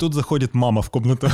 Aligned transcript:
тут 0.00 0.14
заходит 0.14 0.54
мама 0.54 0.82
в 0.82 0.90
комнату. 0.90 1.28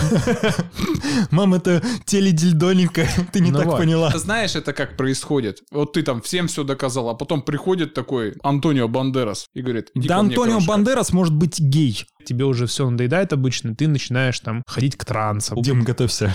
Мама, 1.31 1.57
это 1.59 1.83
теледильдоника, 2.05 3.07
ты 3.33 3.41
не 3.41 3.53
так 3.53 3.77
поняла. 3.77 4.11
Знаешь, 4.11 4.57
это 4.57 4.73
как 4.73 4.97
происходит? 4.97 5.63
Вот 5.71 5.93
ты 5.93 6.03
там 6.03 6.21
всем 6.21 6.49
все 6.49 6.65
доказал, 6.65 7.09
а 7.09 7.15
потом 7.15 7.43
приходит 7.43 7.95
такой 7.95 8.35
Антонио 8.43 8.89
Бандерас 8.89 9.47
и 9.55 9.63
говорит, 9.63 9.91
Да 9.95 10.19
Антонио 10.19 10.55
крошка». 10.55 10.69
Бандерас 10.69 11.13
может 11.13 11.35
быть 11.35 11.61
гей. 11.61 12.05
Тебе 12.25 12.45
уже 12.45 12.67
все 12.67 12.89
надоедает 12.91 13.33
обычно, 13.33 13.75
ты 13.75 13.87
начинаешь 13.87 14.41
там 14.41 14.63
ходить 14.67 14.97
к 14.97 15.05
трансам. 15.05 15.63
Дим, 15.63 15.85
готовься. 15.85 16.33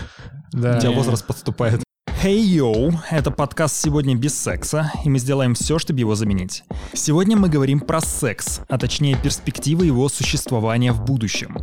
Да. 0.53 0.77
У 0.77 0.79
тебя 0.79 0.91
возраст 0.91 1.25
подступает. 1.25 1.83
Hey 2.23 2.37
yo, 2.37 2.93
это 3.09 3.31
подкаст 3.31 3.77
сегодня 3.77 4.15
без 4.15 4.37
секса, 4.37 4.91
и 5.03 5.09
мы 5.09 5.17
сделаем 5.17 5.55
все, 5.55 5.79
чтобы 5.79 6.01
его 6.01 6.13
заменить. 6.13 6.63
Сегодня 6.93 7.35
мы 7.35 7.49
говорим 7.49 7.79
про 7.79 7.99
секс, 7.99 8.61
а 8.69 8.77
точнее 8.77 9.17
перспективы 9.17 9.87
его 9.87 10.07
существования 10.07 10.91
в 10.91 11.03
будущем. 11.03 11.57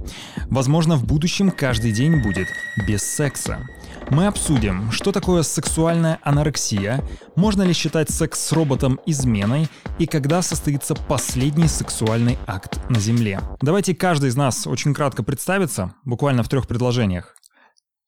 Возможно, 0.46 0.96
в 0.96 1.04
будущем 1.04 1.52
каждый 1.52 1.92
день 1.92 2.20
будет 2.24 2.48
без 2.88 3.04
секса. 3.04 3.68
Мы 4.10 4.26
обсудим, 4.26 4.90
что 4.90 5.12
такое 5.12 5.44
сексуальная 5.44 6.18
анорексия, 6.24 7.04
можно 7.36 7.62
ли 7.62 7.72
считать 7.72 8.10
секс 8.10 8.40
с 8.40 8.50
роботом 8.50 8.98
изменой 9.06 9.68
и 10.00 10.06
когда 10.06 10.42
состоится 10.42 10.96
последний 10.96 11.68
сексуальный 11.68 12.36
акт 12.48 12.80
на 12.90 12.98
Земле. 12.98 13.38
Давайте 13.60 13.94
каждый 13.94 14.30
из 14.30 14.34
нас 14.34 14.66
очень 14.66 14.92
кратко 14.92 15.22
представится, 15.22 15.94
буквально 16.04 16.42
в 16.42 16.48
трех 16.48 16.66
предложениях. 16.66 17.36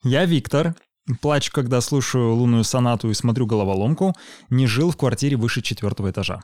Я 0.02 0.24
Виктор, 0.24 0.74
плачу, 1.20 1.50
когда 1.52 1.80
слушаю 1.80 2.34
лунную 2.34 2.64
сонату 2.64 3.10
и 3.10 3.14
смотрю 3.14 3.46
головоломку, 3.46 4.14
не 4.48 4.66
жил 4.66 4.90
в 4.90 4.96
квартире 4.96 5.36
выше 5.36 5.62
четвертого 5.62 6.10
этажа. 6.10 6.40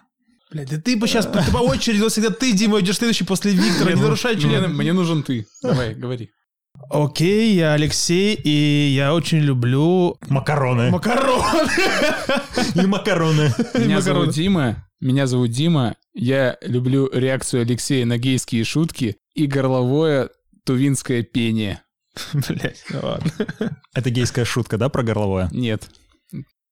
Блядь, 0.50 0.70
да 0.70 0.80
ты 0.80 0.96
бы 0.96 1.08
сейчас 1.08 1.26
ты 1.26 1.40
по 1.52 1.58
очереди, 1.58 2.00
но 2.00 2.08
всегда 2.08 2.30
ты, 2.30 2.52
Дима, 2.52 2.80
идешь 2.80 2.98
следующий 2.98 3.24
после 3.24 3.52
Виктора, 3.52 3.92
не 3.92 4.00
нарушай 4.00 4.34
Мне, 4.34 4.42
член. 4.42 4.74
мне 4.76 4.92
нужен 4.92 5.22
ты. 5.22 5.46
Давай, 5.62 5.94
говори. 5.94 6.30
Окей, 6.90 7.54
я 7.54 7.72
Алексей, 7.72 8.34
и 8.34 8.92
я 8.94 9.14
очень 9.14 9.38
люблю 9.38 10.16
Макароны. 10.28 10.90
макароны. 10.90 11.70
И 12.74 12.86
макароны. 12.86 13.52
Меня 13.74 14.00
зовут 14.00 14.30
Дима. 14.30 14.86
Меня 15.00 15.26
зовут 15.26 15.50
Дима. 15.50 15.96
Я 16.14 16.56
люблю 16.62 17.08
реакцию 17.12 17.62
Алексея 17.62 18.04
на 18.06 18.18
гейские 18.18 18.64
шутки 18.64 19.16
и 19.34 19.46
горловое 19.46 20.30
тувинское 20.64 21.22
пение. 21.22 21.82
Блядь, 22.48 22.84
ну 22.90 23.00
ладно. 23.02 23.30
Это 23.94 24.10
гейская 24.10 24.44
шутка, 24.44 24.78
да, 24.78 24.88
про 24.88 25.02
горловое? 25.02 25.48
Нет. 25.52 25.90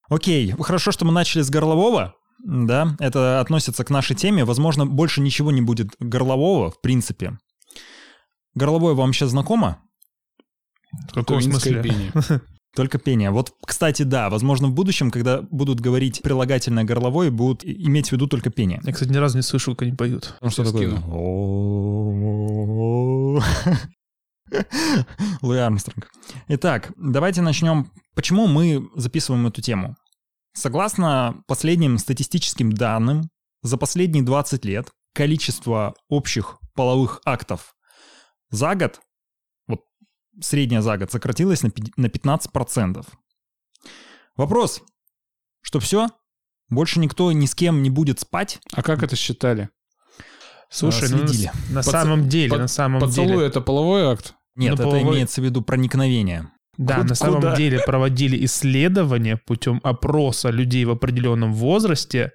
Окей, 0.08 0.54
хорошо, 0.60 0.92
что 0.92 1.04
мы 1.04 1.12
начали 1.12 1.42
с 1.42 1.50
горлового. 1.50 2.14
Да, 2.44 2.96
это 2.98 3.40
относится 3.40 3.84
к 3.84 3.90
нашей 3.90 4.16
теме. 4.16 4.44
Возможно, 4.44 4.86
больше 4.86 5.20
ничего 5.20 5.50
не 5.50 5.62
будет 5.62 5.94
горлового, 5.98 6.70
в 6.70 6.80
принципе. 6.80 7.38
Горловое 8.54 8.94
вам 8.94 9.12
сейчас 9.12 9.30
знакомо? 9.30 9.80
В 11.08 11.14
каком 11.14 11.40
Тувинское 11.40 11.82
смысле? 11.82 11.82
пение. 11.82 12.40
Только 12.76 12.98
пение. 12.98 13.30
Вот, 13.30 13.52
кстати, 13.64 14.02
да, 14.02 14.28
возможно, 14.28 14.68
в 14.68 14.74
будущем, 14.74 15.10
когда 15.10 15.42
будут 15.42 15.80
говорить 15.80 16.22
прилагательное 16.22 16.84
горловое, 16.84 17.30
будут 17.30 17.64
иметь 17.64 18.08
в 18.08 18.12
виду 18.12 18.26
только 18.26 18.50
пение. 18.50 18.80
Я, 18.82 18.92
кстати, 18.92 19.10
ни 19.10 19.16
разу 19.16 19.36
не 19.36 19.42
слышал, 19.42 19.76
как 19.76 19.86
они 19.86 19.96
поют. 19.96 20.34
Ну, 20.40 20.50
что 20.50 20.64
такое? 20.64 20.90
Луи 25.42 25.58
Армстронг. 25.58 26.10
Итак, 26.48 26.92
давайте 26.96 27.42
начнем. 27.42 27.90
Почему 28.14 28.46
мы 28.46 28.88
записываем 28.94 29.46
эту 29.46 29.60
тему? 29.62 29.96
Согласно 30.52 31.42
последним 31.46 31.98
статистическим 31.98 32.72
данным, 32.72 33.30
за 33.62 33.76
последние 33.76 34.22
20 34.22 34.64
лет 34.64 34.90
количество 35.14 35.94
общих 36.08 36.58
половых 36.74 37.20
актов 37.24 37.74
за 38.50 38.74
год, 38.74 39.00
вот 39.66 39.80
средняя 40.40 40.80
за 40.80 40.96
год, 40.98 41.10
сократилось 41.10 41.62
на 41.62 41.70
пи- 41.70 41.92
на 41.96 42.06
15%. 42.06 43.04
Вопрос, 44.36 44.82
что 45.62 45.80
все? 45.80 46.08
Больше 46.68 46.98
никто 47.00 47.30
ни 47.32 47.46
с 47.46 47.54
кем 47.54 47.82
не 47.82 47.90
будет 47.90 48.20
спать? 48.20 48.58
А 48.72 48.82
как 48.82 49.02
это 49.02 49.16
считали? 49.16 49.70
Слушай, 50.70 51.08
А, 51.08 51.12
ну, 51.12 51.22
на, 51.22 51.28
следили. 51.28 51.50
на 51.70 51.80
Поц- 51.80 51.90
самом 51.90 52.28
деле, 52.28 52.50
под- 52.50 52.58
на 52.60 52.68
самом 52.68 53.00
Поцелуй 53.00 53.28
деле. 53.28 53.46
это 53.46 53.60
половой 53.60 54.06
акт? 54.06 54.34
Нет, 54.56 54.70
Ну, 54.70 54.74
это 54.74 54.82
половой- 54.84 55.14
имеется 55.16 55.40
в 55.40 55.44
виду 55.44 55.62
проникновение. 55.62 56.48
Да, 56.76 56.96
Куда- 56.96 57.08
на 57.08 57.14
самом 57.14 57.36
куда? 57.36 57.56
деле 57.56 57.80
проводили 57.86 58.44
исследования 58.46 59.36
путем 59.46 59.80
опроса 59.84 60.50
людей 60.50 60.84
в 60.84 60.90
определенном 60.90 61.52
возрасте 61.54 62.32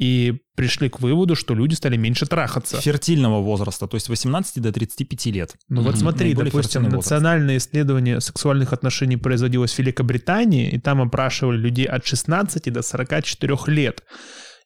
и 0.00 0.34
пришли 0.56 0.88
к 0.88 1.00
выводу, 1.00 1.34
что 1.34 1.54
люди 1.54 1.74
стали 1.74 1.96
меньше 1.96 2.26
трахаться. 2.26 2.80
Фертильного 2.80 3.40
возраста, 3.42 3.86
то 3.88 3.96
есть 3.96 4.08
18 4.08 4.60
до 4.60 4.72
35 4.72 5.30
лет. 5.32 5.54
Ну 5.68 5.82
вот 5.82 5.90
Мгм. 5.94 6.00
смотри, 6.00 6.26
Наиболее 6.28 6.50
допустим, 6.52 6.82
фертильный 6.82 6.96
возраст. 6.96 7.10
национальное 7.10 7.56
исследование 7.56 8.20
сексуальных 8.20 8.72
отношений 8.72 9.16
производилось 9.16 9.72
в 9.74 9.78
Великобритании, 9.78 10.70
и 10.70 10.78
там 10.78 11.00
опрашивали 11.02 11.56
людей 11.58 11.86
от 11.86 12.06
16 12.06 12.70
до 12.70 12.82
44 12.82 13.68
лет. 13.68 14.02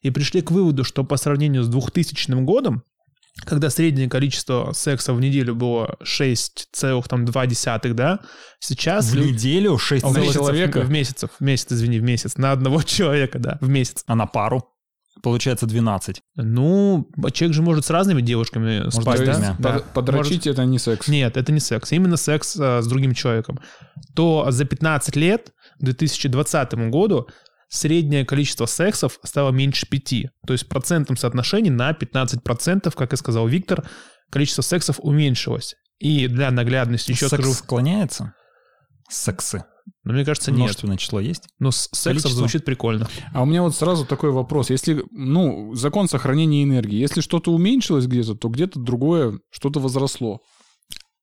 И 0.03 0.09
пришли 0.11 0.41
к 0.41 0.51
выводу, 0.51 0.83
что 0.83 1.03
по 1.03 1.17
сравнению 1.17 1.63
с 1.63 1.67
2000 1.67 2.43
годом, 2.43 2.83
когда 3.45 3.69
среднее 3.69 4.09
количество 4.09 4.71
секса 4.73 5.13
в 5.13 5.19
неделю 5.19 5.55
было 5.55 5.97
6,2, 6.03 7.93
да, 7.93 8.19
сейчас 8.59 9.09
В 9.11 9.15
люди... 9.15 9.33
неделю 9.33 9.77
6 9.77 10.03
А, 10.03 10.07
в 10.07 10.17
месяцев, 10.17 10.33
человека? 10.35 10.81
В 10.81 10.89
месяцев, 10.89 11.29
в 11.39 11.43
месяц, 11.43 11.71
извини, 11.71 11.99
в 11.99 12.03
месяц. 12.03 12.37
На 12.37 12.51
одного 12.51 12.81
человека, 12.83 13.39
да, 13.39 13.57
в 13.61 13.69
месяц. 13.69 14.03
а 14.07 14.15
на 14.15 14.25
пару 14.27 14.63
получается 15.21 15.65
12. 15.67 16.21
Ну, 16.37 17.07
человек 17.33 17.55
же 17.55 17.61
может 17.61 17.85
с 17.85 17.89
разными 17.89 18.21
девушками 18.21 18.89
спать, 18.89 19.19
быть, 19.19 19.27
да? 19.27 19.55
Да. 19.59 19.73
Под- 19.73 19.85
Подрочить 19.93 20.47
это 20.47 20.65
не 20.65 20.79
секс. 20.79 21.07
Нет, 21.07 21.37
это 21.37 21.51
не 21.51 21.59
секс. 21.59 21.91
Именно 21.91 22.17
секс 22.17 22.57
а, 22.59 22.81
с 22.81 22.87
другим 22.87 23.13
человеком. 23.13 23.59
То 24.15 24.47
за 24.49 24.65
15 24.65 25.15
лет, 25.15 25.51
к 25.79 25.83
2020 25.83 26.73
году, 26.89 27.27
среднее 27.73 28.25
количество 28.25 28.65
сексов 28.65 29.19
стало 29.23 29.51
меньше 29.51 29.87
5. 29.87 30.09
То 30.45 30.53
есть 30.53 30.65
в 30.65 30.67
процентном 30.67 31.17
соотношении 31.17 31.69
на 31.69 31.91
15%, 31.91 32.93
как 32.95 33.13
и 33.13 33.17
сказал 33.17 33.47
Виктор, 33.47 33.87
количество 34.31 34.61
сексов 34.61 34.99
уменьшилось. 34.99 35.75
И 35.99 36.27
для 36.27 36.51
наглядности 36.51 37.11
еще 37.11 37.29
Секс 37.29 37.43
скажу, 37.43 37.53
склоняется? 37.53 38.33
Сексы. 39.09 39.63
но 40.03 40.13
мне 40.13 40.25
кажется, 40.25 40.51
нет. 40.51 40.59
Множественное 40.59 40.97
число 40.97 41.19
есть? 41.19 41.47
Но 41.59 41.71
с 41.71 41.89
сексом 41.91 42.11
Количество. 42.11 42.31
звучит 42.31 42.65
прикольно. 42.65 43.07
А 43.33 43.41
у 43.41 43.45
меня 43.45 43.61
вот 43.61 43.75
сразу 43.75 44.05
такой 44.05 44.31
вопрос. 44.31 44.69
Если, 44.69 45.03
ну, 45.11 45.73
закон 45.75 46.07
сохранения 46.07 46.63
энергии. 46.63 46.97
Если 46.97 47.21
что-то 47.21 47.51
уменьшилось 47.51 48.05
где-то, 48.07 48.35
то 48.35 48.49
где-то 48.49 48.79
другое, 48.79 49.39
что-то 49.49 49.79
возросло. 49.79 50.41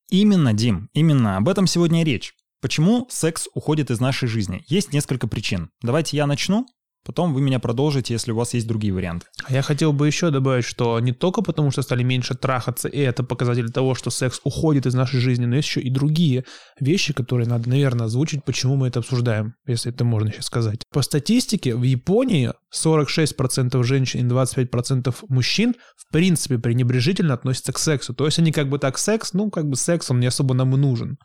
Именно, 0.09 0.53
Дим, 0.55 0.89
именно. 0.93 1.37
Об 1.37 1.49
этом 1.49 1.67
сегодня 1.67 2.03
и 2.03 2.05
речь. 2.05 2.33
Почему 2.61 3.07
секс 3.09 3.49
уходит 3.55 3.91
из 3.91 4.01
нашей 4.01 4.29
жизни? 4.29 4.63
Есть 4.69 4.93
несколько 4.93 5.27
причин. 5.27 5.71
Давайте 5.83 6.19
я 6.19 6.27
начну, 6.27 6.67
потом 7.07 7.33
вы 7.33 7.41
меня 7.41 7.59
продолжите, 7.59 8.13
если 8.13 8.33
у 8.33 8.37
вас 8.37 8.53
есть 8.53 8.67
другие 8.67 8.93
варианты. 8.93 9.27
А 9.45 9.55
я 9.55 9.63
хотел 9.63 9.95
бы 9.95 10.07
еще 10.07 10.31
добавить, 10.31 10.67
что 10.67 11.01
не 11.01 11.13
только 11.13 11.41
потому, 11.41 11.71
что 11.71 11.81
стали 11.81 12.03
меньше 12.03 12.35
трахаться, 12.35 12.89
и 12.89 12.99
это 12.99 13.25
показатель 13.25 13.71
того, 13.71 13.95
что 13.95 14.11
секс 14.11 14.43
уходит 14.45 14.85
из 14.85 14.93
нашей 14.93 15.21
жизни, 15.21 15.47
но 15.47 15.57
есть 15.57 15.69
еще 15.69 15.81
и 15.81 15.89
другие 15.89 16.45
вещи, 16.79 17.15
которые 17.15 17.49
надо, 17.49 17.71
наверное, 17.71 18.07
озвучить, 18.07 18.45
почему 18.45 18.77
мы 18.77 18.89
это 18.89 18.99
обсуждаем, 18.99 19.55
если 19.67 19.91
это 19.91 20.05
можно 20.05 20.31
сейчас 20.31 20.45
сказать. 20.45 20.83
По 20.93 21.01
статистике, 21.01 21.75
в 21.75 21.83
Японии 21.83 22.53
46% 22.75 23.83
женщин 23.85 24.21
и 24.21 24.31
25% 24.31 25.15
мужчин 25.29 25.77
в 25.97 26.13
принципе 26.13 26.59
пренебрежительно 26.59 27.33
относятся 27.33 27.73
к 27.73 27.79
сексу. 27.79 28.13
То 28.13 28.27
есть 28.27 28.39
они 28.39 28.53
как 28.53 28.69
бы 28.69 28.79
так 28.79 28.99
секс, 28.99 29.33
ну 29.33 29.51
как 29.51 29.67
бы 29.67 29.77
секс, 29.77 30.11
он 30.11 30.21
не 30.21 30.27
особо 30.27 30.55
нам 30.55 30.75
и 30.75 30.79
нужен. 30.79 31.17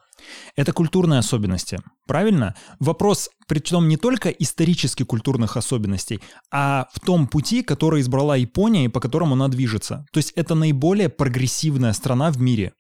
Это 0.55 0.73
культурные 0.73 1.19
особенности, 1.19 1.79
правильно? 2.07 2.55
Вопрос, 2.79 3.29
причем 3.47 3.87
не 3.87 3.97
только 3.97 4.29
исторически 4.29 5.03
культурных 5.03 5.57
особенностей, 5.57 6.21
а 6.51 6.87
в 6.93 6.99
том 6.99 7.27
пути, 7.27 7.61
который 7.61 8.01
избрала 8.01 8.35
Япония 8.35 8.85
и 8.85 8.89
по 8.89 8.99
которому 8.99 9.33
она 9.33 9.47
движется. 9.47 10.05
То 10.11 10.17
есть 10.17 10.31
это 10.31 10.55
наиболее 10.55 11.09
прогрессивная 11.09 11.93
страна 11.93 12.31
в 12.31 12.39
мире. 12.39 12.73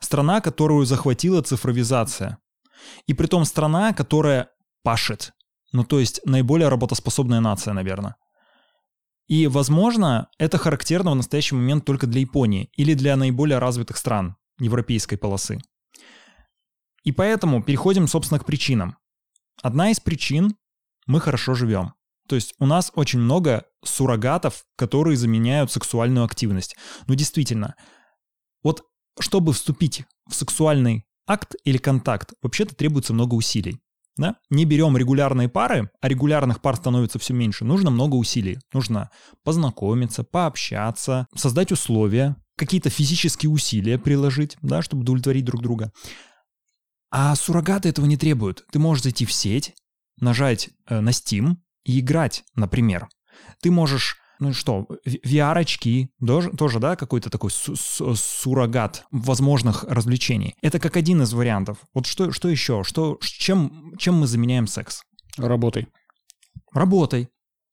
Страна, 0.00 0.40
которую 0.40 0.86
захватила 0.86 1.42
цифровизация. 1.42 2.38
И 3.06 3.14
притом 3.14 3.44
страна, 3.44 3.92
которая 3.92 4.48
пашет. 4.82 5.32
Ну, 5.72 5.84
то 5.84 5.98
есть 6.00 6.20
наиболее 6.24 6.68
работоспособная 6.68 7.40
нация, 7.40 7.74
наверное. 7.74 8.16
И, 9.26 9.46
возможно, 9.46 10.28
это 10.38 10.56
характерно 10.56 11.10
в 11.10 11.16
настоящий 11.16 11.54
момент 11.54 11.84
только 11.84 12.06
для 12.06 12.22
Японии 12.22 12.70
или 12.76 12.94
для 12.94 13.14
наиболее 13.16 13.58
развитых 13.58 13.98
стран 13.98 14.36
европейской 14.58 15.16
полосы. 15.16 15.58
И 17.04 17.12
поэтому 17.12 17.62
переходим, 17.62 18.06
собственно, 18.08 18.40
к 18.40 18.46
причинам. 18.46 18.96
Одна 19.62 19.90
из 19.90 20.00
причин– 20.00 20.54
мы 21.06 21.20
хорошо 21.20 21.54
живем. 21.54 21.94
То 22.28 22.34
есть 22.34 22.54
у 22.58 22.66
нас 22.66 22.92
очень 22.94 23.18
много 23.20 23.64
суррогатов, 23.82 24.64
которые 24.76 25.16
заменяют 25.16 25.72
сексуальную 25.72 26.24
активность. 26.24 26.76
Ну, 27.06 27.14
действительно, 27.14 27.74
вот 28.62 28.82
чтобы 29.18 29.52
вступить 29.52 30.04
в 30.28 30.34
сексуальный 30.34 31.06
акт 31.26 31.54
или 31.64 31.78
контакт, 31.78 32.34
вообще-то 32.42 32.74
требуется 32.74 33.14
много 33.14 33.34
усилий. 33.34 33.80
Да? 34.16 34.36
Не 34.50 34.64
берем 34.64 34.96
регулярные 34.96 35.48
пары, 35.48 35.90
а 36.00 36.08
регулярных 36.08 36.60
пар 36.60 36.76
становится 36.76 37.18
все 37.18 37.32
меньше. 37.34 37.64
Нужно 37.64 37.90
много 37.90 38.16
усилий. 38.16 38.58
Нужно 38.72 39.10
познакомиться, 39.44 40.24
пообщаться, 40.24 41.26
создать 41.36 41.70
условия, 41.70 42.36
какие-то 42.56 42.90
физические 42.90 43.50
усилия 43.50 43.96
приложить, 43.96 44.56
да, 44.60 44.82
чтобы 44.82 45.02
удовлетворить 45.02 45.44
друг 45.44 45.62
друга. 45.62 45.92
А 47.10 47.34
суррогаты 47.34 47.88
этого 47.88 48.06
не 48.06 48.16
требуют. 48.16 48.64
Ты 48.70 48.78
можешь 48.78 49.04
зайти 49.04 49.24
в 49.24 49.32
сеть, 49.32 49.74
нажать 50.20 50.70
э, 50.86 51.00
на 51.00 51.10
Steam 51.10 51.56
и 51.84 52.00
играть, 52.00 52.44
например. 52.54 53.08
Ты 53.60 53.70
можешь 53.70 54.18
ну 54.40 54.52
что, 54.52 54.86
VR-очки, 55.04 56.10
тоже, 56.24 56.50
тоже, 56.50 56.78
да, 56.78 56.96
какой-то 56.96 57.28
такой 57.28 57.50
су 57.50 57.74
су 57.74 58.14
суррогат 58.14 59.04
возможных 59.10 59.84
развлечений. 59.84 60.54
Это 60.62 60.78
как 60.78 60.96
один 60.96 61.22
из 61.22 61.32
вариантов. 61.32 61.78
Вот 61.92 62.06
что, 62.06 62.30
что 62.30 62.48
еще? 62.48 62.84
Что, 62.84 63.18
чем, 63.20 63.94
чем 63.98 64.14
мы 64.14 64.26
заменяем 64.26 64.66
секс? 64.66 65.02
Работой. 65.36 65.88
Работой. 66.72 67.28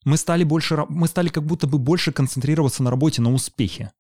Мы 0.06 0.18
стали 0.18 0.44
больше, 0.44 0.86
мы 0.90 1.08
стали 1.08 1.30
как 1.30 1.46
будто 1.46 1.68
бы 1.68 1.78
больше 1.78 2.12
концентрироваться 2.12 2.84
на 2.84 2.90
работе, 2.90 3.22
на 3.22 3.32
успехе. 3.32 3.92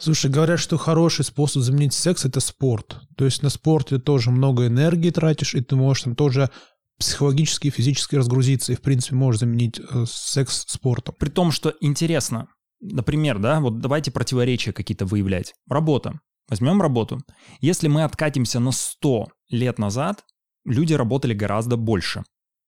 Слушай, 0.00 0.30
говорят, 0.30 0.60
что 0.60 0.76
хороший 0.76 1.24
способ 1.24 1.62
заменить 1.62 1.92
секс– 1.92 2.24
это 2.24 2.38
спорт. 2.38 3.00
То 3.16 3.24
есть 3.24 3.42
на 3.42 3.50
спорте 3.50 3.98
тоже 3.98 4.30
много 4.30 4.68
энергии 4.68 5.10
тратишь, 5.10 5.54
и 5.54 5.60
ты 5.60 5.74
можешь 5.74 6.04
там 6.04 6.14
тоже 6.14 6.50
психологически 6.98 7.68
и 7.68 7.70
физически 7.70 8.14
разгрузиться, 8.14 8.72
и, 8.72 8.76
в 8.76 8.80
принципе, 8.80 9.16
можешь 9.16 9.40
заменить 9.40 9.80
э, 9.80 10.04
секс 10.06 10.64
спортом. 10.68 11.16
При 11.18 11.30
том, 11.30 11.50
что 11.50 11.74
интересно, 11.80 12.46
например, 12.80 13.38
да, 13.38 13.60
вот 13.60 13.80
давайте 13.80 14.12
противоречия 14.12 14.72
какие-то 14.72 15.04
выявлять. 15.04 15.54
Работа. 15.68 16.20
Возьмем 16.48 16.80
работу. 16.80 17.20
Если 17.60 17.88
мы 17.88 18.04
откатимся 18.04 18.60
на 18.60 18.70
100 18.70 19.26
лет 19.50 19.78
назад, 19.78 20.24
люди 20.64 20.94
работали 20.94 21.34
гораздо 21.34 21.76
больше. 21.76 22.22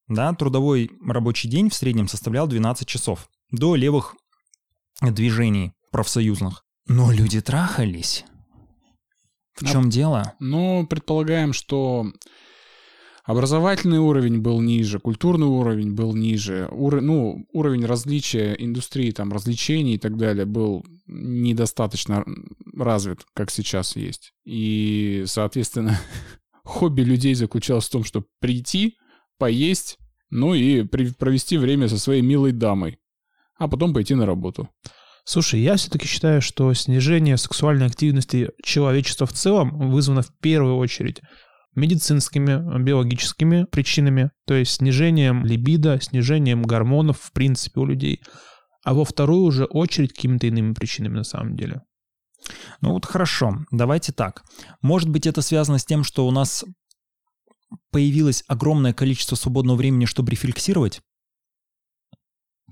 Да, 0.09 0.33
трудовой 0.35 0.91
рабочий 1.07 1.49
день 1.49 1.71
в 1.71 1.75
среднем 1.75 2.09
составлял 2.09 2.49
12 2.49 2.89
часов. 2.89 3.29
До 3.53 3.77
левых 3.77 4.17
движений 5.01 5.73
профсоюзных. 5.93 6.65
Но 6.93 7.13
люди 7.13 7.41
трахались. 7.41 8.25
В 9.55 9.65
чем 9.65 9.87
а, 9.87 9.91
дело? 9.91 10.35
Ну, 10.41 10.85
предполагаем, 10.89 11.53
что 11.53 12.13
Образовательный 13.25 13.99
уровень 13.99 14.41
был 14.41 14.61
ниже, 14.61 14.99
культурный 14.99 15.47
уровень 15.47 15.95
был 15.95 16.17
ниже, 16.17 16.67
ур... 16.73 17.01
ну, 17.01 17.47
уровень 17.53 17.87
различия 17.87 18.57
индустрии, 18.59 19.13
там, 19.13 19.33
развлечений 19.33 19.95
и 19.95 19.99
так 19.99 20.17
далее 20.17 20.47
был 20.47 20.85
недостаточно 21.07 22.25
развит, 22.75 23.21
как 23.35 23.53
сейчас 23.53 23.95
есть. 23.95 24.33
И, 24.45 25.23
соответственно, 25.27 25.97
хобби 26.65 27.03
людей 27.03 27.35
заключалось 27.35 27.87
в 27.87 27.93
том, 27.93 28.03
чтобы 28.03 28.27
прийти, 28.41 28.97
поесть, 29.39 29.97
ну 30.31 30.55
и 30.55 30.83
при... 30.83 31.13
провести 31.13 31.57
время 31.57 31.89
со 31.89 32.01
своей 32.01 32.23
милой 32.23 32.51
дамой, 32.51 32.99
а 33.59 33.69
потом 33.69 33.95
пойти 33.95 34.17
на 34.17 34.27
работу. 34.27 34.69
Слушай, 35.25 35.61
я 35.61 35.77
все-таки 35.77 36.07
считаю, 36.07 36.43
что 36.43 36.73
снижение 36.75 37.37
сексуальной 37.37 37.87
активности 37.87 38.51
человечества 38.63 39.27
в 39.27 39.33
целом 39.33 39.91
вызвано 39.91 40.23
в 40.23 40.33
первую 40.41 40.77
очередь 40.77 41.21
медицинскими, 41.75 42.83
биологическими 42.83 43.65
причинами, 43.65 44.31
то 44.47 44.55
есть 44.55 44.73
снижением 44.73 45.45
либидо, 45.45 46.01
снижением 46.01 46.63
гормонов 46.63 47.21
в 47.21 47.33
принципе 47.33 47.81
у 47.81 47.87
людей, 47.87 48.21
а 48.85 48.95
во 48.95 49.05
вторую 49.05 49.43
уже 49.43 49.65
очередь 49.65 50.13
какими-то 50.15 50.47
иными 50.47 50.73
причинами 50.73 51.19
на 51.19 51.25
самом 51.25 51.57
деле. 51.57 51.83
Ну 52.81 52.93
вот 52.93 53.05
хорошо, 53.05 53.65
давайте 53.71 54.13
так. 54.13 54.43
Может 54.81 55.09
быть 55.11 55.27
это 55.27 55.43
связано 55.43 55.79
с 55.79 55.85
тем, 55.85 56.03
что 56.03 56.27
у 56.27 56.31
нас 56.31 56.65
появилось 57.91 58.43
огромное 58.49 58.93
количество 58.93 59.37
свободного 59.37 59.77
времени, 59.77 60.07
чтобы 60.07 60.33
рефлексировать? 60.33 61.01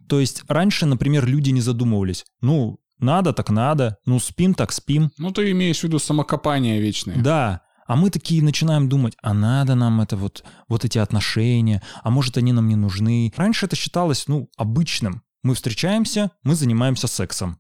То 0.09 0.21
есть 0.21 0.43
раньше, 0.49 0.87
например, 0.87 1.27
люди 1.27 1.51
не 1.51 1.61
задумывались. 1.61 2.25
Ну, 2.41 2.79
надо 2.99 3.33
так 3.33 3.51
надо, 3.51 3.99
ну 4.07 4.19
спим 4.19 4.55
так 4.55 4.73
спим. 4.73 5.11
Ну 5.19 5.31
ты 5.31 5.51
имеешь 5.53 5.81
в 5.81 5.85
виду 5.85 5.99
самокопание 5.99 6.81
вечное. 6.81 7.17
Да, 7.17 7.63
а 7.87 7.97
мы 7.97 8.11
такие 8.11 8.43
начинаем 8.43 8.89
думать, 8.89 9.15
а 9.23 9.33
надо 9.33 9.75
нам 9.75 10.01
это 10.01 10.17
вот, 10.17 10.45
вот 10.69 10.85
эти 10.85 10.99
отношения, 10.99 11.83
а 12.03 12.11
может 12.11 12.37
они 12.37 12.53
нам 12.53 12.69
не 12.69 12.77
нужны. 12.77 13.33
Раньше 13.37 13.67
это 13.67 13.77
считалось, 13.77 14.29
ну, 14.29 14.51
обычным. 14.57 15.23
Мы 15.43 15.55
встречаемся, 15.55 16.31
мы 16.43 16.55
занимаемся 16.55 17.07
сексом. 17.07 17.59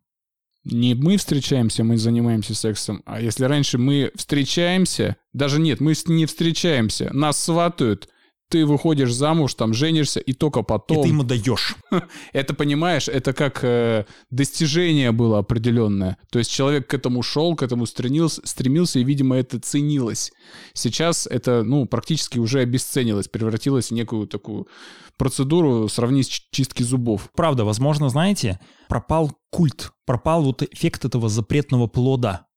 Не 0.64 0.94
мы 0.94 1.16
встречаемся, 1.16 1.82
мы 1.82 1.96
занимаемся 1.96 2.54
сексом. 2.54 3.02
А 3.06 3.20
если 3.20 3.44
раньше 3.44 3.78
мы 3.78 4.10
встречаемся, 4.16 5.16
даже 5.32 5.60
нет, 5.60 5.80
мы 5.80 5.94
не 6.06 6.26
встречаемся, 6.26 7.10
нас 7.14 7.42
сватают, 7.42 8.10
ты 8.48 8.64
выходишь 8.64 9.12
замуж, 9.12 9.54
там 9.54 9.74
женишься, 9.74 10.20
и 10.20 10.32
только 10.32 10.62
потом... 10.62 11.00
И 11.00 11.02
ты 11.02 11.08
ему 11.08 11.22
даешь. 11.22 11.76
Это, 12.32 12.54
понимаешь, 12.54 13.08
это 13.08 13.32
как 13.32 13.60
э, 13.62 14.06
достижение 14.30 15.12
было 15.12 15.38
определенное. 15.38 16.16
То 16.30 16.38
есть 16.38 16.50
человек 16.50 16.88
к 16.88 16.94
этому 16.94 17.22
шел, 17.22 17.54
к 17.56 17.62
этому 17.62 17.86
стремился, 17.86 18.40
стремился, 18.44 18.98
и, 18.98 19.04
видимо, 19.04 19.36
это 19.36 19.60
ценилось. 19.60 20.32
Сейчас 20.72 21.26
это, 21.26 21.62
ну, 21.62 21.86
практически 21.86 22.38
уже 22.38 22.60
обесценилось, 22.60 23.28
превратилось 23.28 23.90
в 23.90 23.94
некую 23.94 24.26
такую 24.26 24.68
процедуру, 25.16 25.88
сравни 25.88 26.22
с 26.22 26.28
чистки 26.28 26.82
зубов. 26.82 27.30
Правда, 27.34 27.64
возможно, 27.64 28.08
знаете, 28.08 28.58
пропал 28.88 29.32
культ, 29.50 29.92
пропал 30.06 30.42
вот 30.42 30.62
эффект 30.62 31.04
этого 31.04 31.28
запретного 31.28 31.86
плода. 31.86 32.47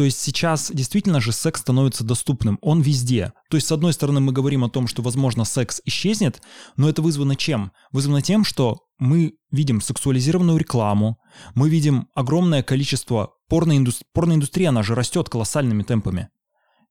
То 0.00 0.04
есть 0.04 0.18
сейчас 0.18 0.70
действительно 0.72 1.20
же 1.20 1.30
секс 1.30 1.60
становится 1.60 2.04
доступным, 2.04 2.58
он 2.62 2.80
везде. 2.80 3.34
То 3.50 3.58
есть 3.58 3.66
с 3.66 3.72
одной 3.72 3.92
стороны 3.92 4.20
мы 4.20 4.32
говорим 4.32 4.64
о 4.64 4.70
том, 4.70 4.86
что 4.86 5.02
возможно 5.02 5.44
секс 5.44 5.82
исчезнет, 5.84 6.40
но 6.78 6.88
это 6.88 7.02
вызвано 7.02 7.36
чем? 7.36 7.72
Вызвано 7.92 8.22
тем, 8.22 8.42
что 8.42 8.78
мы 8.98 9.34
видим 9.50 9.82
сексуализированную 9.82 10.56
рекламу, 10.56 11.18
мы 11.54 11.68
видим 11.68 12.08
огромное 12.14 12.62
количество 12.62 13.34
порноиндустрии, 13.50 14.06
порноиндустрия, 14.14 14.70
она 14.70 14.82
же 14.82 14.94
растет 14.94 15.28
колоссальными 15.28 15.82
темпами. 15.82 16.30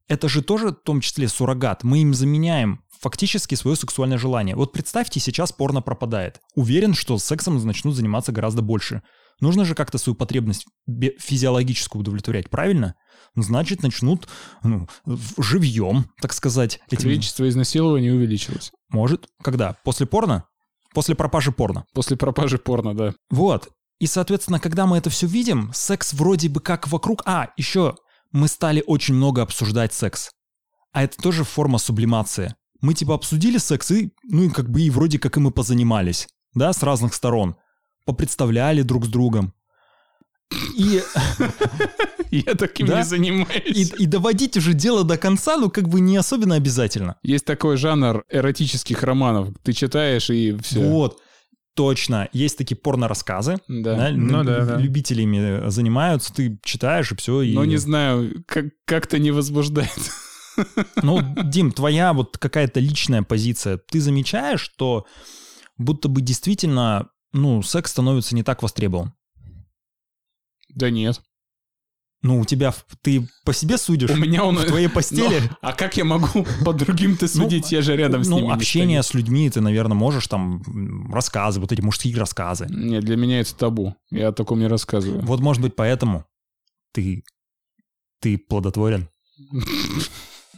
Это 0.07 0.29
же 0.29 0.43
тоже 0.43 0.67
в 0.67 0.83
том 0.85 1.01
числе 1.01 1.29
суррогат, 1.29 1.83
мы 1.83 2.03
им 2.03 2.13
заменяем 2.13 2.81
фактически 2.99 3.55
свое 3.55 3.75
сексуальное 3.75 4.19
желание. 4.19 4.55
Вот 4.55 4.71
представьте, 4.71 5.19
сейчас 5.19 5.51
порно 5.51 5.81
пропадает. 5.81 6.41
Уверен, 6.53 6.93
что 6.93 7.17
сексом 7.17 7.57
начнут 7.65 7.95
заниматься 7.95 8.31
гораздо 8.31 8.61
больше. 8.61 9.01
Нужно 9.39 9.65
же 9.65 9.75
как-то 9.75 9.97
свою 9.97 10.15
потребность 10.15 10.65
физиологическую 11.19 12.01
удовлетворять, 12.01 12.49
правильно? 12.49 12.95
Значит, 13.35 13.83
начнут 13.83 14.27
ну, 14.63 14.87
живьем, 15.37 16.11
так 16.21 16.33
сказать. 16.33 16.79
Этим... 16.87 17.03
Количество 17.03 17.47
изнасилований 17.47 18.11
увеличилось. 18.11 18.71
Может. 18.89 19.27
Когда? 19.41 19.77
После 19.83 20.05
порно? 20.05 20.45
После 20.93 21.15
пропажи 21.15 21.51
порно. 21.51 21.85
После 21.93 22.17
пропажи 22.17 22.57
порно, 22.57 22.95
да. 22.95 23.13
Вот. 23.29 23.69
И, 23.99 24.07
соответственно, 24.07 24.59
когда 24.59 24.85
мы 24.85 24.97
это 24.97 25.09
все 25.09 25.27
видим, 25.27 25.71
секс 25.73 26.13
вроде 26.13 26.49
бы 26.49 26.59
как 26.59 26.87
вокруг... 26.87 27.21
А, 27.25 27.49
еще 27.57 27.95
мы 28.31 28.47
стали 28.47 28.83
очень 28.85 29.13
много 29.13 29.41
обсуждать 29.41 29.93
секс. 29.93 30.31
А 30.91 31.03
это 31.03 31.17
тоже 31.17 31.43
форма 31.43 31.77
сублимации. 31.77 32.55
Мы 32.81 32.93
типа 32.93 33.13
обсудили 33.13 33.57
секс 33.57 33.91
и, 33.91 34.11
ну 34.23 34.43
и 34.43 34.49
как 34.49 34.69
бы 34.69 34.81
и 34.81 34.89
вроде 34.89 35.19
как 35.19 35.37
и 35.37 35.39
мы 35.39 35.51
позанимались, 35.51 36.27
да, 36.53 36.71
с 36.71 36.81
разных 36.81 37.13
сторон 37.13 37.55
попредставляли 38.09 38.81
друг 38.81 39.05
с 39.05 39.07
другом. 39.07 39.53
И... 40.75 41.01
Я 42.31 42.55
таким 42.55 42.87
да? 42.87 42.97
не 42.97 43.03
занимаюсь. 43.03 43.93
И, 43.93 44.03
и 44.03 44.05
доводить 44.05 44.57
уже 44.57 44.73
дело 44.73 45.03
до 45.03 45.17
конца, 45.17 45.57
ну, 45.57 45.69
как 45.69 45.87
бы 45.87 45.99
не 45.99 46.17
особенно 46.17 46.55
обязательно. 46.55 47.17
Есть 47.23 47.45
такой 47.45 47.77
жанр 47.77 48.23
эротических 48.29 49.03
романов. 49.03 49.49
Ты 49.63 49.73
читаешь 49.73 50.29
и 50.29 50.57
все. 50.61 50.79
Вот. 50.79 51.19
Точно. 51.75 52.27
Есть 52.33 52.57
такие 52.57 52.75
порно-рассказы. 52.75 53.57
Да. 53.67 53.95
да? 53.95 54.11
Ну, 54.11 54.43
да, 54.43 54.65
да. 54.65 54.77
Любителями 54.77 55.69
занимаются. 55.69 56.33
Ты 56.33 56.59
читаешь 56.63 57.11
и 57.11 57.15
все. 57.15 57.41
И... 57.41 57.53
Ну, 57.53 57.63
не 57.63 57.77
знаю, 57.77 58.43
как- 58.47 58.73
как-то 58.85 59.19
не 59.19 59.31
возбуждает. 59.31 59.89
Ну, 61.01 61.21
Дим, 61.45 61.71
твоя 61.71 62.11
вот 62.11 62.37
какая-то 62.37 62.81
личная 62.81 63.23
позиция. 63.23 63.77
Ты 63.77 64.01
замечаешь, 64.01 64.59
что 64.59 65.05
будто 65.77 66.09
бы 66.09 66.21
действительно 66.21 67.07
ну, 67.33 67.61
секс 67.61 67.91
становится 67.91 68.35
не 68.35 68.43
так 68.43 68.63
востребован. 68.63 69.13
Да 70.69 70.89
нет. 70.89 71.21
Ну, 72.21 72.39
у 72.41 72.45
тебя, 72.45 72.73
ты 73.01 73.29
по 73.45 73.53
себе 73.53 73.77
судишь? 73.77 74.09
У 74.09 74.17
меня 74.17 74.43
он... 74.43 74.57
В 74.57 74.65
твоей 74.65 74.89
постели? 74.89 75.39
Но, 75.49 75.57
а 75.61 75.73
как 75.73 75.95
я 75.95 76.03
могу 76.03 76.45
по 76.65 76.73
другим-то 76.73 77.25
ну, 77.25 77.43
судить? 77.43 77.71
Ну, 77.71 77.77
я 77.77 77.81
же 77.81 77.95
рядом 77.95 78.23
с 78.23 78.27
ну, 78.27 78.37
ними 78.37 78.47
Ну, 78.47 78.53
общение 78.53 79.01
с 79.01 79.13
людьми 79.13 79.49
ты, 79.49 79.61
наверное, 79.61 79.95
можешь 79.95 80.27
там 80.27 80.61
рассказы, 81.13 81.61
вот 81.61 81.71
эти 81.71 81.81
мужские 81.81 82.17
рассказы. 82.17 82.67
Нет, 82.69 83.05
для 83.05 83.15
меня 83.15 83.39
это 83.39 83.55
табу. 83.55 83.95
Я 84.11 84.29
о 84.29 84.31
таком 84.33 84.59
не 84.59 84.67
рассказываю. 84.67 85.21
Вот, 85.21 85.39
может 85.39 85.61
быть, 85.61 85.77
поэтому 85.77 86.25
ты, 86.91 87.23
ты 88.19 88.37
плодотворен. 88.37 89.07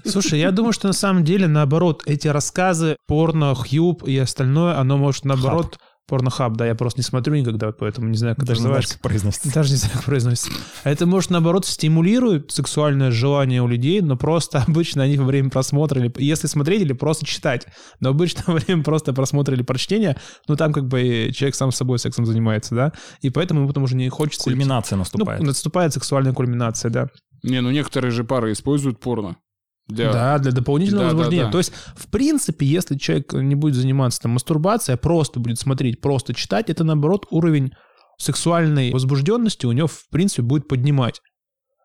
Слушай, 0.03 0.39
я 0.39 0.49
думаю, 0.49 0.73
что 0.73 0.87
на 0.87 0.93
самом 0.93 1.23
деле, 1.23 1.47
наоборот, 1.47 2.01
эти 2.07 2.27
рассказы, 2.27 2.97
порно, 3.05 3.53
хьюб 3.53 4.03
и 4.03 4.17
остальное, 4.17 4.79
оно 4.79 4.97
может, 4.97 5.25
наоборот, 5.25 5.77
Хаб 5.79 5.90
Порнохаб, 6.11 6.57
да, 6.57 6.67
я 6.67 6.75
просто 6.75 6.99
не 6.99 7.03
смотрю 7.03 7.35
никогда, 7.35 7.71
поэтому 7.71 8.09
не 8.09 8.17
знаю, 8.17 8.35
как 8.35 8.43
Даже 8.43 8.59
это 8.59 8.67
не 8.67 8.67
знаешь, 8.67 8.83
называется. 8.83 8.93
как 8.95 9.01
произносится. 9.01 9.53
Даже 9.53 9.69
не 9.71 9.75
знаю, 9.77 9.93
как 9.93 10.03
произносится. 10.03 10.51
А 10.83 10.89
это, 10.91 11.05
может, 11.05 11.29
наоборот, 11.29 11.65
стимулирует 11.65 12.51
сексуальное 12.51 13.11
желание 13.11 13.61
у 13.63 13.67
людей, 13.67 14.01
но 14.01 14.17
просто 14.17 14.61
обычно 14.67 15.03
они 15.03 15.17
во 15.17 15.23
время 15.23 15.49
просмотра, 15.49 16.01
или 16.01 16.11
если 16.17 16.47
смотреть, 16.47 16.81
или 16.81 16.91
просто 16.91 17.25
читать. 17.25 17.65
Но 18.01 18.09
обычно 18.09 18.43
во 18.47 18.55
время 18.59 18.83
просто 18.83 19.13
просмотра 19.13 19.55
или 19.55 19.63
прочтения, 19.63 20.17
ну, 20.49 20.57
там 20.57 20.73
как 20.73 20.87
бы 20.87 21.31
человек 21.33 21.55
сам 21.55 21.71
с 21.71 21.77
собой 21.77 21.97
сексом 21.97 22.25
занимается, 22.25 22.75
да, 22.75 22.91
и 23.21 23.29
поэтому 23.29 23.61
ему 23.61 23.69
потом 23.69 23.83
уже 23.83 23.95
не 23.95 24.09
хочется... 24.09 24.43
Кульминация 24.43 24.97
Ну, 24.97 24.99
наступает. 25.03 25.41
наступает 25.41 25.93
сексуальная 25.93 26.33
кульминация, 26.33 26.91
да. 26.91 27.07
Не, 27.43 27.61
ну 27.61 27.71
некоторые 27.71 28.11
же 28.11 28.25
пары 28.25 28.51
используют 28.51 28.99
порно. 28.99 29.37
Для... 29.91 30.11
Да, 30.11 30.37
для 30.39 30.51
дополнительного 30.51 31.05
Да, 31.05 31.11
да, 31.11 31.15
возбуждения. 31.17 31.45
да. 31.45 31.51
То 31.51 31.57
есть, 31.57 31.73
в 31.95 32.07
принципе, 32.09 32.65
если 32.65 32.97
человек 32.97 33.33
не 33.33 33.55
будет 33.55 33.75
заниматься 33.75 34.21
там 34.21 34.31
мастурбацией, 34.31 34.95
а 34.95 34.97
просто 34.97 35.39
будет 35.39 35.59
смотреть, 35.59 36.01
просто 36.01 36.33
читать, 36.33 36.69
это, 36.69 36.83
наоборот, 36.83 37.25
уровень 37.29 37.71
сексуальной 38.17 38.91
возбужденности 38.91 39.65
у 39.65 39.71
него, 39.71 39.87
в 39.87 40.07
принципе, 40.09 40.43
будет 40.43 40.67
поднимать. 40.67 41.19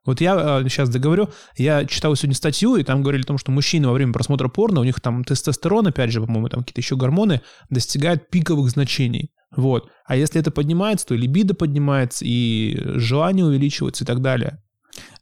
Вот 0.04 0.20
я 0.20 0.62
сейчас 0.68 0.88
договорю, 0.88 1.30
я 1.56 1.84
читал 1.84 2.14
сегодня 2.14 2.36
статью, 2.36 2.76
и 2.76 2.84
там 2.84 3.02
говорили 3.02 3.22
о 3.22 3.26
том, 3.26 3.38
что 3.38 3.50
мужчины 3.50 3.88
во 3.88 3.92
время 3.92 4.12
просмотра 4.12 4.48
порно, 4.48 4.80
у 4.80 4.84
них 4.84 5.00
там 5.00 5.24
тестостерон, 5.24 5.88
опять 5.88 6.12
же, 6.12 6.20
по-моему, 6.20 6.48
там 6.48 6.60
какие-то 6.60 6.80
еще 6.80 6.94
гормоны, 6.94 7.40
достигают 7.70 8.30
пиковых 8.30 8.70
значений. 8.70 9.32
Вот. 9.56 9.90
А 10.06 10.14
если 10.14 10.40
это 10.40 10.52
поднимается, 10.52 11.08
то 11.08 11.14
и 11.14 11.18
либидо 11.18 11.54
поднимается, 11.54 12.24
и 12.24 12.78
желание 12.94 13.44
увеличивается 13.44 14.04
и 14.04 14.06
так 14.06 14.20
далее. 14.20 14.62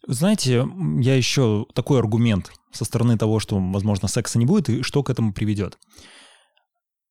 Знаете, 0.06 0.66
я 1.00 1.16
еще 1.16 1.64
такой 1.74 1.98
аргумент 1.98 2.52
со 2.74 2.84
стороны 2.84 3.16
того, 3.16 3.40
что, 3.40 3.58
возможно, 3.58 4.08
секса 4.08 4.38
не 4.38 4.46
будет, 4.46 4.68
и 4.68 4.82
что 4.82 5.02
к 5.02 5.10
этому 5.10 5.32
приведет. 5.32 5.78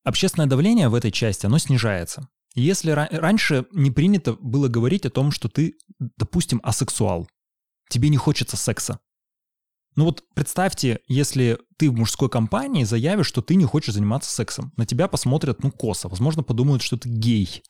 Общественное 0.04 0.48
давление 0.48 0.90
в 0.90 0.96
этой 0.96 1.12
части, 1.12 1.46
оно 1.46 1.58
снижается. 1.58 2.28
Если 2.56 2.94
ра- 2.94 3.16
раньше 3.18 3.66
не 3.72 3.90
принято 3.90 4.34
было 4.34 4.68
говорить 4.68 5.06
о 5.06 5.10
том, 5.10 5.32
что 5.32 5.50
ты, 5.50 5.76
допустим, 6.00 6.60
асексуал, 6.64 7.28
тебе 7.90 8.10
не 8.10 8.18
хочется 8.18 8.58
секса. 8.58 9.00
Ну 9.96 10.06
вот 10.06 10.24
представьте, 10.34 11.00
если 11.08 11.60
ты 11.78 11.90
в 11.90 11.94
мужской 11.94 12.30
компании 12.30 12.84
заявишь, 12.84 13.28
что 13.28 13.42
ты 13.42 13.56
не 13.56 13.66
хочешь 13.66 13.94
заниматься 13.94 14.32
сексом, 14.32 14.74
на 14.76 14.86
тебя 14.86 15.08
посмотрят, 15.08 15.64
ну, 15.64 15.72
косо, 15.72 16.10
возможно, 16.10 16.44
подумают, 16.44 16.82
что 16.82 16.98
ты 16.98 17.10
гей. 17.10 17.64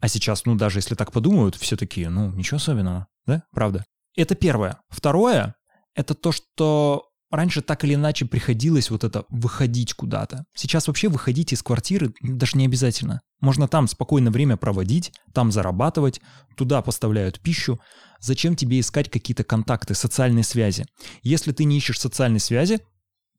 А 0.00 0.08
сейчас, 0.08 0.46
ну, 0.46 0.54
даже 0.56 0.78
если 0.78 0.94
так 0.94 1.12
подумают, 1.12 1.54
все 1.56 1.76
такие, 1.76 2.08
ну, 2.08 2.32
ничего 2.32 2.56
особенного, 2.56 3.06
да? 3.26 3.44
Правда? 3.52 3.84
Это 4.16 4.34
первое. 4.34 4.80
Второе— 4.88 5.54
это 5.94 6.14
то, 6.14 6.32
что 6.32 7.08
раньше 7.30 7.62
так 7.62 7.82
или 7.84 7.94
иначе 7.94 8.26
приходилось 8.26 8.90
вот 8.90 9.04
это 9.04 9.24
выходить 9.30 9.94
куда-то. 9.94 10.44
Сейчас 10.54 10.86
вообще 10.86 11.08
выходить 11.08 11.52
из 11.52 11.62
квартиры 11.62 12.14
даже 12.20 12.58
не 12.58 12.66
обязательно. 12.66 13.22
Можно 13.40 13.66
там 13.66 13.88
спокойно 13.88 14.30
время 14.30 14.56
проводить, 14.56 15.12
там 15.32 15.50
зарабатывать, 15.50 16.20
туда 16.56 16.82
поставляют 16.82 17.40
пищу. 17.40 17.80
Зачем 18.20 18.54
тебе 18.54 18.78
искать 18.78 19.10
какие-то 19.10 19.44
контакты, 19.44 19.94
социальные 19.94 20.44
связи? 20.44 20.84
Если 21.22 21.52
ты 21.52 21.64
не 21.64 21.78
ищешь 21.78 21.98
социальной 21.98 22.40
связи, 22.40 22.80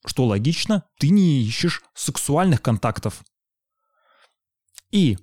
что 0.05 0.25
логично, 0.25 0.83
ты 0.99 1.09
не 1.09 1.41
ищешь 1.43 1.81
сексуальных 1.93 2.61
контактов. 2.61 3.23
И, 4.91 5.17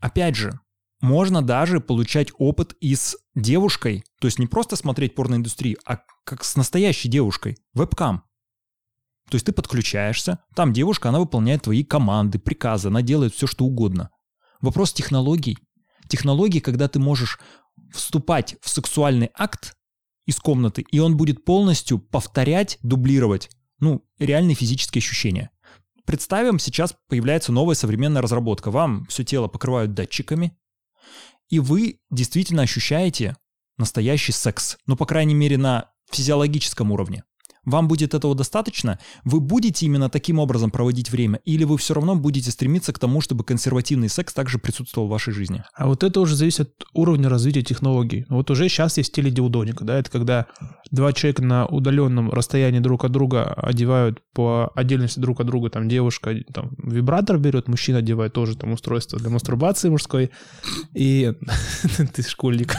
опять 0.00 0.34
же, 0.34 0.58
можно 1.04 1.42
даже 1.42 1.80
получать 1.80 2.32
опыт 2.38 2.74
и 2.80 2.94
с 2.94 3.16
девушкой, 3.34 4.04
то 4.20 4.26
есть 4.26 4.38
не 4.38 4.46
просто 4.46 4.74
смотреть 4.74 5.14
порноиндустрию, 5.14 5.76
а 5.84 5.98
как 6.24 6.42
с 6.42 6.56
настоящей 6.56 7.08
девушкой, 7.08 7.58
вебкам. 7.74 8.24
То 9.28 9.34
есть 9.34 9.44
ты 9.44 9.52
подключаешься, 9.52 10.38
там 10.56 10.72
девушка, 10.72 11.10
она 11.10 11.20
выполняет 11.20 11.62
твои 11.62 11.84
команды, 11.84 12.38
приказы, 12.38 12.88
она 12.88 13.02
делает 13.02 13.34
все, 13.34 13.46
что 13.46 13.66
угодно. 13.66 14.10
Вопрос 14.62 14.94
технологий. 14.94 15.58
Технологии, 16.08 16.60
когда 16.60 16.88
ты 16.88 16.98
можешь 16.98 17.38
вступать 17.92 18.56
в 18.62 18.70
сексуальный 18.70 19.30
акт 19.34 19.76
из 20.24 20.36
комнаты, 20.36 20.86
и 20.90 21.00
он 21.00 21.18
будет 21.18 21.44
полностью 21.44 21.98
повторять, 21.98 22.78
дублировать, 22.82 23.50
ну, 23.78 24.06
реальные 24.18 24.54
физические 24.54 25.00
ощущения. 25.00 25.50
Представим, 26.06 26.58
сейчас 26.58 26.96
появляется 27.08 27.52
новая 27.52 27.74
современная 27.74 28.22
разработка. 28.22 28.70
Вам 28.70 29.04
все 29.06 29.22
тело 29.22 29.48
покрывают 29.48 29.92
датчиками, 29.92 30.56
и 31.48 31.58
вы 31.58 32.00
действительно 32.10 32.62
ощущаете 32.62 33.36
настоящий 33.76 34.32
секс. 34.32 34.76
Ну, 34.86 34.96
по 34.96 35.06
крайней 35.06 35.34
мере, 35.34 35.58
на 35.58 35.90
физиологическом 36.10 36.92
уровне. 36.92 37.24
Вам 37.64 37.88
будет 37.88 38.14
этого 38.14 38.34
достаточно? 38.34 38.98
Вы 39.24 39.40
будете 39.40 39.86
именно 39.86 40.08
таким 40.08 40.38
образом 40.38 40.70
проводить 40.70 41.10
время? 41.10 41.40
Или 41.44 41.64
вы 41.64 41.78
все 41.78 41.94
равно 41.94 42.14
будете 42.14 42.50
стремиться 42.50 42.92
к 42.92 42.98
тому, 42.98 43.20
чтобы 43.20 43.44
консервативный 43.44 44.08
секс 44.08 44.32
также 44.34 44.58
присутствовал 44.58 45.08
в 45.08 45.10
вашей 45.10 45.32
жизни? 45.32 45.64
А 45.74 45.86
вот 45.86 46.02
это 46.02 46.20
уже 46.20 46.36
зависит 46.36 46.60
от 46.60 46.86
уровня 46.92 47.28
развития 47.28 47.62
технологий. 47.62 48.26
Вот 48.28 48.50
уже 48.50 48.68
сейчас 48.68 48.98
есть 48.98 49.12
теледиудоника, 49.12 49.84
да, 49.84 49.98
это 49.98 50.10
когда 50.10 50.46
два 50.90 51.12
человека 51.12 51.42
на 51.42 51.66
удаленном 51.66 52.30
расстоянии 52.30 52.78
друг 52.78 53.04
от 53.04 53.12
друга 53.12 53.52
одевают 53.54 54.20
по 54.32 54.70
отдельности 54.74 55.20
друг 55.20 55.40
от 55.40 55.46
друга, 55.46 55.70
там 55.70 55.88
девушка 55.88 56.34
там 56.52 56.70
вибратор 56.78 57.38
берет, 57.38 57.68
мужчина 57.68 57.98
одевает 57.98 58.32
тоже 58.32 58.56
там 58.56 58.72
устройство 58.72 59.18
для 59.18 59.30
мастурбации 59.30 59.88
мужской, 59.88 60.30
и 60.94 61.32
ты 62.14 62.22
школьник. 62.22 62.74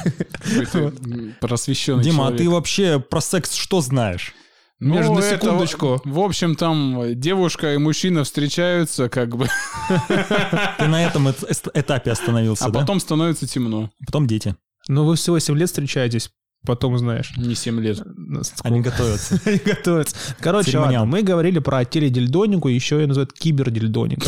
Просвещенный 1.41 2.03
Дима, 2.03 2.27
а 2.27 2.31
ты 2.31 2.49
вообще 2.49 2.99
про 2.99 3.21
секс 3.21 3.53
что 3.53 3.81
знаешь? 3.81 4.33
Ну, 4.79 4.95
Между 4.95 5.13
на 5.13 5.19
это, 5.19 5.45
секундочку. 5.45 6.01
в 6.03 6.19
общем, 6.19 6.55
там 6.55 7.17
девушка 7.19 7.73
и 7.73 7.77
мужчина 7.77 8.25
встречаются, 8.25 9.07
как 9.07 9.35
бы, 9.37 9.47
Ты 10.77 10.87
на 10.87 11.05
этом 11.05 11.29
этапе 11.29 12.11
остановился, 12.11 12.65
а 12.65 12.69
да? 12.69 12.81
потом 12.81 12.99
становится 12.99 13.47
темно. 13.47 13.89
Потом 14.05 14.27
дети. 14.27 14.55
Ну 14.89 15.05
вы 15.05 15.15
всего 15.15 15.39
7 15.39 15.57
лет 15.57 15.69
встречаетесь, 15.69 16.29
потом 16.65 16.93
узнаешь. 16.93 17.33
Не 17.37 17.55
7 17.55 17.79
лет. 17.79 18.01
Они 18.63 18.81
готовятся. 18.81 19.39
Они 19.45 19.57
готовятся. 19.57 20.15
Короче, 20.39 20.71
Церемониал. 20.71 21.03
ладно, 21.03 21.17
мы 21.17 21.23
говорили 21.23 21.59
про 21.59 21.85
теледильдонику, 21.85 22.67
еще 22.67 22.97
ее 22.99 23.07
называют 23.07 23.33
кибердильдонику. 23.33 24.27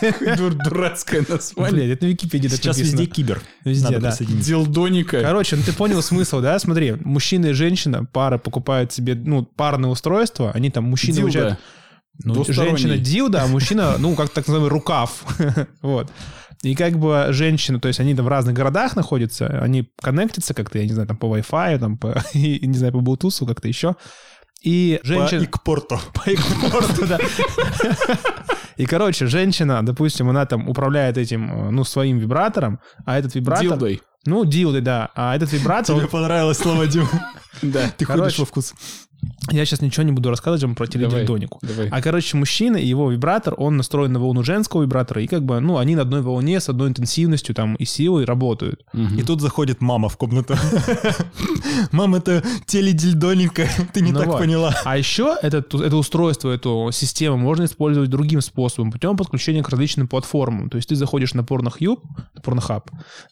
Дурацкое 0.64 1.24
название. 1.28 1.72
Блядь, 1.72 1.90
это 1.90 2.04
на 2.06 2.10
Википедии 2.10 2.48
Сейчас 2.48 2.78
везде 2.78 3.06
кибер. 3.06 3.42
Везде, 3.64 3.98
да. 3.98 4.16
Дилдоника. 4.18 5.20
Короче, 5.20 5.56
ну 5.56 5.62
ты 5.62 5.72
понял 5.72 6.02
смысл, 6.02 6.40
да? 6.40 6.58
Смотри, 6.58 6.92
мужчина 7.04 7.46
и 7.46 7.52
женщина, 7.52 8.04
пара 8.04 8.38
покупают 8.38 8.92
себе, 8.92 9.14
ну, 9.14 9.44
парное 9.44 9.90
устройство, 9.90 10.50
они 10.52 10.70
там, 10.70 10.84
мужчина 10.84 11.16
Дилда. 11.16 11.32
получает... 11.32 11.58
Ну, 12.22 12.44
женщина 12.44 12.98
дилда, 12.98 13.44
а 13.44 13.46
мужчина, 13.46 13.96
ну, 13.98 14.14
как 14.14 14.28
так 14.30 14.46
называемый 14.46 14.70
рукав. 14.70 15.24
Вот. 15.82 16.10
И 16.62 16.74
как 16.74 16.98
бы 16.98 17.28
женщина, 17.30 17.80
то 17.80 17.88
есть 17.88 18.00
они 18.00 18.14
там 18.14 18.26
в 18.26 18.28
разных 18.28 18.54
городах 18.54 18.94
находятся, 18.94 19.46
они 19.62 19.90
коннектятся 20.00 20.52
как-то, 20.52 20.78
я 20.78 20.84
не 20.84 20.92
знаю, 20.92 21.08
там 21.08 21.16
по 21.16 21.34
Wi-Fi, 21.36 21.78
там 21.78 21.96
по, 21.96 22.22
и, 22.34 22.66
не 22.66 22.76
знаю, 22.76 22.92
по 22.92 22.98
Bluetooth, 22.98 23.46
как-то 23.46 23.66
еще. 23.66 23.96
И 24.62 25.00
женщина... 25.02 25.40
По 25.40 25.44
Икпорту. 25.44 26.00
По 26.12 26.30
экспорту, 26.30 27.06
да. 27.06 27.18
И, 28.76 28.84
короче, 28.84 29.26
женщина, 29.26 29.84
допустим, 29.84 30.28
она 30.28 30.44
там 30.44 30.68
управляет 30.68 31.16
этим, 31.16 31.74
ну, 31.74 31.82
своим 31.84 32.18
вибратором, 32.18 32.78
а 33.06 33.18
этот 33.18 33.34
вибратор... 33.34 33.62
Дилдой. 33.62 34.02
Ну, 34.26 34.44
дилдой, 34.44 34.82
да. 34.82 35.10
А 35.14 35.34
этот 35.34 35.52
вибратор... 35.52 35.96
Тебе 35.96 36.08
понравилось 36.08 36.58
слово 36.58 36.86
Дим. 36.86 37.08
Да. 37.62 37.90
Ты 37.96 38.06
ходишь 38.06 38.38
во 38.38 38.46
вкус. 38.46 38.74
Я 39.50 39.64
сейчас 39.64 39.80
ничего 39.80 40.04
не 40.04 40.12
буду 40.12 40.30
рассказывать 40.30 40.62
вам 40.62 40.74
про 40.74 40.86
теледильдонику. 40.86 41.58
Давай. 41.62 41.88
А, 41.88 42.00
короче, 42.00 42.36
мужчина 42.36 42.76
и 42.76 42.86
его 42.86 43.10
вибратор, 43.10 43.54
он 43.56 43.76
настроен 43.76 44.12
на 44.12 44.20
волну 44.20 44.42
женского 44.42 44.82
вибратора, 44.82 45.22
и 45.22 45.26
как 45.26 45.44
бы, 45.44 45.58
ну, 45.60 45.78
они 45.78 45.96
на 45.96 46.02
одной 46.02 46.22
волне 46.22 46.60
с 46.60 46.68
одной 46.68 46.88
интенсивностью 46.88 47.54
там 47.54 47.74
и 47.74 47.84
силой 47.84 48.24
работают. 48.24 48.84
И 49.16 49.22
тут 49.22 49.40
заходит 49.40 49.80
мама 49.80 50.08
в 50.08 50.16
комнату. 50.16 50.54
Мам, 51.92 52.14
это 52.14 52.42
теледильдоника. 52.66 53.66
Ты 53.92 54.00
не 54.02 54.12
Ну 54.12 54.20
так 54.20 54.38
поняла. 54.38 54.74
А 54.84 54.96
еще 54.96 55.36
это 55.42 55.96
устройство, 55.96 56.50
эту 56.50 56.90
систему 56.92 57.36
можно 57.36 57.64
использовать 57.64 58.10
другим 58.10 58.40
способом, 58.40 58.92
путем 58.92 59.16
подключения 59.16 59.62
к 59.62 59.68
различным 59.68 60.08
платформам. 60.08 60.70
То 60.70 60.76
есть 60.76 60.88
ты 60.88 60.96
заходишь 60.96 61.34
на 61.34 61.40
Pornhub, 61.40 61.98
на 62.34 62.40
Pornhub, 62.40 62.82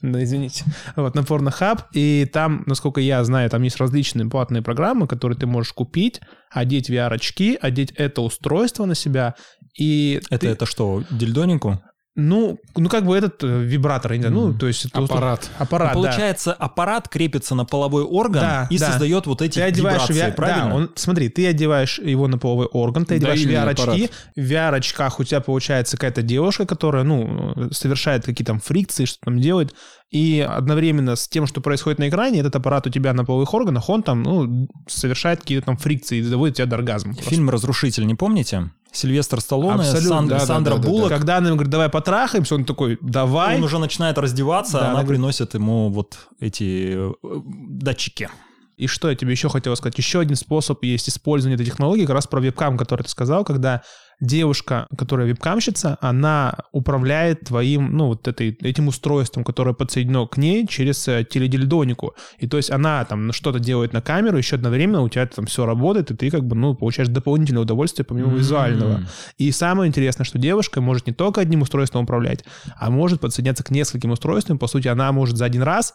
извините, 0.03 0.65
вот, 0.97 1.15
на 1.15 1.21
Pornhub, 1.21 1.81
и 1.93 2.29
там, 2.33 2.65
насколько 2.67 3.01
я 3.01 3.23
знаю, 3.25 3.51
там 3.51 3.63
есть 3.63 3.77
различные 3.77 4.29
платные 4.29 4.63
программы, 4.63 5.07
которые 5.07 5.39
ты 5.39 5.47
можешь 5.47 5.73
купить, 5.79 6.21
одеть 6.51 6.91
VR-очки, 6.91 7.57
одеть 7.61 7.93
это 7.97 8.21
устройство 8.23 8.87
на 8.87 8.95
себя, 8.95 9.35
и 9.79 10.21
Это, 10.31 10.39
ты- 10.39 10.49
это 10.49 10.67
что, 10.67 11.05
дильдонику? 11.11 11.81
Ну, 12.21 12.59
ну, 12.77 12.89
как 12.89 13.07
бы 13.07 13.17
этот 13.17 13.45
э, 13.45 13.63
вибратор, 13.63 14.11
я 14.13 14.19
не 14.19 14.27
знаю, 14.27 14.35
ну, 14.49 14.53
то 14.53 14.67
есть... 14.67 14.85
это 14.87 14.99
Аппарат. 14.99 15.39
устройство- 15.45 15.63
Аппарат, 15.63 15.89
да. 15.89 15.95
Получается, 15.95 16.53
аппарат 16.53 17.09
крепится 17.09 17.55
на 17.55 17.65
половой 17.65 18.03
орган 18.03 18.43
Да, 18.43 18.67
и 18.71 18.77
да. 18.77 18.91
создает 18.91 19.27
вот 19.27 19.41
эти 19.41 19.55
Ты 19.55 19.63
одеваешь 19.63 20.09
вибрации, 20.09 20.29
VR 20.29 20.35
правильно? 20.35 20.69
Да, 20.69 20.75
он, 20.75 20.91
смотри, 20.97 21.29
ты 21.29 21.47
одеваешь 21.47 22.01
его 22.01 22.27
на 22.27 22.37
половой 22.37 22.67
орган, 22.67 23.07
ты 23.07 23.15
одеваешь 23.15 23.45
Доильный 23.45 23.73
VR-очки, 23.73 24.11
в 24.35 24.41
VR-очках 24.41 25.21
у 25.21 25.25
тебя 25.25 25.41
получается 25.41 25.97
какая-то 25.97 26.23
девушка, 26.23 26.67
которая, 26.67 27.05
ну, 27.05 27.69
совершает 27.71 28.25
какие-то 28.25 28.53
там 28.53 28.61
фрикции, 28.61 29.05
что 29.05 29.21
там 29.25 29.39
делает, 29.41 29.73
и 30.11 30.41
одновременно 30.41 31.15
с 31.15 31.29
тем, 31.29 31.47
что 31.47 31.61
происходит 31.61 32.01
на 32.01 32.09
экране, 32.09 32.41
этот 32.41 32.57
аппарат 32.57 32.87
у 32.89 32.91
тебя 32.91 33.13
на 33.13 33.25
половых 33.25 33.55
органах, 33.55 33.89
он 33.89 34.03
там, 34.03 34.25
ну, 34.25 34.69
совершает 34.89 35.41
какие-то 35.43 35.67
там 35.67 35.77
фрикции 35.77 36.19
и 36.19 36.23
доводит 36.29 36.57
тебя 36.57 36.67
до 36.67 36.77
оргазма. 36.77 37.13
просто. 37.15 37.31
Фильм 37.31 37.49
«Разрушитель», 37.49 38.07
не 38.07 38.17
помните? 38.17 38.71
Сильвестр 38.99 39.41
Сталлоне, 39.41 39.85
Сан- 39.85 40.29
да, 40.29 40.39
да, 40.39 40.47
Сандра 40.47 40.75
да, 40.77 40.83
да, 40.83 40.89
Буллок. 40.89 41.09
Когда 41.09 41.39
она 41.39 41.49
ему 41.49 41.57
говорит, 41.57 41.71
давай 41.71 41.89
потрахаемся, 41.89 42.55
он 42.55 42.65
такой, 42.65 42.99
давай. 43.01 43.57
Он 43.57 43.65
уже 43.65 43.79
начинает 43.79 44.19
раздеваться, 44.19 44.79
Да, 44.79 44.79
а 44.79 44.91
она 44.91 44.99
она 45.01 45.09
приносит 45.09 45.55
ему 45.55 45.89
вот 45.91 46.19
эти 46.41 46.95
э, 46.97 47.13
датчики. 47.23 48.29
И 48.77 48.87
что 48.87 49.11
я 49.11 49.17
тебе 49.17 49.33
еще 49.33 49.49
хотел 49.49 49.75
сказать? 49.75 49.99
Еще 49.99 50.21
один 50.21 50.37
способ 50.37 50.83
есть 50.85 51.09
использования 51.09 51.57
этой 51.57 51.67
технологии, 51.67 52.07
как 52.07 52.15
раз 52.15 52.27
про 52.29 52.41
вебкам, 52.41 52.79
который 52.79 53.03
ты 53.03 53.09
сказал, 53.09 53.45
когда 53.45 53.83
девушка, 54.21 54.87
которая 54.97 55.27
вебкамщица, 55.29 55.97
она 56.01 56.55
управляет 56.73 57.43
твоим, 57.47 57.97
ну, 57.97 58.07
вот 58.09 58.27
этой, 58.27 58.51
этим 58.63 58.89
устройством, 58.89 59.45
которое 59.45 59.75
подсоединено 59.75 60.27
к 60.27 60.37
ней 60.37 60.67
через 60.67 61.07
э, 61.09 61.25
теледильдонику. 61.29 62.15
И 62.39 62.47
то 62.49 62.57
есть 62.57 62.71
она 62.71 63.05
там 63.05 63.33
что-то 63.33 63.61
делает 63.61 63.93
на 63.93 64.01
камеру, 64.03 64.37
еще 64.39 64.57
одновременно 64.57 65.03
у 65.03 65.09
тебя 65.09 65.27
там 65.27 65.47
все 65.47 65.67
работает, 65.67 66.11
и 66.11 66.17
ты 66.17 66.31
как 66.31 66.45
бы, 66.45 66.57
ну, 66.57 66.75
получаешь 66.75 67.09
дополнительное 67.09 67.63
удовольствие 67.63 68.05
помимо 68.05 68.33
визуального. 68.35 68.97
М. 68.99 69.07
И 69.37 69.51
самое 69.53 69.89
интересное, 69.89 70.25
что 70.25 70.39
девушка 70.39 70.81
может 70.81 71.07
не 71.07 71.13
только 71.13 71.41
одним 71.41 71.63
устройством 71.63 72.03
управлять, 72.05 72.45
а 72.77 72.91
может 72.91 73.21
подсоединяться 73.21 73.63
к 73.63 73.71
нескольким 73.71 74.11
устройствам. 74.11 74.59
По 74.59 74.67
сути, 74.67 74.89
она 74.89 75.13
может 75.13 75.37
за 75.37 75.45
один 75.45 75.63
раз, 75.63 75.95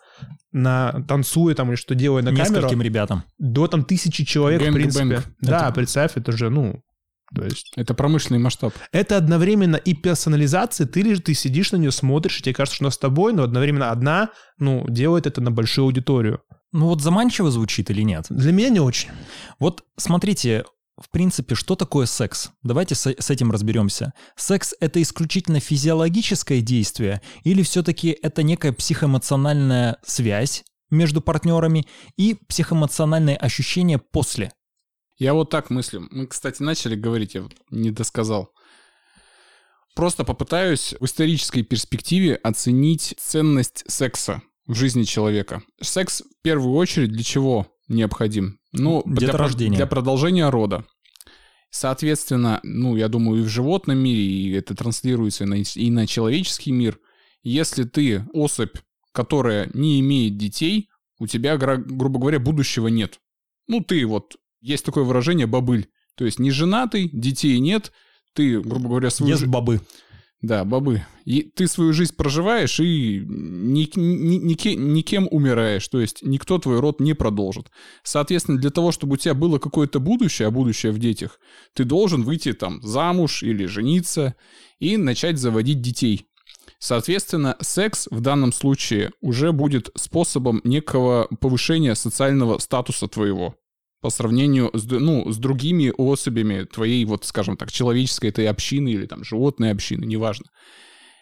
на, 0.52 1.04
танцуя 1.08 1.56
там 1.56 1.70
или 1.70 1.76
что 1.76 1.96
делая 1.96 2.24
на 2.24 2.30
камеру, 2.32 2.56
Нескольким 2.56 2.82
ребятам. 2.82 3.24
до 3.40 3.68
там 3.68 3.84
тысячи 3.84 4.24
человек, 4.24 4.62
в 4.62 4.64
Gang 4.64 4.77
bang. 4.77 4.94
принципе. 4.94 5.22
Да, 5.42 5.66
Это- 5.66 5.74
представь, 5.74 6.12
это 6.16 6.32
же, 6.32 6.50
ну, 6.50 6.82
то 7.34 7.44
есть... 7.44 7.72
Это 7.76 7.94
промышленный 7.94 8.40
масштаб. 8.40 8.74
Это 8.92 9.18
одновременно 9.18 9.76
и 9.76 9.94
персонализация, 9.94 10.88
ты 10.88 11.02
лишь 11.02 11.20
ты 11.20 11.34
сидишь 11.34 11.72
на 11.72 11.78
нее, 11.78 11.92
смотришь, 11.92 12.40
и 12.40 12.44
тебе 12.44 12.54
кажется, 12.54 12.76
что 12.76 12.86
она 12.86 12.92
с 12.92 12.98
тобой, 12.98 13.34
но 13.34 13.44
одновременно 13.44 13.92
одна, 13.92 14.30
ну, 14.58 14.86
делает 14.88 15.28
это 15.28 15.42
на 15.42 15.52
большую 15.52 15.86
аудиторию. 15.86 16.42
Ну 16.72 16.88
вот 16.88 17.02
заманчиво 17.02 17.52
звучит 17.52 17.92
или 17.92 18.02
нет? 18.02 18.26
Для 18.30 18.52
меня 18.52 18.70
не 18.70 18.80
очень. 18.80 19.10
Вот 19.60 19.84
смотрите, 19.96 20.66
в 21.00 21.10
принципе, 21.10 21.56
что 21.56 21.76
такое 21.76 22.06
секс? 22.06 22.52
Давайте 22.64 22.96
с, 22.96 23.08
с 23.08 23.30
этим 23.30 23.52
разберемся. 23.52 24.14
Секс— 24.36 24.74
это 24.80 25.02
исключительно 25.02 25.60
физиологическое 25.60 26.62
действие 26.62 27.22
или 27.44 27.62
все-таки 27.64 28.18
это 28.22 28.44
некая 28.44 28.74
психоэмоциональная 28.74 29.98
связь 30.06 30.64
между 30.90 31.22
партнерами 31.22 31.86
и 32.18 32.36
психоэмоциональные 32.48 33.38
ощущения 33.38 33.98
после? 33.98 34.52
Я 35.18 35.34
вот 35.34 35.50
так 35.50 35.70
мыслю. 35.70 36.08
Мы, 36.12 36.28
кстати, 36.28 36.62
начали 36.62 36.96
говорить, 36.96 37.36
я 37.36 37.48
не 37.70 37.92
досказал. 37.92 38.52
Просто 39.96 40.24
попытаюсь 40.24 40.96
в 41.00 41.06
исторической 41.06 41.62
перспективе 41.62 42.36
оценить 42.36 43.14
ценность 43.20 43.84
секса 43.88 44.42
в 44.66 44.74
жизни 44.74 45.04
человека. 45.04 45.62
Секс 45.82 46.22
в 46.22 46.42
первую 46.42 46.74
очередь 46.74 47.12
для 47.12 47.24
чего 47.24 47.68
необходим? 47.88 48.60
Ну, 48.72 49.04
для, 49.06 49.28
Деторождения. 49.28 49.78
для 49.78 49.86
продолжения 49.86 50.50
рода. 50.50 50.86
Соответственно, 51.70 52.60
ну, 52.64 52.96
я 52.96 53.08
думаю, 53.08 53.42
и 53.42 53.44
в 53.44 53.50
животном 53.50 53.98
мире, 53.98 54.22
и 54.22 54.52
это 54.54 54.76
транслируется 54.76 55.44
и 55.44 55.48
на, 55.48 55.56
и 55.56 55.92
на 55.92 56.08
человеческий 56.08 56.72
мир. 56.72 57.00
Если 57.44 57.84
ты 57.84 58.26
особь, 58.34 58.78
которая 59.12 59.70
не 59.74 60.00
имеет 60.00 60.38
детей, 60.38 60.90
у 61.20 61.28
тебя, 61.28 61.58
грубо 61.58 62.20
говоря, 62.20 62.40
будущего 62.40 62.88
нет. 62.88 63.20
Ну, 63.68 63.82
ты 63.82 64.06
вот, 64.06 64.36
есть 64.64 64.86
такое 64.86 65.04
выражение 65.04 65.46
«бобыль». 65.46 65.88
То 66.16 66.26
есть 66.26 66.40
не 66.40 66.52
женатый, 66.52 67.10
детей 67.12 67.60
нет, 67.60 67.92
ты, 68.34 68.62
грубо 68.62 68.90
говоря, 68.90 69.10
свою 69.10 69.34
Ест 69.34 69.46
бобы. 69.46 69.82
Да, 70.42 70.66
бобы. 70.66 71.06
И 71.24 71.42
ты 71.42 71.68
свою 71.68 71.94
жизнь 71.94 72.16
проживаешь 72.16 72.80
и 72.80 73.24
ни- 73.26 73.90
ни- 73.98 74.54
нике- 74.54 74.76
никем 74.76 75.28
умираешь. 75.32 75.88
То 75.88 76.02
есть 76.02 76.22
никто 76.22 76.60
твой 76.60 76.80
род 76.80 77.00
не 77.00 77.14
продолжит. 77.14 77.72
Соответственно, 78.04 78.58
для 78.58 78.70
того, 78.70 78.92
чтобы 78.92 79.14
у 79.14 79.18
тебя 79.18 79.34
было 79.34 79.58
какое-то 79.58 80.00
будущее, 80.00 80.50
а 80.50 80.52
будущее 80.52 80.92
в 80.92 81.00
детях, 81.00 81.40
ты 81.74 81.86
должен 81.86 82.24
выйти 82.24 82.52
там 82.52 82.82
замуж 82.82 83.42
или 83.42 83.66
жениться 83.66 84.36
и 84.80 84.98
начать 84.98 85.38
заводить 85.38 85.82
детей. 85.82 86.26
Соответственно, 86.78 87.56
секс 87.62 88.08
в 88.12 88.20
данном 88.20 88.52
случае 88.52 89.12
уже 89.22 89.54
будет 89.54 89.90
способом 89.96 90.60
некого 90.66 91.30
повышения 91.40 91.96
социального 91.96 92.58
статуса 92.58 93.08
твоего 93.08 93.56
по 94.04 94.10
сравнению 94.10 94.70
с, 94.74 94.84
ну, 94.84 95.32
с 95.32 95.38
другими 95.38 95.94
особями 95.98 96.66
твоей, 96.66 97.06
вот, 97.06 97.24
скажем 97.24 97.56
так, 97.56 97.72
человеческой 97.72 98.32
этой 98.32 98.50
общины 98.50 98.90
или 98.90 99.06
там 99.06 99.24
животной 99.24 99.72
общины, 99.72 100.04
неважно. 100.04 100.48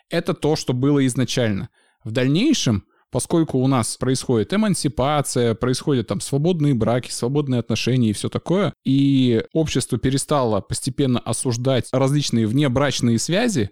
Это 0.10 0.34
то, 0.34 0.56
что 0.56 0.74
было 0.74 1.06
изначально. 1.06 1.70
В 2.04 2.10
дальнейшем, 2.10 2.86
поскольку 3.12 3.60
у 3.60 3.68
нас 3.68 3.98
происходит 3.98 4.52
эмансипация, 4.52 5.54
происходят 5.54 6.08
там 6.08 6.22
свободные 6.22 6.74
браки, 6.74 7.12
свободные 7.12 7.60
отношения 7.60 8.10
и 8.10 8.14
все 8.14 8.30
такое, 8.30 8.74
и 8.84 9.44
общество 9.54 10.00
перестало 10.00 10.60
постепенно 10.62 11.20
осуждать 11.20 11.88
различные 11.92 12.48
внебрачные 12.48 13.20
связи, 13.20 13.70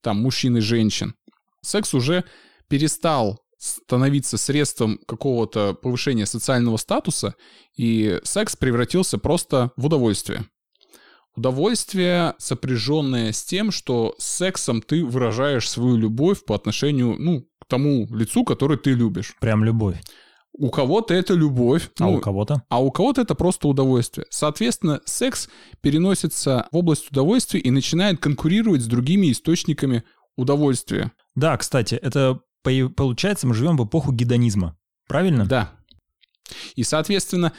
там 0.00 0.22
мужчин 0.22 0.56
и 0.56 0.60
женщин, 0.60 1.14
секс 1.60 1.92
уже 1.92 2.24
перестал 2.68 3.38
становиться 3.58 4.36
средством 4.36 4.98
какого-то 5.06 5.74
повышения 5.74 6.26
социального 6.26 6.76
статуса, 6.76 7.34
и 7.76 8.20
секс 8.24 8.56
превратился 8.56 9.18
просто 9.18 9.72
в 9.76 9.86
удовольствие. 9.86 10.46
Удовольствие, 11.36 12.34
сопряженное 12.38 13.32
с 13.32 13.44
тем, 13.44 13.70
что 13.70 14.14
с 14.18 14.26
сексом 14.26 14.80
ты 14.80 15.04
выражаешь 15.04 15.68
свою 15.68 15.96
любовь 15.96 16.44
по 16.44 16.54
отношению, 16.54 17.16
ну, 17.18 17.42
к 17.60 17.66
тому 17.66 18.06
лицу, 18.10 18.44
который 18.44 18.78
ты 18.78 18.92
любишь. 18.92 19.34
Прям 19.40 19.62
любовь. 19.62 20.00
У 20.58 20.70
кого-то 20.70 21.12
это 21.12 21.34
любовь, 21.34 21.90
А 22.00 22.04
ну, 22.04 22.14
у 22.14 22.20
кого-то? 22.20 22.62
а 22.70 22.82
у 22.82 22.90
кого-то 22.90 23.20
это 23.20 23.34
просто 23.34 23.68
удовольствие. 23.68 24.26
Соответственно, 24.30 25.02
секс 25.04 25.50
переносится 25.82 26.66
в 26.72 26.76
область 26.78 27.10
удовольствия 27.10 27.60
и 27.60 27.70
начинает 27.70 28.18
конкурировать 28.18 28.80
с 28.80 28.86
другими 28.86 29.30
источниками 29.30 30.04
удовольствия. 30.36 31.12
Да, 31.34 31.54
кстати, 31.58 31.96
это 31.96 32.40
получается, 32.96 33.46
мы 33.46 33.54
живем 33.54 33.76
в 33.76 33.84
эпоху 33.84 34.12
гедонизма. 34.12 34.76
Правильно? 35.08 35.46
Да. 35.46 35.72
И, 36.74 36.82
соответственно, 36.84 37.52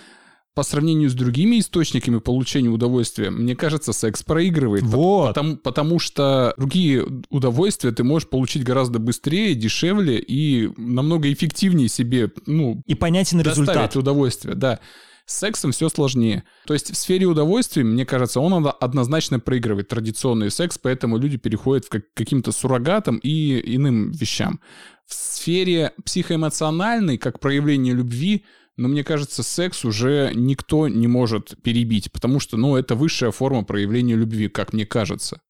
по 0.55 0.63
сравнению 0.63 1.09
с 1.09 1.13
другими 1.13 1.59
источниками 1.59 2.17
получения 2.19 2.69
удовольствия, 2.69 3.29
мне 3.29 3.55
кажется, 3.55 3.93
секс 3.93 4.23
проигрывает. 4.23 4.83
Вот. 4.83 5.27
Потому, 5.27 5.55
потому 5.57 5.99
что 5.99 6.53
другие 6.57 7.05
удовольствия 7.29 7.91
ты 7.91 8.03
можешь 8.03 8.27
получить 8.27 8.63
гораздо 8.63 8.97
быстрее, 8.97 9.53
дешевле 9.55 10.17
и 10.19 10.71
намного 10.77 11.31
эффективнее 11.31 11.89
себе, 11.89 12.31
ну, 12.47 12.81
И 12.87 12.95
понятен 12.95 13.39
результат. 13.41 13.95
удовольствие, 13.95 14.55
да. 14.55 14.79
С 15.27 15.39
сексом 15.39 15.73
все 15.73 15.89
сложнее. 15.89 16.43
То 16.65 16.73
есть 16.73 16.89
в 16.89 16.95
сфере 16.95 17.25
удовольствий, 17.25 17.83
мне 17.83 18.05
кажется, 18.05 18.39
он 18.39 18.53
одно- 18.53 18.75
однозначно 18.79 19.39
проигрывает 19.41 19.89
традиционный 19.89 20.49
секс, 20.49 20.77
поэтому 20.77 21.17
люди 21.17 21.35
переходят 21.37 21.85
к 21.85 21.89
как- 21.91 22.13
каким-то 22.13 22.53
суррогатам 22.53 23.17
и 23.17 23.61
иным 23.75 24.11
вещам. 24.11 24.61
В 25.07 25.13
сфере 25.13 25.93
психоэмоциональной, 26.05 27.17
как 27.17 27.39
проявление 27.39 27.93
любви, 27.93 28.45
но 28.75 28.87
мне 28.87 29.03
кажется, 29.03 29.41
секс 29.41 29.85
уже 29.85 30.31
никто 30.35 30.87
не 30.87 31.07
может 31.07 31.55
перебить, 31.63 32.11
потому 32.11 32.39
что, 32.39 32.57
ну, 32.57 32.75
это 32.75 32.95
высшая 32.95 33.31
форма 33.31 33.63
проявления 33.63 34.15
любви, 34.15 34.49
как 34.49 34.73
мне 34.73 34.85
кажется. 34.85 35.41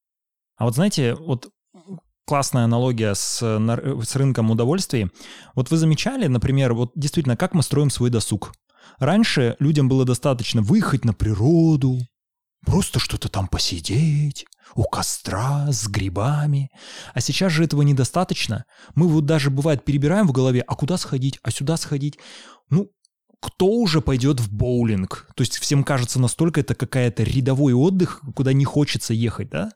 А 0.55 0.65
вот 0.65 0.75
знаете, 0.75 1.15
вот 1.15 1.49
классная 2.25 2.65
аналогия 2.65 3.15
с, 3.15 3.39
с 3.39 4.15
рынком 4.15 4.51
удовольствий. 4.51 5.09
Вот 5.55 5.71
вы 5.71 5.77
замечали, 5.77 6.27
например, 6.27 6.73
вот 6.73 6.91
действительно, 6.95 7.37
как 7.37 7.53
мы 7.53 7.63
строим 7.63 7.89
свой 7.89 8.09
досуг? 8.09 8.53
Раньше 8.99 9.55
людям 9.59 9.87
было 9.89 10.05
достаточно 10.05 10.61
выехать 10.61 11.05
на 11.05 11.13
природу, 11.13 11.99
просто 12.65 12.99
что-то 12.99 13.29
там 13.29 13.47
посидеть, 13.47 14.45
у 14.77 14.83
костра, 14.83 15.71
с 15.71 15.87
грибами. 15.87 16.69
А 17.15 17.19
сейчас 17.19 17.51
же 17.51 17.63
этого 17.63 17.81
недостаточно. 17.81 18.65
Мы 18.93 19.07
вот 19.07 19.25
даже, 19.25 19.49
бывает, 19.49 19.83
перебираем 19.83 20.27
в 20.27 20.31
голове, 20.31 20.61
а 20.61 20.75
куда 20.75 20.97
сходить, 20.97 21.39
а 21.41 21.49
сюда 21.49 21.77
сходить. 21.77 22.19
Ну, 22.69 22.91
кто 23.41 23.65
уже 23.65 24.01
пойдет 24.01 24.39
в 24.39 24.53
боулинг? 24.53 25.29
То 25.35 25.41
есть 25.41 25.57
всем 25.57 25.83
кажется 25.83 26.19
настолько 26.19 26.61
это 26.61 26.75
какая-то 26.75 27.23
рядовой 27.23 27.73
отдых, 27.73 28.21
куда 28.35 28.53
не 28.53 28.65
хочется 28.65 29.15
ехать, 29.15 29.49
да? 29.49 29.71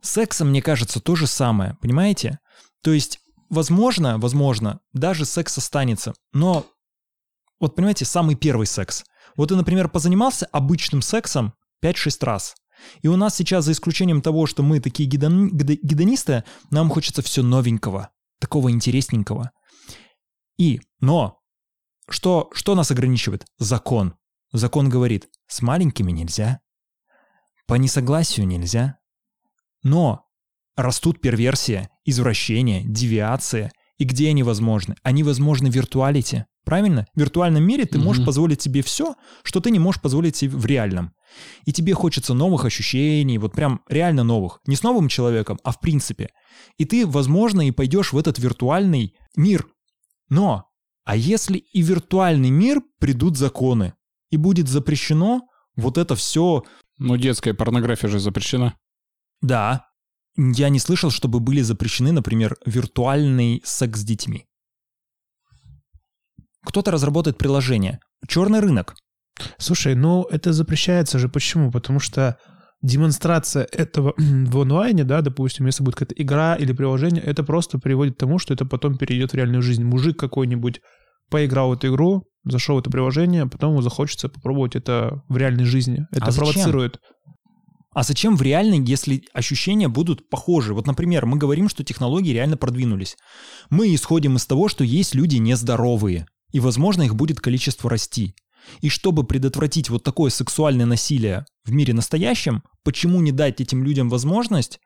Сексом, 0.00 0.50
мне 0.50 0.62
кажется, 0.62 1.00
то 1.00 1.16
же 1.16 1.26
самое, 1.26 1.76
понимаете? 1.82 2.38
То 2.84 2.92
есть, 2.92 3.18
возможно, 3.50 4.16
возможно, 4.18 4.78
даже 4.92 5.24
секс 5.24 5.58
останется, 5.58 6.14
но 6.32 6.66
вот 7.58 7.74
понимаете, 7.74 8.04
самый 8.04 8.36
первый 8.36 8.68
секс. 8.68 9.04
Вот 9.34 9.48
ты, 9.48 9.56
например, 9.56 9.88
позанимался 9.88 10.46
обычным 10.52 11.02
сексом 11.02 11.54
5-6 11.82 12.24
раз. 12.24 12.54
И 13.02 13.08
у 13.08 13.16
нас 13.16 13.34
сейчас, 13.36 13.64
за 13.64 13.72
исключением 13.72 14.22
того, 14.22 14.46
что 14.46 14.62
мы 14.62 14.80
такие 14.80 15.08
гедон- 15.08 15.50
гедо- 15.50 15.78
гедонисты, 15.82 16.44
нам 16.70 16.90
хочется 16.90 17.22
все 17.22 17.42
новенького, 17.42 18.10
такого 18.40 18.70
интересненького. 18.70 19.50
И, 20.58 20.80
но, 21.00 21.38
что, 22.08 22.50
что 22.52 22.74
нас 22.74 22.90
ограничивает? 22.90 23.44
Закон. 23.58 24.14
Закон 24.52 24.88
говорит, 24.88 25.28
с 25.46 25.62
маленькими 25.62 26.10
нельзя, 26.10 26.60
по 27.66 27.74
несогласию 27.74 28.46
нельзя. 28.46 28.98
Но 29.82 30.24
растут 30.74 31.20
перверсия, 31.20 31.90
извращение, 32.04 32.82
девиация. 32.82 33.70
И 33.98 34.04
где 34.04 34.30
они 34.30 34.42
возможны? 34.42 34.96
Они 35.02 35.22
возможны 35.22 35.70
в 35.70 35.74
виртуалите. 35.74 36.46
Правильно? 36.68 37.06
В 37.14 37.20
виртуальном 37.20 37.64
мире 37.64 37.86
ты 37.86 37.98
можешь 37.98 38.18
Мгм. 38.18 38.26
позволить 38.26 38.60
себе 38.60 38.82
все, 38.82 39.14
что 39.42 39.60
ты 39.60 39.70
не 39.70 39.78
можешь 39.78 40.02
позволить 40.02 40.36
себе 40.36 40.54
в 40.54 40.66
реальном. 40.66 41.14
И 41.64 41.72
тебе 41.72 41.94
хочется 41.94 42.34
новых 42.34 42.66
ощущений, 42.66 43.38
вот 43.38 43.52
прям 43.52 43.80
реально 43.88 44.22
новых. 44.22 44.60
Не 44.66 44.76
с 44.76 44.82
новым 44.82 45.08
человеком, 45.08 45.58
а 45.64 45.72
в 45.72 45.80
принципе. 45.80 46.28
И 46.76 46.84
ты, 46.84 47.06
возможно, 47.06 47.66
и 47.66 47.70
пойдешь 47.70 48.12
в 48.12 48.18
этот 48.18 48.38
виртуальный 48.38 49.14
мир. 49.34 49.66
Но, 50.28 50.66
а 51.06 51.16
если 51.16 51.56
и 51.56 51.82
в 51.82 51.86
виртуальный 51.86 52.50
мир 52.50 52.82
придут 53.00 53.38
законы, 53.38 53.94
и 54.30 54.36
будет 54.36 54.68
запрещено 54.68 55.40
вот 55.74 55.96
это 55.96 56.16
все... 56.16 56.64
Ну, 56.98 57.16
детская 57.16 57.54
порнография 57.54 58.10
же 58.10 58.18
запрещена. 58.18 58.74
Да. 59.40 59.86
Я 60.36 60.68
не 60.68 60.80
слышал, 60.80 61.10
чтобы 61.10 61.40
были 61.40 61.62
запрещены, 61.62 62.12
например, 62.12 62.58
виртуальный 62.66 63.62
секс 63.64 64.00
с 64.00 64.04
детьми. 64.04 64.44
Кто-то 66.68 66.90
разработает 66.90 67.38
приложение. 67.38 67.98
Черный 68.28 68.60
рынок. 68.60 68.94
Слушай, 69.56 69.94
ну 69.94 70.24
это 70.24 70.52
запрещается 70.52 71.18
же. 71.18 71.30
Почему? 71.30 71.70
Потому 71.70 71.98
что 71.98 72.36
демонстрация 72.82 73.66
этого 73.72 74.12
в 74.18 74.60
онлайне, 74.60 75.04
да, 75.04 75.22
допустим, 75.22 75.64
если 75.64 75.82
будет 75.82 75.94
какая-то 75.94 76.22
игра 76.22 76.56
или 76.56 76.74
приложение, 76.74 77.22
это 77.22 77.42
просто 77.42 77.78
приводит 77.78 78.16
к 78.16 78.18
тому, 78.18 78.38
что 78.38 78.52
это 78.52 78.66
потом 78.66 78.98
перейдет 78.98 79.32
в 79.32 79.34
реальную 79.34 79.62
жизнь. 79.62 79.82
Мужик 79.82 80.18
какой-нибудь 80.18 80.82
поиграл 81.30 81.70
в 81.70 81.72
эту 81.72 81.88
игру, 81.88 82.24
зашел 82.44 82.76
в 82.76 82.80
это 82.80 82.90
приложение, 82.90 83.44
а 83.44 83.48
потом 83.48 83.70
ему 83.70 83.80
захочется 83.80 84.28
попробовать 84.28 84.76
это 84.76 85.22
в 85.30 85.38
реальной 85.38 85.64
жизни. 85.64 86.04
Это 86.12 86.26
А 86.26 86.30
зачем? 86.32 86.52
провоцирует. 86.52 87.00
А 87.94 88.02
зачем 88.02 88.36
в 88.36 88.42
реальной, 88.42 88.84
если 88.84 89.22
ощущения 89.32 89.88
будут 89.88 90.28
похожи? 90.28 90.74
Вот, 90.74 90.86
например, 90.86 91.24
мы 91.24 91.38
говорим, 91.38 91.70
что 91.70 91.82
технологии 91.82 92.34
реально 92.34 92.58
продвинулись. 92.58 93.16
Мы 93.70 93.94
исходим 93.94 94.36
из 94.36 94.44
того, 94.44 94.68
что 94.68 94.84
есть 94.84 95.14
люди 95.14 95.36
нездоровые, 95.36 96.26
и, 96.52 96.60
возможно, 96.60 97.02
их 97.02 97.14
будет 97.14 97.40
количество 97.40 97.88
расти. 97.90 98.34
И 98.80 98.88
чтобы 98.88 99.24
предотвратить 99.24 99.88
вот 99.90 100.02
такое 100.02 100.30
сексуальное 100.30 100.86
насилие 100.86 101.44
в 101.64 101.72
мире 101.72 101.94
настоящем, 101.94 102.62
почему 102.84 103.20
не 103.20 103.32
дать 103.32 103.60
этим 103.60 103.82
людям 103.84 104.08
возможность 104.10 104.78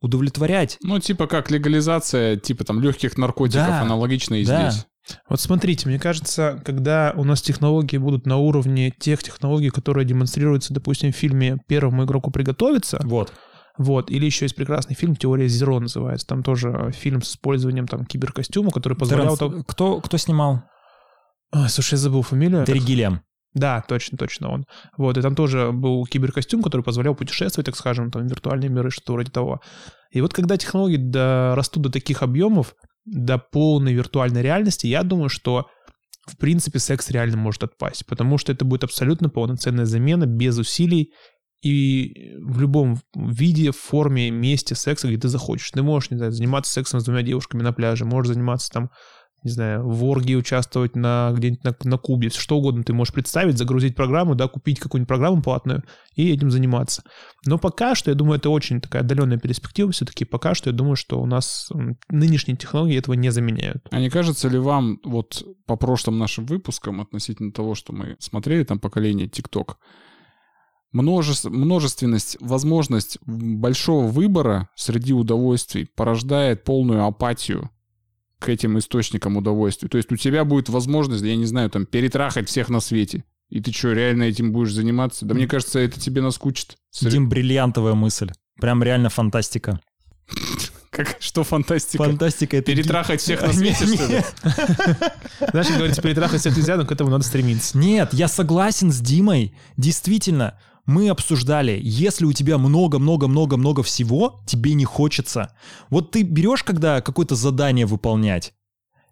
удовлетворять? 0.00 0.78
Ну, 0.82 0.98
типа 0.98 1.26
как 1.26 1.50
легализация, 1.50 2.36
типа 2.36 2.64
там 2.64 2.80
легких 2.80 3.16
наркотиков, 3.18 3.66
Да, 3.66 3.80
аналогично 3.82 4.34
и 4.34 4.44
да. 4.44 4.70
здесь. 4.70 4.86
Вот 5.28 5.40
смотрите, 5.40 5.88
мне 5.88 5.98
кажется, 6.00 6.60
когда 6.64 7.12
у 7.16 7.22
нас 7.24 7.40
технологии 7.40 7.96
будут 7.96 8.26
на 8.26 8.38
уровне 8.38 8.90
тех 8.90 9.22
технологий, 9.22 9.70
которые 9.70 10.04
демонстрируются, 10.04 10.74
допустим, 10.74 11.12
в 11.12 11.16
фильме 11.16 11.58
«Первому 11.68 12.04
игроку 12.04 12.32
приготовиться», 12.32 13.00
Вот. 13.04 13.32
вот, 13.78 14.10
или 14.10 14.26
еще 14.26 14.46
есть 14.46 14.56
прекрасный 14.56 14.96
фильм 14.96 15.14
«Теория 15.14 15.46
Зеро» 15.46 15.78
называется, 15.78 16.26
там 16.26 16.42
тоже 16.42 16.92
фильм 16.96 17.22
с 17.22 17.30
использованием 17.30 17.86
там 17.86 18.04
киберкостюма, 18.04 18.72
который 18.72 18.98
позволял... 18.98 19.36
Теренс- 19.36 19.62
Кто, 19.68 20.00
кто 20.00 20.16
снимал? 20.16 20.64
Ой, 21.52 21.68
слушай, 21.68 21.94
я 21.94 21.98
забыл 21.98 22.22
фамилию. 22.22 22.64
Терри 22.64 22.80
Гиллиам. 22.80 23.22
Да, 23.54 23.82
точно, 23.88 24.18
точно 24.18 24.50
он. 24.50 24.66
Вот, 24.98 25.16
и 25.16 25.22
там 25.22 25.34
тоже 25.34 25.72
был 25.72 26.04
киберкостюм, 26.04 26.62
который 26.62 26.82
позволял 26.82 27.14
путешествовать, 27.14 27.64
так 27.64 27.76
скажем, 27.76 28.10
там, 28.10 28.26
в 28.26 28.30
виртуальные 28.30 28.68
миры, 28.68 28.90
что-то 28.90 29.14
вроде 29.14 29.30
того. 29.30 29.60
И 30.10 30.20
вот 30.20 30.34
когда 30.34 30.58
технологии 30.58 30.98
до- 30.98 31.54
растут 31.56 31.84
до 31.84 31.90
таких 31.90 32.22
объемов, 32.22 32.74
до 33.06 33.38
полной 33.38 33.94
виртуальной 33.94 34.42
реальности, 34.42 34.86
я 34.86 35.02
думаю, 35.02 35.30
что 35.30 35.68
в 36.26 36.36
принципе 36.36 36.80
секс 36.80 37.08
реально 37.10 37.38
может 37.38 37.62
отпасть, 37.62 38.04
потому 38.06 38.36
что 38.36 38.52
это 38.52 38.66
будет 38.66 38.84
абсолютно 38.84 39.30
полноценная 39.30 39.86
замена, 39.86 40.26
без 40.26 40.58
усилий, 40.58 41.12
и 41.62 42.34
в 42.42 42.60
любом 42.60 43.00
виде, 43.14 43.72
форме, 43.72 44.30
месте 44.30 44.74
секса, 44.74 45.08
где 45.08 45.16
ты 45.16 45.28
захочешь. 45.28 45.70
Ты 45.70 45.82
можешь, 45.82 46.10
не 46.10 46.18
знаю, 46.18 46.32
заниматься 46.32 46.72
сексом 46.72 47.00
с 47.00 47.04
двумя 47.04 47.22
девушками 47.22 47.62
на 47.62 47.72
пляже, 47.72 48.04
можешь 48.04 48.34
заниматься 48.34 48.70
там, 48.70 48.90
не 49.46 49.52
знаю, 49.52 49.88
в 49.88 50.04
оргии 50.04 50.34
участвовать 50.34 50.96
на 50.96 51.32
где-нибудь 51.32 51.62
на, 51.62 51.74
на 51.84 51.98
Кубе, 51.98 52.30
что 52.30 52.56
угодно 52.56 52.82
ты 52.82 52.92
можешь 52.92 53.14
представить, 53.14 53.56
загрузить 53.56 53.94
программу, 53.94 54.34
да, 54.34 54.48
купить 54.48 54.80
какую-нибудь 54.80 55.08
программу 55.08 55.40
платную 55.40 55.84
и 56.16 56.32
этим 56.32 56.50
заниматься. 56.50 57.04
Но 57.46 57.58
пока 57.58 57.94
что, 57.94 58.10
я 58.10 58.16
думаю, 58.16 58.38
это 58.38 58.50
очень 58.50 58.80
такая 58.80 59.02
отдаленная 59.02 59.38
перспектива 59.38 59.92
все-таки. 59.92 60.24
Пока 60.24 60.54
что, 60.54 60.70
я 60.70 60.76
думаю, 60.76 60.96
что 60.96 61.20
у 61.20 61.26
нас 61.26 61.70
нынешние 62.08 62.56
технологии 62.56 62.98
этого 62.98 63.14
не 63.14 63.30
заменяют. 63.30 63.86
А 63.92 64.00
не 64.00 64.10
кажется 64.10 64.48
ли 64.48 64.58
вам 64.58 64.98
вот 65.04 65.46
по 65.64 65.76
прошлым 65.76 66.18
нашим 66.18 66.44
выпускам 66.44 67.00
относительно 67.00 67.52
того, 67.52 67.76
что 67.76 67.92
мы 67.92 68.16
смотрели, 68.18 68.64
там 68.64 68.80
поколение 68.80 69.28
ТикТок, 69.28 69.78
множес- 70.92 71.48
множественность, 71.48 72.36
возможность 72.40 73.18
большого 73.24 74.08
выбора 74.08 74.70
среди 74.74 75.12
удовольствий 75.12 75.88
порождает 75.94 76.64
полную 76.64 77.04
апатию 77.04 77.70
к 78.38 78.48
этим 78.48 78.78
источникам 78.78 79.36
удовольствия. 79.36 79.88
То 79.88 79.96
есть 79.96 80.12
у 80.12 80.16
тебя 80.16 80.44
будет 80.44 80.68
возможность, 80.68 81.24
я 81.24 81.36
не 81.36 81.46
знаю, 81.46 81.70
там 81.70 81.86
перетрахать 81.86 82.48
всех 82.48 82.68
на 82.68 82.80
свете. 82.80 83.24
И 83.48 83.60
ты 83.60 83.72
что, 83.72 83.92
реально 83.92 84.24
этим 84.24 84.52
будешь 84.52 84.72
заниматься? 84.72 85.24
Да 85.24 85.34
мне 85.34 85.46
кажется, 85.46 85.78
это 85.78 86.00
тебе 86.00 86.20
наскучит. 86.20 86.76
Дим, 87.00 87.28
бриллиантовая 87.28 87.94
мысль. 87.94 88.30
Прям 88.60 88.82
реально 88.82 89.08
фантастика. 89.08 89.80
Как, 90.90 91.18
что 91.20 91.44
фантастика? 91.44 92.04
Фантастика 92.04 92.56
это... 92.56 92.72
Перетрахать 92.72 93.20
всех 93.20 93.42
на 93.42 93.52
свете, 93.52 93.86
что 93.86 94.06
ли? 94.06 94.24
Знаешь, 95.50 95.66
как 95.66 95.76
говорится, 95.76 96.02
перетрахать 96.02 96.40
всех 96.40 96.56
нельзя, 96.56 96.76
но 96.76 96.86
к 96.86 96.92
этому 96.92 97.10
надо 97.10 97.22
стремиться. 97.24 97.76
Нет, 97.76 98.14
я 98.14 98.28
согласен 98.28 98.90
с 98.90 99.00
Димой. 99.00 99.54
Действительно, 99.76 100.58
мы 100.86 101.08
обсуждали, 101.08 101.78
если 101.82 102.24
у 102.24 102.32
тебя 102.32 102.58
много-много-много-много 102.58 103.82
всего, 103.82 104.40
тебе 104.46 104.74
не 104.74 104.84
хочется. 104.84 105.56
Вот 105.90 106.12
ты 106.12 106.22
берешь, 106.22 106.62
когда 106.62 107.00
какое-то 107.00 107.34
задание 107.34 107.86
выполнять, 107.86 108.54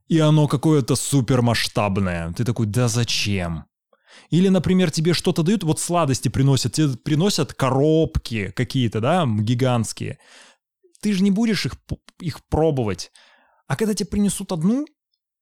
и 0.06 0.18
оно 0.18 0.46
какое-то 0.46 0.94
супермасштабное. 0.94 2.32
Ты 2.32 2.44
такой, 2.44 2.66
да 2.66 2.88
зачем? 2.88 3.64
Или, 4.30 4.48
например, 4.48 4.90
тебе 4.90 5.12
что-то 5.12 5.42
дают, 5.42 5.64
вот 5.64 5.80
сладости 5.80 6.28
приносят, 6.28 6.72
тебе 6.72 6.96
приносят 6.96 7.52
коробки 7.52 8.52
какие-то, 8.54 9.00
да, 9.00 9.26
гигантские. 9.26 10.18
Ты 11.00 11.12
же 11.12 11.22
не 11.22 11.30
будешь 11.30 11.66
их, 11.66 11.74
их 12.20 12.44
пробовать. 12.46 13.10
А 13.66 13.76
когда 13.76 13.94
тебе 13.94 14.08
принесут 14.08 14.52
одну 14.52 14.86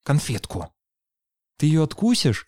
конфетку, 0.03 0.73
ты 1.59 1.67
ее 1.67 1.83
откусишь, 1.83 2.47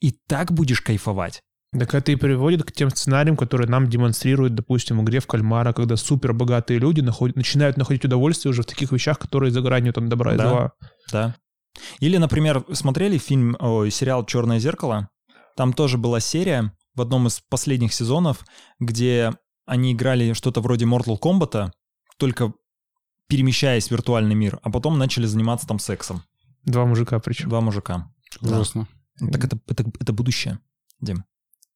и 0.00 0.10
так 0.10 0.52
будешь 0.52 0.80
кайфовать. 0.80 1.42
Так 1.72 1.94
это 1.94 2.12
и 2.12 2.16
приводит 2.16 2.64
к 2.64 2.72
тем 2.72 2.90
сценариям, 2.90 3.36
которые 3.36 3.68
нам 3.68 3.88
демонстрируют, 3.88 4.54
допустим, 4.54 4.98
в 4.98 5.02
игре 5.02 5.20
в 5.20 5.26
кальмара, 5.26 5.72
когда 5.72 5.96
супер 5.96 6.32
богатые 6.32 6.78
люди 6.78 7.00
находят, 7.00 7.36
начинают 7.36 7.76
находить 7.76 8.04
удовольствие 8.04 8.50
уже 8.50 8.62
в 8.62 8.66
таких 8.66 8.92
вещах, 8.92 9.18
которые 9.18 9.50
за 9.50 9.60
гранью 9.60 9.92
там 9.92 10.08
добра 10.08 10.34
и 10.34 10.36
Да. 10.38 10.48
зла. 10.48 10.72
Да. 11.12 11.36
Или, 12.00 12.16
например, 12.16 12.64
смотрели 12.72 13.18
фильм, 13.18 13.56
ой, 13.58 13.90
сериал 13.90 14.24
«Черное 14.24 14.58
зеркало»? 14.58 15.08
Там 15.56 15.72
тоже 15.72 15.98
была 15.98 16.20
серия 16.20 16.72
в 16.94 17.00
одном 17.02 17.26
из 17.26 17.40
последних 17.40 17.92
сезонов, 17.92 18.44
где 18.78 19.32
они 19.66 19.92
играли 19.92 20.32
что-то 20.32 20.60
вроде 20.60 20.86
Mortal 20.86 21.18
Kombat, 21.20 21.70
только 22.16 22.52
перемещаясь 23.28 23.88
в 23.88 23.90
виртуальный 23.90 24.34
мир, 24.34 24.60
а 24.62 24.70
потом 24.70 24.98
начали 24.98 25.26
заниматься 25.26 25.66
там 25.66 25.78
сексом. 25.78 26.22
Два 26.64 26.86
мужика 26.86 27.18
причем. 27.18 27.48
Два 27.48 27.60
мужика. 27.60 28.10
Да. 28.40 28.56
Ужасно. 28.56 28.86
Так 29.18 29.44
это, 29.44 29.58
это, 29.66 29.84
это 29.98 30.12
будущее, 30.12 30.60
Дим. 31.00 31.24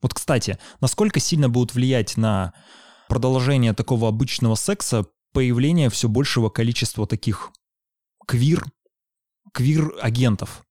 Вот, 0.03 0.15
кстати, 0.15 0.59
насколько 0.81 1.21
сильно 1.21 1.49
будут 1.49 1.75
влиять 1.75 2.17
на 2.17 2.55
продолжение 3.09 3.75
такого 3.75 4.09
обычного 4.09 4.55
секса 4.55 5.07
появление 5.33 5.91
все 5.91 6.09
большего 6.09 6.49
количества 6.49 7.07
таких 7.07 7.51
квир, 8.27 8.65
квир-агентов? 9.53 10.65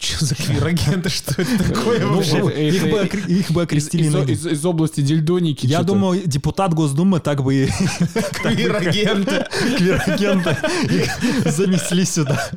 Что 0.00 0.24
за 0.26 0.34
квир-агенты? 0.34 1.08
Что 1.08 1.40
это 1.42 1.64
такое 1.72 2.00
Ну, 2.00 2.16
вообще? 2.16 2.68
их, 2.68 2.82
бы, 2.90 3.06
их 3.32 3.50
бы 3.52 3.62
окрестили 3.62 4.04
из- 4.04 4.14
иначе. 4.14 4.32
из- 4.32 4.46
из 4.46 4.64
области 4.64 5.00
дельдоники. 5.00 5.66
Я 5.66 5.82
думаю, 5.82 6.22
депутат 6.26 6.74
Госдумы 6.74 7.20
так 7.20 7.42
бы 7.42 7.68
Квир-агенты. 8.42 9.46
квир-агента 9.78 10.58
их 10.90 11.10
занесли 11.52 12.04
сюда. 12.04 12.50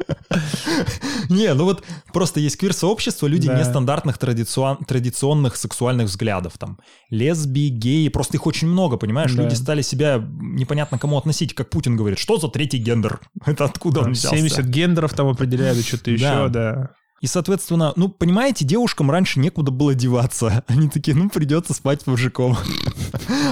Не, 1.30 1.54
ну 1.54 1.66
вот 1.66 1.84
просто 2.14 2.40
есть 2.40 2.58
квир-сообщество, 2.58 3.28
люди 3.28 3.48
Да. 3.48 3.60
нестандартных 3.60 4.18
традицион- 4.18 4.84
традиционных 4.86 5.56
сексуальных 5.56 6.08
взглядов. 6.08 6.58
Там 6.58 6.80
лесби, 7.10 7.70
геи, 7.70 8.08
просто 8.10 8.38
их 8.38 8.48
очень 8.48 8.68
много, 8.68 8.98
понимаешь? 8.98 9.34
Да. 9.34 9.44
Люди 9.44 9.56
стали 9.56 9.82
себя 9.82 10.24
непонятно 10.42 10.98
кому 11.00 11.18
относить, 11.18 11.54
как 11.54 11.70
Путин 11.70 11.96
говорит. 11.98 12.20
Что 12.20 12.38
за 12.38 12.48
третий 12.48 12.78
гендер? 12.78 13.20
Это 13.46 13.66
откуда 13.66 14.02
он 14.02 14.14
взялся? 14.14 14.38
70 14.38 14.66
гендеров 14.66 15.14
там 15.14 15.28
определяют, 15.28 15.78
и 15.78 15.82
что-то 15.84 16.12
еще, 16.12 16.48
да. 16.50 16.90
И, 17.20 17.28
соответственно, 17.28 17.94
ну, 17.96 18.10
понимаете, 18.10 18.64
девушкам 18.64 19.10
раньше 19.10 19.40
некуда 19.40 19.72
было 19.72 19.96
деваться. 19.96 20.64
Они 20.68 20.90
такие, 20.90 21.16
ну, 21.16 21.30
придется 21.30 21.74
спать 21.74 22.02
с 22.02 22.08
мужиком. 22.08 22.58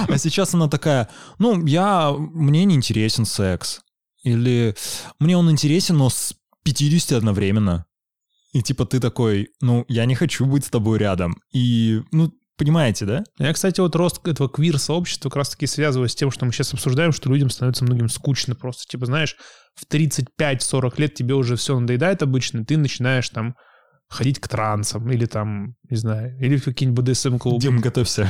А 0.08 0.18
сейчас 0.18 0.54
она 0.54 0.68
такая, 0.68 1.08
ну, 1.38 1.64
я, 1.66 2.12
мне 2.12 2.64
не 2.64 2.74
интересен 2.74 3.24
секс. 3.24 3.80
Или 4.22 4.76
мне 5.18 5.36
он 5.36 5.50
интересен, 5.50 5.96
но 5.96 6.10
с 6.10 6.34
50 6.62 7.12
одновременно. 7.12 7.86
И 8.52 8.62
типа 8.62 8.86
ты 8.86 9.00
такой, 9.00 9.50
ну, 9.60 9.84
я 9.88 10.04
не 10.04 10.14
хочу 10.14 10.46
быть 10.46 10.64
с 10.64 10.70
тобой 10.70 10.98
рядом. 10.98 11.40
И, 11.52 12.02
ну, 12.12 12.32
понимаете, 12.56 13.04
да? 13.04 13.24
Я, 13.38 13.52
кстати, 13.52 13.80
вот 13.80 13.94
рост 13.96 14.26
этого 14.26 14.48
квир-сообщества 14.48 15.28
как 15.28 15.36
раз-таки 15.36 15.66
связываю 15.66 16.08
с 16.08 16.14
тем, 16.14 16.30
что 16.30 16.44
мы 16.46 16.52
сейчас 16.52 16.72
обсуждаем, 16.74 17.12
что 17.12 17.28
людям 17.30 17.50
становится 17.50 17.84
многим 17.84 18.08
скучно 18.08 18.54
просто. 18.54 18.84
Типа, 18.88 19.06
знаешь, 19.06 19.36
в 19.74 19.86
35-40 19.92 20.94
лет 20.98 21.14
тебе 21.14 21.34
уже 21.34 21.56
все 21.56 21.78
надоедает 21.78 22.22
обычно, 22.22 22.64
ты 22.64 22.76
начинаешь 22.76 23.28
там 23.28 23.54
ходить 24.08 24.38
к 24.38 24.46
трансам 24.46 25.10
или 25.10 25.26
там, 25.26 25.74
не 25.90 25.96
знаю, 25.96 26.38
или 26.38 26.56
в 26.56 26.64
какие-нибудь 26.64 27.04
BDSM-клубы. 27.04 27.60
Дим, 27.60 27.80
готовься. 27.80 28.28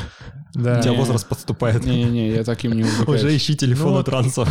Да. 0.54 0.78
У 0.78 0.82
тебя 0.82 0.94
возраст 0.94 1.28
подступает. 1.28 1.84
Не-не-не, 1.84 2.30
я 2.30 2.44
таким 2.44 2.72
не 2.72 2.82
Уже 2.82 3.02
увлекаюсь. 3.02 3.42
ищи 3.42 3.54
телефон 3.56 3.92
Ну, 3.92 3.98
от 3.98 4.08
Ранца. 4.08 4.46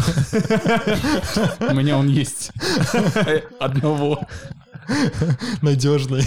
У 1.59 1.73
меня 1.73 1.97
он 1.97 2.09
есть. 2.09 2.51
Одного. 3.59 4.19
Надежный 5.61 6.23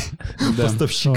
поставщик. 0.56 1.16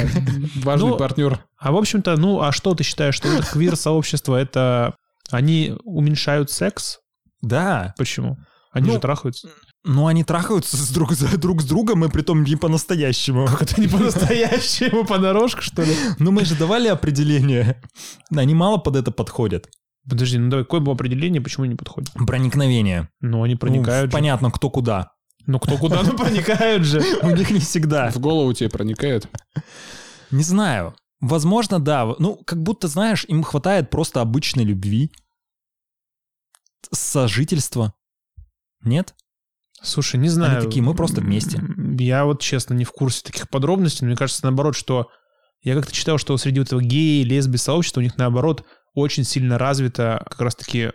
Важный 0.63 0.89
Ну, 0.89 0.97
партнер. 0.97 1.39
А 1.57 1.71
в 1.71 1.77
общем-то, 1.77 2.17
ну, 2.17 2.41
а 2.41 2.51
что 2.51 2.73
ты 2.75 2.83
считаешь, 2.83 3.15
что 3.15 3.27
это 3.29 3.43
квир-сообщество, 3.45 4.35
это... 4.35 4.95
Они 5.29 5.75
уменьшают 5.85 6.51
секс? 6.51 6.99
Да. 7.41 7.93
Почему? 7.97 8.37
Они 8.73 8.87
Ну, 8.87 8.93
же 8.93 8.99
трахаются. 8.99 9.47
Но 9.83 10.07
они 10.07 10.23
трахаются 10.23 10.77
с 10.77 10.89
друг, 10.91 11.13
за- 11.13 11.37
друг 11.37 11.61
с 11.61 11.65
другом, 11.65 12.05
и 12.05 12.09
притом 12.09 12.43
не 12.43 12.55
по-настоящему. 12.55 13.47
Как 13.47 13.63
это 13.63 13.79
не 13.81 13.87
по-настоящему, 13.87 15.05
понарошку, 15.05 15.61
что 15.61 15.81
ли? 15.83 15.95
Ну 16.19 16.31
мы 16.31 16.45
же 16.45 16.55
давали 16.55 16.87
определение. 16.87 17.81
Они 18.35 18.53
мало 18.53 18.77
под 18.77 18.95
это 18.97 19.11
подходят. 19.11 19.67
Подожди, 20.09 20.37
ну 20.37 20.49
давай, 20.49 20.65
какое 20.65 20.79
было 20.81 20.93
определение, 20.95 21.41
почему 21.41 21.65
не 21.65 21.75
подходит? 21.75 22.11
Проникновение. 22.27 23.09
Ну, 23.21 23.43
они 23.43 23.53
Ну, 23.53 23.59
проникают 23.59 24.11
же. 24.11 24.13
понятно, 24.13 24.51
кто 24.51 24.69
куда. 24.69 25.11
Ну, 25.45 25.59
кто 25.59 25.77
куда, 25.77 26.03
ну, 26.03 26.15
проникают 26.15 26.83
же. 26.83 27.01
У 27.21 27.29
них 27.29 27.51
не 27.51 27.59
всегда. 27.59 28.09
В 28.11 28.19
голову 28.19 28.53
тебе 28.53 28.69
проникает. 28.69 29.27
Не 30.31 30.43
знаю. 30.43 30.95
Возможно, 31.19 31.79
да. 31.79 32.15
Ну, 32.19 32.37
как 32.45 32.61
будто, 32.61 32.87
знаешь, 32.87 33.25
им 33.27 33.43
хватает 33.43 33.89
просто 33.89 34.21
обычной 34.21 34.63
любви. 34.63 35.11
Сожительства. 36.91 37.93
Нет? 38.83 39.13
Слушай, 39.81 40.17
не 40.17 40.29
знаю. 40.29 40.57
Они 40.57 40.65
такие, 40.65 40.83
мы 40.83 40.95
просто 40.95 41.21
вместе. 41.21 41.61
Я 41.99 42.25
вот, 42.25 42.41
честно, 42.41 42.73
не 42.73 42.85
в 42.85 42.91
курсе 42.91 43.21
таких 43.23 43.49
подробностей, 43.49 43.99
но 44.01 44.07
мне 44.07 44.17
кажется, 44.17 44.43
наоборот, 44.43 44.75
что... 44.75 45.09
Я 45.63 45.75
как-то 45.75 45.91
читал, 45.93 46.17
что 46.17 46.35
среди 46.37 46.59
вот 46.59 46.69
этого 46.69 46.81
геи, 46.81 47.21
лесби 47.21 47.57
сообщества 47.57 47.99
у 47.99 48.03
них, 48.03 48.17
наоборот, 48.17 48.65
очень 48.95 49.23
сильно 49.23 49.59
развита 49.59 50.25
как 50.27 50.41
раз-таки 50.41 50.91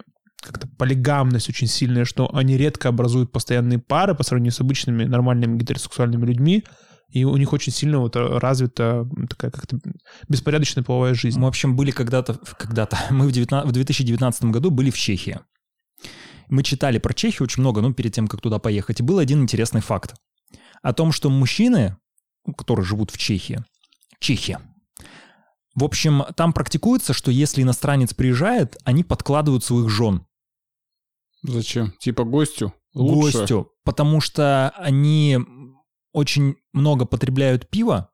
как-то 0.47 0.69
полигамность 0.69 1.49
очень 1.49 1.67
сильная, 1.67 2.05
что 2.05 2.35
они 2.35 2.57
редко 2.57 2.89
образуют 2.89 3.33
постоянные 3.33 3.79
пары 3.79 4.15
по 4.15 4.23
сравнению 4.23 4.53
с 4.53 4.61
обычными 4.61 5.05
нормальными 5.05 5.59
гетеросексуальными 5.59 6.25
людьми, 6.25 6.65
и 7.09 7.25
у 7.25 7.37
них 7.37 7.53
очень 7.53 7.73
сильно 7.73 7.99
вот 7.99 8.17
развита 8.17 9.09
такая 9.29 9.51
как-то 9.51 9.79
беспорядочная 10.29 10.85
половая 10.85 11.15
жизнь. 11.15 11.39
Мы, 11.39 11.47
в 11.47 11.49
общем, 11.49 11.77
были 11.77 11.91
когда-то, 11.91 12.35
когда-то, 12.59 12.99
мы 13.11 13.27
в, 13.27 13.33
19 13.33 13.69
в 13.69 13.73
2019 13.73 14.45
году 14.47 14.71
были 14.71 14.91
в 14.91 14.99
Чехии. 14.99 15.41
Мы 16.49 16.63
читали 16.63 16.99
про 16.99 17.13
Чехию 17.13 17.45
очень 17.45 17.61
много, 17.61 17.81
ну, 17.81 17.93
перед 17.93 18.13
тем, 18.13 18.29
как 18.29 18.41
туда 18.41 18.59
поехать. 18.59 19.01
И 19.01 19.03
был 19.03 19.19
один 19.19 19.43
интересный 19.43 19.81
факт. 19.81 20.15
О 20.83 20.93
том, 20.93 21.11
что 21.11 21.29
мужчины, 21.29 21.97
которые 22.57 22.87
живут 22.87 23.11
в 23.11 23.19
Чехии, 23.19 23.65
Чехия, 24.21 24.61
в 25.75 25.85
общем, 25.85 26.25
там 26.37 26.53
практикуется, 26.53 27.13
что 27.13 27.31
если 27.31 27.63
иностранец 27.63 28.15
приезжает, 28.15 28.77
они 28.85 29.05
подкладывают 29.05 29.63
своих 29.65 29.91
жен 29.91 30.25
Зачем? 31.43 31.93
Типа 31.99 32.25
гостю? 32.25 32.73
Лучше. 32.95 33.39
гостю, 33.39 33.73
потому 33.85 34.21
что 34.21 34.71
они 34.77 35.39
очень 36.13 36.57
много 36.73 37.05
потребляют 37.05 37.69
пива, 37.69 38.11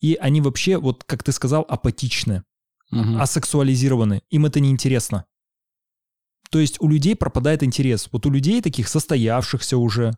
и 0.00 0.14
они 0.14 0.40
вообще, 0.40 0.78
вот 0.78 1.04
как 1.04 1.22
ты 1.22 1.32
сказал, 1.32 1.64
апатичны. 1.68 2.44
Мгм. 2.92 3.20
асексуализированы, 3.20 4.22
им 4.30 4.46
это 4.46 4.60
неинтересно. 4.60 5.24
То 6.50 6.60
есть 6.60 6.80
у 6.80 6.88
людей 6.88 7.16
пропадает 7.16 7.64
интерес. 7.64 8.08
Вот 8.12 8.26
у 8.26 8.30
людей 8.30 8.62
таких 8.62 8.88
состоявшихся 8.88 9.76
уже, 9.76 10.12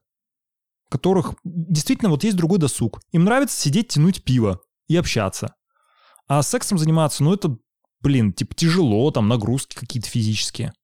которых 0.90 1.34
действительно 1.44 2.10
вот 2.10 2.24
есть 2.24 2.36
другой 2.36 2.58
досуг. 2.58 3.00
Им 3.12 3.24
нравится 3.24 3.58
сидеть, 3.58 3.88
тянуть 3.88 4.22
пиво 4.22 4.60
и 4.86 4.96
общаться. 4.96 5.54
А 6.26 6.42
сексом 6.42 6.76
заниматься, 6.76 7.24
ну 7.24 7.32
это, 7.32 7.56
блин, 8.02 8.34
типа 8.34 8.54
тяжело, 8.54 9.10
там 9.10 9.28
нагрузки 9.28 9.74
какие-то 9.76 10.10
физические. 10.10 10.74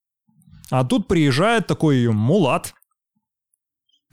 А 0.70 0.84
тут 0.84 1.08
приезжает 1.08 1.66
такой 1.66 2.08
мулат, 2.08 2.74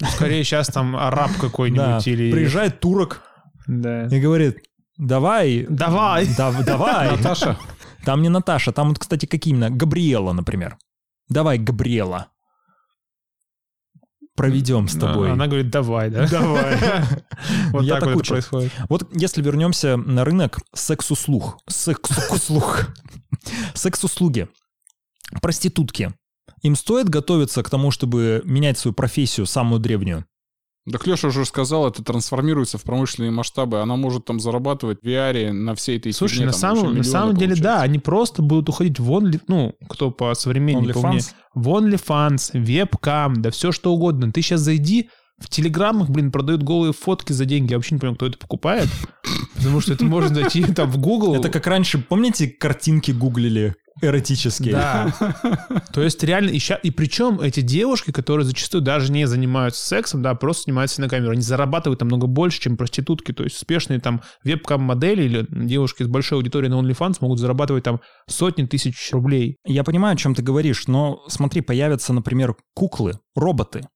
Скорее 0.09 0.43
сейчас 0.43 0.67
там 0.67 0.95
араб 0.95 1.31
да, 1.33 1.39
какой-нибудь 1.39 2.07
или... 2.07 2.31
приезжает 2.31 2.79
турок 2.79 3.21
Да. 3.67 4.07
и 4.07 4.19
говорит, 4.19 4.57
давай, 4.97 5.65
Давай! 5.69 6.27
да- 6.35 6.51
давай. 6.63 7.11
Наташа, 7.11 7.57
Там 8.03 8.21
не 8.21 8.29
Наташа, 8.29 8.71
там 8.71 8.89
вот, 8.89 8.99
кстати, 8.99 9.25
какие 9.25 9.53
именно? 9.53 9.69
Габриэла, 9.69 10.33
например. 10.33 10.77
Давай, 11.29 11.59
Габриэла. 11.59 12.27
Проведем 14.35 14.87
с 14.87 14.97
тобой. 14.97 15.31
Она 15.31 15.45
говорит, 15.45 15.69
давай, 15.69 16.09
да? 16.09 16.27
Давай. 16.27 16.77
Вот 17.71 17.87
так 17.87 18.03
вот 18.15 18.27
происходит. 18.27 18.71
Вот 18.89 19.07
если 19.15 19.41
вернемся 19.41 19.97
на 19.97 20.23
рынок 20.25 20.59
секс-услуг. 20.73 21.57
Секс-услуг. 21.67 22.93
Секс-услуги. 23.73 24.47
Проститутки. 25.41 26.13
Им 26.61 26.75
стоит 26.75 27.09
готовиться 27.09 27.63
к 27.63 27.69
тому, 27.69 27.91
чтобы 27.91 28.41
менять 28.45 28.77
свою 28.77 28.93
профессию, 28.93 29.45
самую 29.45 29.79
древнюю? 29.79 30.25
так 30.91 31.05
Леша 31.05 31.27
уже 31.27 31.45
сказал, 31.45 31.87
это 31.87 32.03
трансформируется 32.03 32.77
в 32.77 32.83
промышленные 32.83 33.31
масштабы. 33.31 33.81
Она 33.81 33.95
может 33.95 34.25
там 34.25 34.39
зарабатывать 34.39 34.99
в 35.01 35.05
VR 35.05 35.51
на 35.51 35.75
всей 35.75 35.97
этой 35.97 36.11
Слушай, 36.11 36.35
фигне, 36.35 36.47
на 36.47 36.53
самом, 36.53 36.95
на 36.95 37.03
самом 37.03 37.37
деле, 37.37 37.53
да, 37.55 37.61
получается. 37.61 37.81
они 37.83 37.99
просто 37.99 38.41
будут 38.41 38.69
уходить 38.69 38.99
в 38.99 39.11
OnlyFans, 39.11 39.41
ну, 39.47 39.75
кто 39.89 40.09
по 40.09 40.31
OnlyFans? 40.31 41.07
мне, 41.07 41.21
в 41.53 41.69
OnlyFans, 41.69 42.59
вебкам, 42.59 43.41
да 43.41 43.51
все 43.51 43.71
что 43.71 43.93
угодно. 43.93 44.31
Ты 44.31 44.41
сейчас 44.41 44.61
зайди, 44.61 45.09
в 45.37 45.49
телеграммах, 45.49 46.09
блин, 46.09 46.31
продают 46.31 46.63
голые 46.63 46.93
фотки 46.93 47.33
за 47.33 47.45
деньги. 47.45 47.71
Я 47.71 47.77
вообще 47.77 47.95
не 47.95 47.99
понимаю, 47.99 48.15
кто 48.15 48.27
это 48.27 48.37
покупает. 48.37 48.89
Потому 49.55 49.81
что 49.81 49.93
это 49.93 50.05
можно 50.05 50.33
зайти 50.33 50.63
там 50.63 50.89
в 50.89 50.97
Google. 50.97 51.35
Это 51.35 51.49
как 51.49 51.67
раньше, 51.67 51.99
помните, 51.99 52.47
картинки 52.47 53.11
гуглили 53.11 53.75
эротические? 54.01 54.73
Да. 54.73 55.13
То 55.93 56.01
есть 56.01 56.23
реально, 56.23 56.49
и, 56.49 56.59
ща- 56.59 56.79
и 56.81 56.91
причем 56.91 57.39
эти 57.41 57.61
девушки, 57.61 58.11
которые 58.11 58.45
зачастую 58.45 58.81
даже 58.81 59.11
не 59.11 59.27
занимаются 59.27 59.85
сексом, 59.85 60.21
да, 60.21 60.33
просто 60.35 60.63
снимаются 60.63 61.01
на 61.01 61.09
камеру, 61.09 61.31
они 61.31 61.41
зарабатывают 61.41 61.99
намного 61.99 62.27
больше, 62.27 62.61
чем 62.61 62.77
проститутки. 62.77 63.31
То 63.33 63.43
есть 63.43 63.57
успешные 63.57 63.99
там 63.99 64.21
вебкам-модели 64.43 65.23
или 65.23 65.47
девушки 65.49 66.03
с 66.03 66.07
большой 66.07 66.37
аудиторией 66.39 66.71
на 66.71 66.79
OnlyFans 66.79 67.17
могут 67.21 67.39
зарабатывать 67.39 67.83
там 67.83 67.99
сотни 68.27 68.65
тысяч 68.65 69.11
рублей. 69.11 69.57
Я 69.65 69.83
понимаю, 69.83 70.13
о 70.13 70.17
чем 70.17 70.35
ты 70.35 70.41
говоришь, 70.41 70.87
но 70.87 71.21
смотри, 71.27 71.61
появятся, 71.61 72.13
например, 72.13 72.55
куклы, 72.73 73.19
роботы, 73.35 73.87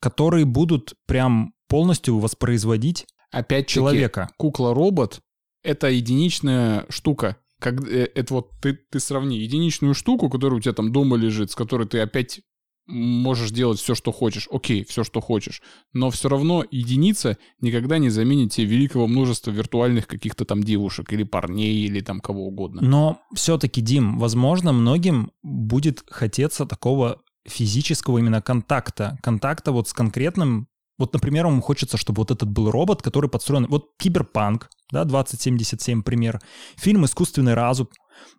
которые 0.00 0.44
будут 0.44 0.94
прям 1.06 1.52
полностью 1.68 2.18
воспроизводить 2.18 3.06
Опять-таки, 3.30 3.74
человека. 3.74 4.28
кукла-робот— 4.38 5.20
это 5.62 5.88
единичная 5.88 6.86
штука. 6.88 7.36
Как, 7.60 7.82
э, 7.86 8.10
это 8.14 8.34
вот 8.34 8.50
ты, 8.60 8.74
ты 8.74 9.00
сравни 9.00 9.38
единичную 9.38 9.94
штуку, 9.94 10.28
которая 10.28 10.58
у 10.58 10.60
тебя 10.60 10.74
там 10.74 10.92
дома 10.92 11.16
лежит, 11.16 11.50
с 11.50 11.54
которой 11.54 11.86
ты 11.86 12.00
опять 12.00 12.40
можешь 12.88 13.50
делать 13.50 13.78
все, 13.78 13.94
что 13.94 14.12
хочешь. 14.12 14.48
Окей, 14.50 14.84
все, 14.84 15.04
что 15.04 15.20
хочешь. 15.20 15.62
Но 15.92 16.10
все 16.10 16.28
равно 16.28 16.64
единица 16.70 17.36
никогда 17.60 17.98
не 17.98 18.08
заменит 18.08 18.52
тебе 18.52 18.66
великого 18.66 19.06
множества 19.06 19.50
виртуальных 19.50 20.06
каких-то 20.06 20.44
там 20.46 20.64
девушек 20.64 21.12
или 21.12 21.22
парней, 21.22 21.84
или 21.84 22.00
там 22.00 22.20
кого 22.20 22.46
угодно. 22.46 22.80
Но 22.80 23.20
все-таки, 23.34 23.82
Дим, 23.82 24.18
возможно, 24.18 24.72
многим 24.72 25.32
будет 25.42 26.02
хотеться 26.08 26.64
такого 26.64 27.20
физического 27.46 28.18
именно 28.18 28.40
контакта. 28.40 29.18
Контакта 29.22 29.70
вот 29.72 29.88
с 29.88 29.92
конкретным... 29.92 30.68
Вот, 30.98 31.12
например, 31.12 31.46
ему 31.46 31.62
хочется, 31.62 31.96
чтобы 31.96 32.20
вот 32.20 32.30
этот 32.30 32.50
был 32.50 32.70
робот, 32.70 33.02
который 33.02 33.30
подстроен... 33.30 33.66
Вот 33.68 33.90
Киберпанк, 33.98 34.68
да, 34.90 35.04
2077 35.04 36.02
пример. 36.02 36.40
Фильм 36.76 37.04
«Искусственный 37.04 37.54
разум». 37.54 37.88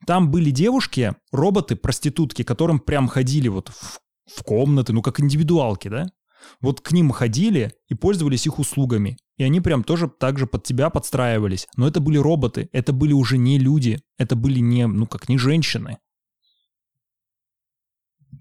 Там 0.05 0.29
были 0.29 0.51
девушки, 0.51 1.15
роботы, 1.31 1.77
проститутки, 1.77 2.43
которым 2.43 2.79
прям 2.79 3.07
ходили 3.07 3.47
вот 3.47 3.69
в, 3.69 3.99
в 4.25 4.43
комнаты, 4.43 4.91
ну, 4.91 5.01
как 5.01 5.21
индивидуалки, 5.21 5.87
да? 5.87 6.07
Вот 6.61 6.81
к 6.81 6.91
ним 6.91 7.11
ходили 7.11 7.73
и 7.87 7.95
пользовались 7.95 8.45
их 8.45 8.59
услугами. 8.59 9.17
И 9.37 9.43
они 9.43 9.61
прям 9.61 9.83
тоже 9.83 10.09
так 10.09 10.37
же 10.37 10.47
под 10.47 10.63
тебя 10.63 10.89
подстраивались. 10.89 11.67
Но 11.77 11.87
это 11.87 12.01
были 12.01 12.17
роботы, 12.17 12.69
это 12.73 12.91
были 12.91 13.13
уже 13.13 13.37
не 13.37 13.57
люди, 13.57 14.01
это 14.17 14.35
были 14.35 14.59
не, 14.59 14.85
ну 14.85 15.07
как, 15.07 15.29
не 15.29 15.37
женщины. 15.37 15.97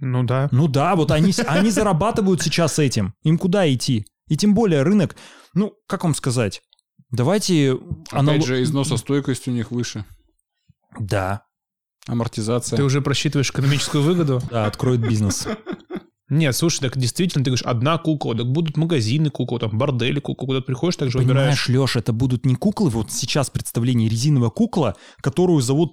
Ну 0.01 0.23
да. 0.23 0.49
Ну 0.53 0.69
да, 0.69 0.97
вот 0.97 1.11
они, 1.11 1.33
они 1.47 1.71
зарабатывают 1.71 2.43
сейчас 2.43 2.79
этим. 2.79 3.15
Им 3.23 3.39
куда 3.39 3.73
идти? 3.73 4.07
И 4.29 4.37
тем 4.37 4.55
более 4.55 4.83
рынок, 4.83 5.17
ну, 5.55 5.73
как 5.87 6.05
вам 6.05 6.15
сказать? 6.15 6.63
Давайте... 7.11 7.73
Опять 8.11 8.43
анало- 8.43 8.47
же, 8.47 8.63
износостойкость 8.63 9.49
у 9.49 9.51
них 9.51 9.71
выше. 9.71 10.05
Да, 10.99 11.43
Амортизация. 12.09 12.77
Ты 12.79 12.85
уже 12.85 13.03
просчитываешь 13.03 13.51
экономическую 13.51 14.03
выгоду? 14.03 14.41
да, 14.51 14.67
откроют 14.67 15.03
бизнес. 15.03 15.47
Нет, 16.31 16.57
слушай, 16.57 16.81
так 16.81 16.97
действительно, 16.97 17.45
ты 17.45 17.51
говоришь, 17.51 17.65
одна 17.65 17.97
кукла, 17.99 18.35
так 18.35 18.47
будут 18.47 18.77
магазины 18.77 19.31
кукол, 19.31 19.59
там 19.59 19.77
бордели 19.79 20.19
кукол, 20.19 20.49
куда 20.49 20.61
ты 20.61 20.67
приходишь, 20.67 20.97
так 20.97 21.11
же 21.11 21.19
выбираешь. 21.19 21.67
Понимаешь, 21.67 21.69
Леша, 21.69 22.01
это 22.01 22.13
будут 22.13 22.45
не 22.45 22.55
куклы, 22.55 22.91
вот 22.91 23.11
сейчас 23.13 23.51
представление 23.51 24.09
резиновая 24.09 24.51
кукла, 24.51 24.97
которую 25.23 25.61
зовут 25.61 25.93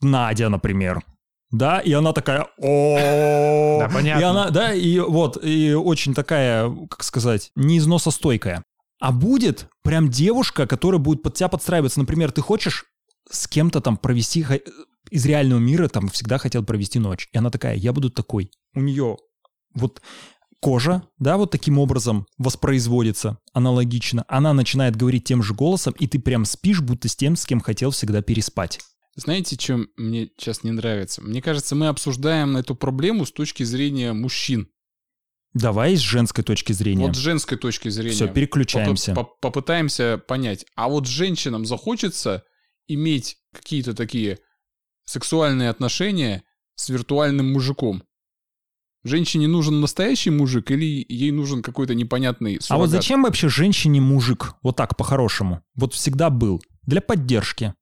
Надя, 0.00 0.48
например. 0.48 1.02
Да, 1.50 1.80
и 1.80 1.92
она 1.92 2.12
такая, 2.12 2.48
о 2.58 3.78
Да, 3.80 3.90
понятно. 3.92 4.20
И 4.20 4.24
она, 4.24 4.50
да, 4.50 4.74
и 4.74 4.98
вот, 4.98 5.42
и 5.42 5.74
очень 5.74 6.14
такая, 6.14 6.68
как 6.90 7.04
сказать, 7.04 7.50
не 7.54 7.78
износостойкая. 7.78 8.64
А 8.98 9.12
будет 9.12 9.68
прям 9.82 10.10
девушка, 10.10 10.66
которая 10.66 11.00
будет 11.00 11.22
под 11.22 11.34
тебя 11.34 11.48
подстраиваться. 11.48 12.00
Например, 12.00 12.32
ты 12.32 12.40
хочешь 12.40 12.86
с 13.30 13.46
кем-то 13.46 13.80
там 13.80 13.96
провести 13.96 14.44
из 15.10 15.24
реального 15.24 15.60
мира 15.60 15.88
там 15.88 16.08
всегда 16.08 16.38
хотел 16.38 16.64
провести 16.64 16.98
ночь. 16.98 17.28
И 17.32 17.38
она 17.38 17.50
такая, 17.50 17.76
я 17.76 17.92
буду 17.92 18.10
такой. 18.10 18.50
У 18.74 18.80
нее 18.80 19.16
вот 19.74 20.02
кожа, 20.60 21.02
да, 21.18 21.36
вот 21.36 21.50
таким 21.50 21.78
образом 21.78 22.26
воспроизводится 22.38 23.38
аналогично. 23.52 24.24
Она 24.28 24.52
начинает 24.52 24.96
говорить 24.96 25.24
тем 25.24 25.42
же 25.42 25.54
голосом, 25.54 25.94
и 25.98 26.06
ты 26.06 26.18
прям 26.18 26.44
спишь, 26.44 26.80
будто 26.80 27.08
с 27.08 27.16
тем, 27.16 27.36
с 27.36 27.46
кем 27.46 27.60
хотел 27.60 27.90
всегда 27.90 28.22
переспать. 28.22 28.80
Знаете, 29.16 29.56
чем 29.56 29.88
мне 29.96 30.30
сейчас 30.36 30.62
не 30.62 30.70
нравится? 30.72 31.22
Мне 31.22 31.40
кажется, 31.40 31.74
мы 31.74 31.88
обсуждаем 31.88 32.56
эту 32.56 32.74
проблему 32.74 33.24
с 33.24 33.32
точки 33.32 33.62
зрения 33.62 34.12
мужчин. 34.12 34.68
Давай 35.54 35.96
с 35.96 36.00
женской 36.00 36.44
точки 36.44 36.72
зрения. 36.74 37.06
Вот 37.06 37.16
с 37.16 37.18
женской 37.18 37.56
точки 37.56 37.88
зрения. 37.88 38.12
Все, 38.14 38.28
переключаемся. 38.28 39.12
Попы- 39.12 39.14
по- 39.14 39.24
попытаемся 39.50 40.18
понять. 40.18 40.66
А 40.76 40.88
вот 40.88 41.06
женщинам 41.06 41.64
захочется 41.64 42.44
иметь 42.88 43.38
какие-то 43.54 43.94
такие 43.94 44.38
сексуальные 45.06 45.70
отношения 45.70 46.42
с 46.74 46.90
виртуальным 46.90 47.52
мужиком? 47.54 48.02
Женщине 49.02 49.46
нужен 49.48 49.80
настоящий 49.80 50.30
мужик 50.30 50.70
или 50.70 51.06
ей 51.08 51.30
нужен 51.30 51.62
какой-то 51.62 51.94
непонятный 51.94 52.60
суррогат? 52.60 52.70
А 52.70 52.76
вот 52.76 52.90
зачем 52.90 53.22
вообще 53.22 53.48
женщине 53.48 54.00
мужик? 54.02 54.54
Вот 54.62 54.76
так, 54.76 54.96
по-хорошему. 54.96 55.62
Вот 55.74 55.94
всегда 55.94 56.28
был. 56.28 56.60
Для 56.82 57.00
поддержки. 57.00 57.72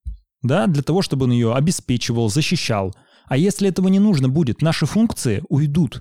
Да, 0.45 0.67
для 0.69 0.83
того, 0.83 1.03
чтобы 1.03 1.25
он 1.25 1.33
ее 1.33 1.55
обеспечивал, 1.55 2.29
защищал. 2.29 2.95
А 3.27 3.37
если 3.37 3.69
этого 3.69 3.89
не 3.89 3.99
нужно 3.99 4.29
будет, 4.29 4.63
наши 4.63 4.87
функции 4.87 5.43
уйдут. 5.49 6.01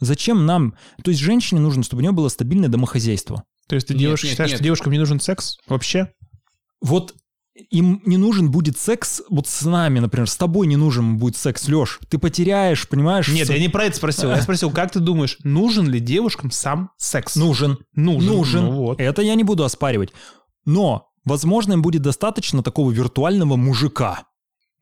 Зачем 0.00 0.44
нам... 0.44 0.74
То 1.04 1.10
есть 1.10 1.20
женщине 1.22 1.60
нужно, 1.60 1.82
чтобы 1.82 2.00
у 2.00 2.02
нее 2.02 2.12
было 2.12 2.28
стабильное 2.28 2.68
домохозяйство. 2.68 3.44
То 3.68 3.76
есть 3.76 3.86
ты 3.86 3.94
Нет, 3.94 4.00
девушка 4.02 4.26
нет, 4.26 4.32
считаешь, 4.32 4.50
нет. 4.50 4.58
что 4.58 4.64
девушкам 4.64 4.92
не 4.92 4.98
нужен 4.98 5.20
секс 5.20 5.58
вообще? 5.68 6.12
Вот 6.80 7.14
им 7.70 8.02
не 8.04 8.16
нужен 8.16 8.50
будет 8.50 8.78
секс, 8.78 9.22
вот 9.28 9.46
с 9.46 9.62
нами, 9.62 10.00
например, 10.00 10.28
с 10.28 10.36
тобой 10.36 10.66
не 10.66 10.76
нужен 10.76 11.18
будет 11.18 11.36
секс, 11.36 11.68
Леш. 11.68 12.00
Ты 12.08 12.18
потеряешь, 12.18 12.88
понимаешь? 12.88 13.28
Нет, 13.28 13.46
с- 13.46 13.50
я 13.50 13.58
не 13.60 13.68
про 13.68 13.84
это 13.84 13.96
спросил. 13.96 14.30
Я 14.30 14.40
спросил, 14.42 14.72
как 14.72 14.90
ты 14.90 14.98
думаешь, 14.98 15.36
нужен 15.44 15.88
ли 15.88 16.00
девушкам 16.00 16.50
сам 16.50 16.90
секс? 16.96 17.36
Нужен. 17.36 17.78
нужен. 17.94 18.28
Нужен. 18.28 18.64
Ну 18.64 18.72
вот. 18.72 19.00
Это 19.00 19.22
я 19.22 19.34
не 19.36 19.44
буду 19.44 19.62
оспаривать. 19.64 20.12
Но, 20.64 21.09
возможно, 21.24 21.74
им 21.74 21.82
будет 21.82 22.02
достаточно 22.02 22.62
такого 22.62 22.90
виртуального 22.90 23.56
мужика. 23.56 24.24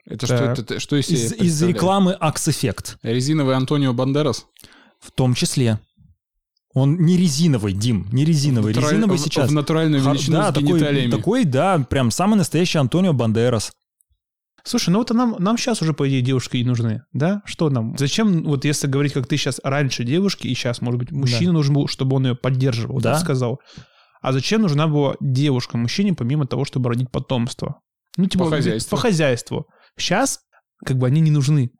Это 0.07 0.27
Так. 0.27 0.55
что, 0.57 0.63
это, 0.63 0.81
что 0.81 0.97
из 0.97 1.09
Из, 1.11 1.33
из 1.35 1.63
рекламы 1.63 2.17
Axe 2.21 2.49
Effect. 2.51 2.97
Резиновый 3.03 3.57
Антонио 3.57 3.93
Бандерас? 3.93 4.47
В 5.01 5.11
том 5.13 5.35
числе. 5.35 5.79
Он 6.75 6.97
не 7.01 7.17
резиновый, 7.17 7.73
Дим, 7.73 8.07
не 8.13 8.25
резиновый. 8.25 8.73
Натураль- 8.75 8.91
Резиновый 8.93 9.17
в- 9.19 9.21
сейчас. 9.21 9.51
В 9.51 9.53
натуральную 9.53 10.03
величину 10.03 10.37
да, 10.37 10.51
с 10.51 10.55
такой, 10.55 10.69
гениталиями. 10.69 11.11
такой, 11.11 11.45
да, 11.45 11.79
прям 11.79 12.11
самый 12.11 12.37
настоящий 12.37 12.79
Антонио 12.79 13.13
Бандерас. 13.13 13.73
Слушай, 14.65 14.91
ну 14.91 14.99
вот 14.99 15.11
нам, 15.11 15.37
нам 15.39 15.57
сейчас 15.57 15.81
уже, 15.81 15.95
по 15.95 16.07
идее, 16.09 16.21
девушки 16.21 16.59
и 16.59 16.65
нужны, 16.65 17.03
да? 17.13 17.41
Что 17.47 17.71
нам? 17.71 17.97
Зачем, 17.97 18.45
вот 18.45 18.65
если 18.67 18.87
говорить, 18.87 19.15
как 19.15 19.27
ты 19.27 19.37
сейчас 19.39 19.61
раньше 19.65 20.05
девушки, 20.05 20.47
и 20.47 20.55
сейчас, 20.55 20.81
может 20.83 20.99
быть, 20.99 21.11
мужчина 21.11 21.53
нужен 21.53 21.75
был, 21.75 21.89
чтобы 21.89 22.17
он 22.17 22.27
ее 22.27 22.35
поддерживал, 22.35 23.01
Да. 23.01 23.15
так 23.15 23.23
сказал. 23.23 23.61
А 24.29 24.33
зачем 24.33 24.61
нужна 24.61 24.87
была 24.89 25.17
девушка 25.21 25.79
мужчине, 25.79 26.13
помимо 26.13 26.47
того, 26.47 26.67
чтобы 26.67 26.91
родить 26.91 27.11
потомство? 27.11 27.81
Ну, 28.19 28.27
типа, 28.27 28.45
По 28.45 28.51
хозяйству. 28.51 28.91
По 28.91 29.01
хозяйству. 29.01 29.67
Сейчас, 29.97 30.41
как 30.85 30.99
бы, 30.99 31.07
они 31.07 31.23
не 31.23 31.31
нужны. 31.31 31.71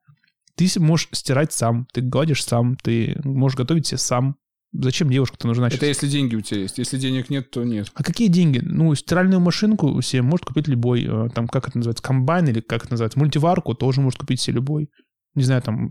Ты 0.57 0.67
можешь 0.81 1.11
стирать 1.13 1.53
сам, 1.53 1.87
ты 1.93 2.01
гладишь 2.01 2.43
сам, 2.43 2.77
ты 2.77 3.21
можешь 3.23 3.59
готовить 3.59 3.87
себе 3.87 3.99
сам. 3.99 4.37
Зачем 4.73 5.11
девушка-то 5.11 5.47
нужна 5.47 5.69
сейчас? 5.69 5.77
Это 5.77 5.87
если 5.89 6.09
деньги 6.09 6.37
у 6.37 6.41
тебя 6.41 6.61
есть. 6.61 6.79
Если 6.79 6.97
денег 6.97 7.29
нет, 7.29 7.51
то 7.51 7.65
нет. 7.65 7.93
А 7.95 8.03
какие 8.03 8.29
деньги? 8.29 8.61
Ну, 8.63 8.95
стиральную 8.95 9.41
машинку 9.41 10.01
себе 10.01 10.23
может 10.23 10.47
купить 10.47 10.69
любой. 10.69 11.05
э, 11.05 11.29
Там, 11.35 11.49
как 11.49 11.69
это 11.69 11.77
называется, 11.77 12.03
комбайн 12.03 12.49
или 12.49 12.61
как 12.61 12.85
это 12.85 12.93
называется, 12.95 13.19
мультиварку 13.19 13.75
тоже 13.75 14.01
может 14.01 14.21
купить 14.21 14.41
себе 14.41 14.55
любой. 14.55 14.89
Не 15.35 15.43
знаю, 15.43 15.61
там, 15.61 15.91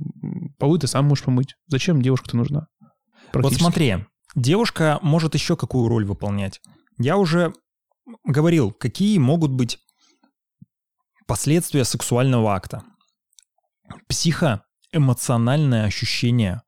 полы 0.57 0.79
ты 0.79 0.87
сам 0.87 1.05
можешь 1.05 1.23
помыть. 1.23 1.53
Зачем 1.67 2.01
девушка-то 2.01 2.35
нужна? 2.35 2.65
Вот 3.31 3.53
смотри, 3.53 3.97
девушка 4.37 4.99
может 5.01 5.33
еще 5.33 5.57
какую 5.57 5.89
роль 5.89 6.05
выполнять. 6.05 6.61
Я 6.97 7.17
уже 7.17 7.53
говорил, 8.23 8.71
какие 8.71 9.17
могут 9.17 9.51
быть 9.51 9.79
последствия 11.25 11.83
сексуального 11.83 12.53
акта. 12.55 12.83
Психоэмоциональное 14.07 15.85
ощущение 15.85 16.61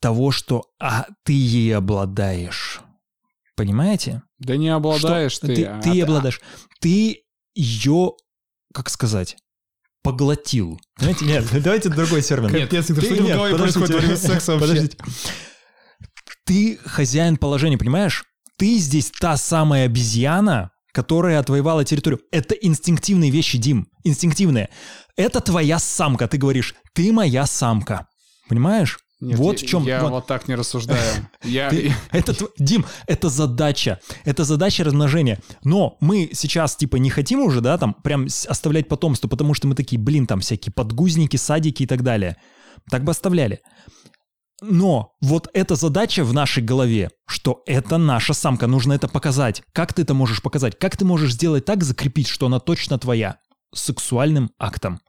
того, 0.00 0.30
что 0.32 0.64
а, 0.80 1.06
ты 1.24 1.32
ей 1.32 1.76
обладаешь. 1.76 2.80
Понимаете? 3.56 4.22
Да 4.38 4.56
не 4.56 4.70
обладаешь 4.70 5.32
Что- 5.32 5.48
ты. 5.48 5.56
Ты, 5.56 5.64
а- 5.66 5.80
ты 5.80 5.90
ей 5.90 6.04
обладаешь. 6.04 6.40
Ты 6.80 7.24
ее, 7.54 8.12
как 8.72 8.88
сказать, 8.88 9.36
поглотил. 10.02 10.80
Знаете, 10.96 11.26
нет, 11.26 11.44
давайте 11.62 11.90
другой 11.90 12.22
термин. 12.22 12.50
Нет, 12.50 12.70
Капец, 12.70 12.84
что 12.86 12.94
в 12.94 13.20
нет, 13.20 13.36
голове 13.36 13.56
происходит 13.56 13.90
во 13.90 13.98
время 13.98 14.16
секса 14.16 14.52
вообще? 14.56 14.68
Подождите. 14.68 14.98
Ты 16.50 16.80
хозяин 16.84 17.36
положения, 17.36 17.78
понимаешь? 17.78 18.24
Ты 18.56 18.78
здесь 18.78 19.12
та 19.20 19.36
самая 19.36 19.84
обезьяна, 19.84 20.72
которая 20.90 21.38
отвоевала 21.38 21.84
территорию. 21.84 22.22
Это 22.32 22.56
инстинктивные 22.56 23.30
вещи, 23.30 23.56
Дим. 23.56 23.86
Инстинктивные. 24.02 24.68
Это 25.16 25.40
твоя 25.40 25.78
самка. 25.78 26.26
Ты 26.26 26.38
говоришь, 26.38 26.74
ты 26.92 27.12
моя 27.12 27.46
самка. 27.46 28.08
Понимаешь? 28.48 28.98
Нет, 29.20 29.38
вот 29.38 29.60
я- 29.60 29.64
в 29.64 29.70
чем. 29.70 29.84
Я 29.84 30.00
вот. 30.00 30.10
вот 30.10 30.26
так 30.26 30.48
не 30.48 30.56
рассуждаю. 30.56 31.28
Я... 31.44 31.70
Ты- 31.70 31.94
это, 32.10 32.34
Дим, 32.58 32.84
это 33.06 33.28
задача. 33.28 34.00
Это 34.24 34.42
задача 34.42 34.82
размножения. 34.82 35.38
Но 35.62 35.98
мы 36.00 36.30
сейчас, 36.32 36.74
типа, 36.74 36.96
не 36.96 37.10
хотим 37.10 37.42
уже, 37.42 37.60
да, 37.60 37.78
там, 37.78 37.94
прям 37.94 38.26
оставлять 38.48 38.88
потомство, 38.88 39.28
потому 39.28 39.54
что 39.54 39.68
мы 39.68 39.76
такие, 39.76 40.00
блин, 40.00 40.26
там 40.26 40.40
всякие 40.40 40.72
подгузники, 40.72 41.36
садики 41.36 41.84
и 41.84 41.86
так 41.86 42.02
далее. 42.02 42.38
Так 42.90 43.04
бы 43.04 43.12
оставляли. 43.12 43.60
Но 44.60 45.14
вот 45.20 45.48
эта 45.54 45.74
задача 45.74 46.22
в 46.24 46.32
нашей 46.32 46.62
голове, 46.62 47.10
что 47.26 47.62
это 47.66 47.96
наша 47.96 48.34
самка, 48.34 48.66
нужно 48.66 48.92
это 48.92 49.08
показать. 49.08 49.62
Как 49.72 49.94
ты 49.94 50.02
это 50.02 50.12
можешь 50.12 50.42
показать? 50.42 50.78
Как 50.78 50.96
ты 50.96 51.04
можешь 51.04 51.32
сделать 51.32 51.64
так, 51.64 51.82
закрепить, 51.82 52.28
что 52.28 52.46
она 52.46 52.60
точно 52.60 52.98
твоя? 52.98 53.38
Сексуальным 53.74 54.50
актом. 54.58 55.00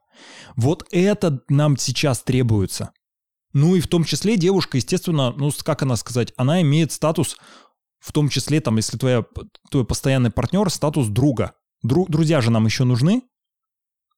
Вот 0.56 0.86
это 0.92 1.42
нам 1.50 1.78
сейчас 1.78 2.22
требуется. 2.22 2.92
Ну 3.54 3.76
и 3.76 3.82
в 3.82 3.88
том 3.88 4.04
числе 4.04 4.38
девушка, 4.38 4.78
естественно, 4.78 5.34
ну 5.36 5.52
как 5.64 5.82
она 5.82 5.98
сказать, 5.98 6.34
она 6.38 6.62
имеет 6.62 6.92
статус, 6.92 7.38
в 8.00 8.14
том 8.14 8.30
числе, 8.30 8.62
там, 8.62 8.78
если 8.78 8.98
твоя, 8.98 9.26
твой 9.70 9.86
постоянный 9.86 10.32
партнер, 10.32 10.70
статус 10.70 11.08
друга. 11.08 11.54
Дру- 11.86 12.06
друзья 12.08 12.42
же 12.42 12.52
нам 12.52 12.66
еще 12.66 12.84
нужны, 12.84 13.24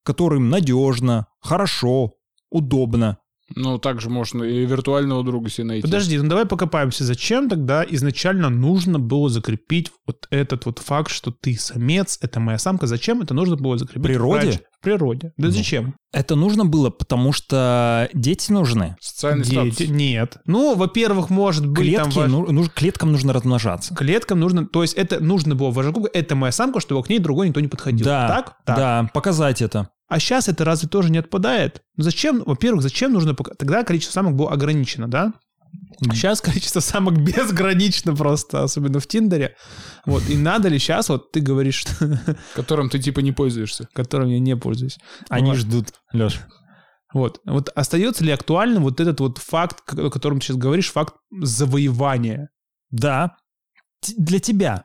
которым 0.04 0.48
надежно, 0.48 1.26
хорошо, 1.40 2.14
удобно. 2.50 3.18
Ну, 3.56 3.78
также 3.78 4.10
можно 4.10 4.42
и 4.42 4.66
виртуального 4.66 5.22
друга 5.22 5.48
себе 5.48 5.66
найти. 5.66 5.82
Подожди, 5.82 6.18
ну 6.18 6.28
давай 6.28 6.44
покопаемся. 6.46 7.04
Зачем 7.04 7.48
тогда 7.48 7.84
изначально 7.88 8.50
нужно 8.50 8.98
было 8.98 9.28
закрепить 9.28 9.92
вот 10.06 10.26
этот 10.30 10.66
вот 10.66 10.78
факт, 10.80 11.10
что 11.10 11.30
ты 11.30 11.56
самец, 11.56 12.18
это 12.20 12.40
моя 12.40 12.58
самка? 12.58 12.86
Зачем 12.86 13.22
это 13.22 13.32
нужно 13.34 13.56
было 13.56 13.78
закрепить? 13.78 14.02
В 14.02 14.06
природе? 14.06 14.46
раньше? 14.46 14.60
В 14.80 14.84
природе. 14.84 15.32
Да 15.36 15.46
Ну, 15.46 15.50
зачем? 15.52 15.94
Это 16.12 16.34
нужно 16.36 16.64
было, 16.64 16.90
потому 16.90 17.32
что 17.32 18.08
дети 18.12 18.52
нужны. 18.52 18.96
Социальный 19.00 19.44
Дети- 19.44 19.72
статус. 19.74 19.88
Нет. 19.94 20.36
Ну, 20.46 20.74
во-первых, 20.74 21.30
может 21.30 21.66
быть, 21.66 21.94
там 21.94 22.04
Клетки, 22.06 22.18
ваш- 22.18 22.30
ну, 22.30 22.46
ну, 22.50 22.64
клеткам 22.68 23.12
нужно 23.12 23.32
размножаться. 23.32 23.94
клеткам 23.94 24.40
нужно, 24.40 24.66
то 24.66 24.82
есть 24.82 24.94
это 24.94 25.20
нужно 25.20 25.54
было 25.54 25.70
вожаку, 25.70 26.06
это 26.12 26.34
моя 26.36 26.52
самка, 26.52 26.80
чтобы 26.80 27.02
к 27.02 27.08
ней 27.08 27.18
другой 27.18 27.48
никто 27.48 27.60
не 27.60 27.68
подходил. 27.68 28.04
Да, 28.04 28.28
Так? 28.28 28.56
Так. 28.64 28.76
да, 28.76 29.10
показать 29.14 29.62
это. 29.62 29.88
А 30.08 30.20
сейчас 30.20 30.48
это 30.48 30.64
разве 30.64 30.88
тоже 30.88 31.10
не 31.10 31.18
отпадает? 31.18 31.82
Ну 31.96 32.04
зачем, 32.04 32.42
во-первых, 32.44 32.82
зачем 32.82 33.12
нужно... 33.12 33.34
Тогда 33.34 33.84
количество 33.84 34.12
самок 34.12 34.36
было 34.36 34.50
ограничено, 34.52 35.08
да? 35.08 35.32
Сейчас 36.02 36.40
количество 36.40 36.80
самок 36.80 37.16
безгранично 37.18 38.14
просто, 38.14 38.62
особенно 38.62 39.00
в 39.00 39.06
Тиндере. 39.06 39.56
Вот, 40.06 40.22
и 40.28 40.36
надо 40.36 40.68
ли 40.68 40.78
сейчас, 40.78 41.08
вот 41.08 41.32
ты 41.32 41.40
говоришь, 41.40 41.76
что- 41.76 42.20
Которым 42.54 42.90
ты 42.90 42.98
типа 42.98 43.20
не 43.20 43.32
пользуешься. 43.32 43.88
которым 43.92 44.28
я 44.28 44.38
не 44.38 44.56
пользуюсь. 44.56 44.98
Они 45.30 45.50
Вот. 45.50 45.58
ждут, 45.58 45.88
Леш. 46.12 46.40
Вот. 47.12 47.40
Вот 47.46 47.70
остается 47.74 48.24
ли 48.24 48.32
актуальным 48.32 48.82
вот 48.82 49.00
этот 49.00 49.20
вот 49.20 49.38
факт, 49.38 49.82
о 49.98 50.10
котором 50.10 50.38
ты 50.40 50.46
сейчас 50.46 50.56
говоришь, 50.58 50.90
факт 50.92 51.14
завоевания? 51.40 52.50
Да, 52.90 53.36
т- 54.00 54.14
для 54.18 54.38
тебя. 54.40 54.84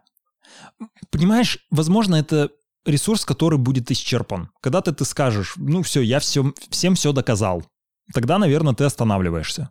Понимаешь, 1.12 1.60
возможно, 1.72 2.16
это 2.16 2.50
ресурс, 2.86 3.26
который 3.26 3.58
будет 3.60 3.92
исчерпан. 3.92 4.50
Когда-то 4.62 4.94
ты 4.94 5.06
скажешь, 5.06 5.54
ну 5.58 5.82
все, 5.84 6.02
я 6.02 6.20
все, 6.20 6.54
всем 6.70 6.96
все 6.96 7.12
доказал. 7.12 7.64
Тогда, 8.14 8.38
наверное, 8.38 8.74
ты 8.74 8.84
останавливаешься. 8.84 9.70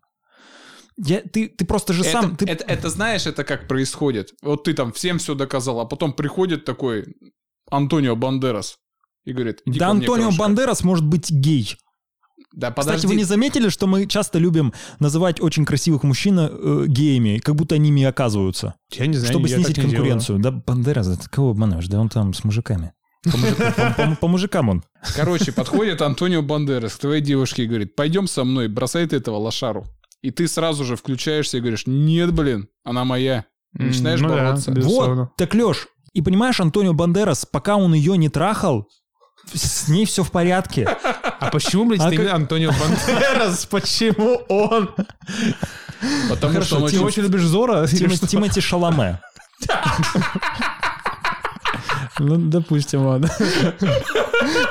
Я, 0.96 1.20
ты, 1.20 1.48
ты 1.48 1.64
просто 1.64 1.92
же 1.92 2.02
сам... 2.04 2.34
это, 2.34 2.36
ты- 2.44 2.50
это, 2.52 2.64
это 2.64 2.90
знаешь, 2.90 3.26
это 3.26 3.44
как 3.44 3.68
происходит. 3.68 4.32
Вот 4.42 4.64
ты 4.64 4.74
там 4.74 4.92
всем 4.92 5.18
все 5.18 5.34
доказал, 5.34 5.80
а 5.80 5.84
потом 5.84 6.12
приходит 6.12 6.64
такой 6.64 7.14
Антонио 7.70 8.16
Бандерас 8.16 8.76
и 9.24 9.32
говорит, 9.32 9.60
да 9.66 9.90
Антонио 9.90 10.24
крошка». 10.24 10.38
Бандерас 10.40 10.82
может 10.82 11.04
быть 11.06 11.30
гей. 11.30 11.76
Да 12.52 12.70
подожди. 12.70 12.96
Кстати, 12.96 13.12
вы 13.12 13.16
не 13.16 13.24
заметили, 13.24 13.68
что 13.68 13.86
мы 13.86 14.06
часто 14.06 14.38
любим 14.38 14.72
называть 15.00 15.40
очень 15.40 15.64
красивых 15.64 16.02
мужчин 16.02 16.38
э, 16.40 16.86
геями, 16.88 17.38
как 17.38 17.54
будто 17.54 17.74
они 17.74 17.88
ими 17.90 18.04
оказываются, 18.04 18.74
Я 18.90 19.06
не 19.06 19.16
знаю, 19.16 19.32
чтобы 19.32 19.48
я 19.48 19.56
так 19.56 19.66
снизить 19.66 19.76
не 19.78 19.90
делаю. 19.90 19.96
конкуренцию. 19.96 20.38
Да, 20.40 20.50
Бандерас, 20.50 21.06
ты 21.18 21.28
кого 21.28 21.50
обманываешь? 21.50 21.86
Да 21.88 22.00
он 22.00 22.08
там 22.08 22.32
с 22.34 22.42
мужиками. 22.44 22.92
По, 23.24 23.36
мужикам- 23.36 23.74
по- 23.74 23.92
по- 24.06 24.16
по 24.16 24.28
мужикам 24.28 24.68
он. 24.68 24.84
Короче, 25.16 25.52
подходит 25.52 26.02
Антонио 26.02 26.42
Бандерас 26.42 26.94
к 26.94 26.98
твоей 27.00 27.20
девушке 27.20 27.64
и 27.64 27.66
говорит, 27.66 27.96
пойдем 27.96 28.26
со 28.28 28.44
мной, 28.44 28.68
бросай 28.68 29.06
ты 29.06 29.16
этого 29.16 29.36
лошару. 29.36 29.84
И 30.22 30.30
ты 30.30 30.48
сразу 30.48 30.84
же 30.84 30.96
включаешься 30.96 31.58
и 31.58 31.60
говоришь, 31.60 31.84
нет, 31.86 32.32
блин, 32.32 32.68
она 32.84 33.04
моя. 33.04 33.44
И 33.78 33.82
начинаешь 33.82 34.20
Ну 34.20 34.28
да, 34.28 34.34
бороться. 34.36 34.70
Безусловно. 34.70 35.22
Вот, 35.22 35.36
так, 35.36 35.54
Леш, 35.54 35.86
и 36.12 36.22
понимаешь, 36.22 36.58
Антонио 36.60 36.92
Бандерас, 36.94 37.44
пока 37.44 37.76
он 37.76 37.92
ее 37.94 38.16
не 38.16 38.28
трахал, 38.28 38.88
с 39.52 39.88
ней 39.88 40.04
все 40.06 40.22
в 40.24 40.30
порядке. 40.30 40.88
А 41.40 41.50
почему, 41.50 41.86
блядь, 41.86 42.00
А 42.00 42.10
ты 42.10 42.16
как- 42.16 42.32
Антонио 42.34 42.72
Бандерас? 42.72 43.66
Почему 43.66 44.34
он? 44.48 44.90
Потому 46.28 46.52
Хорошо, 46.52 46.66
что 46.66 46.76
он 46.76 46.90
Ты 46.90 46.96
очень... 46.96 47.04
очень 47.04 47.22
любишь 47.24 47.42
Зора? 47.42 47.86
что? 47.86 48.26
Тимоти 48.26 48.60
Шаломе. 48.60 49.20
Ну, 52.18 52.36
допустим, 52.36 53.06
ладно. 53.06 53.30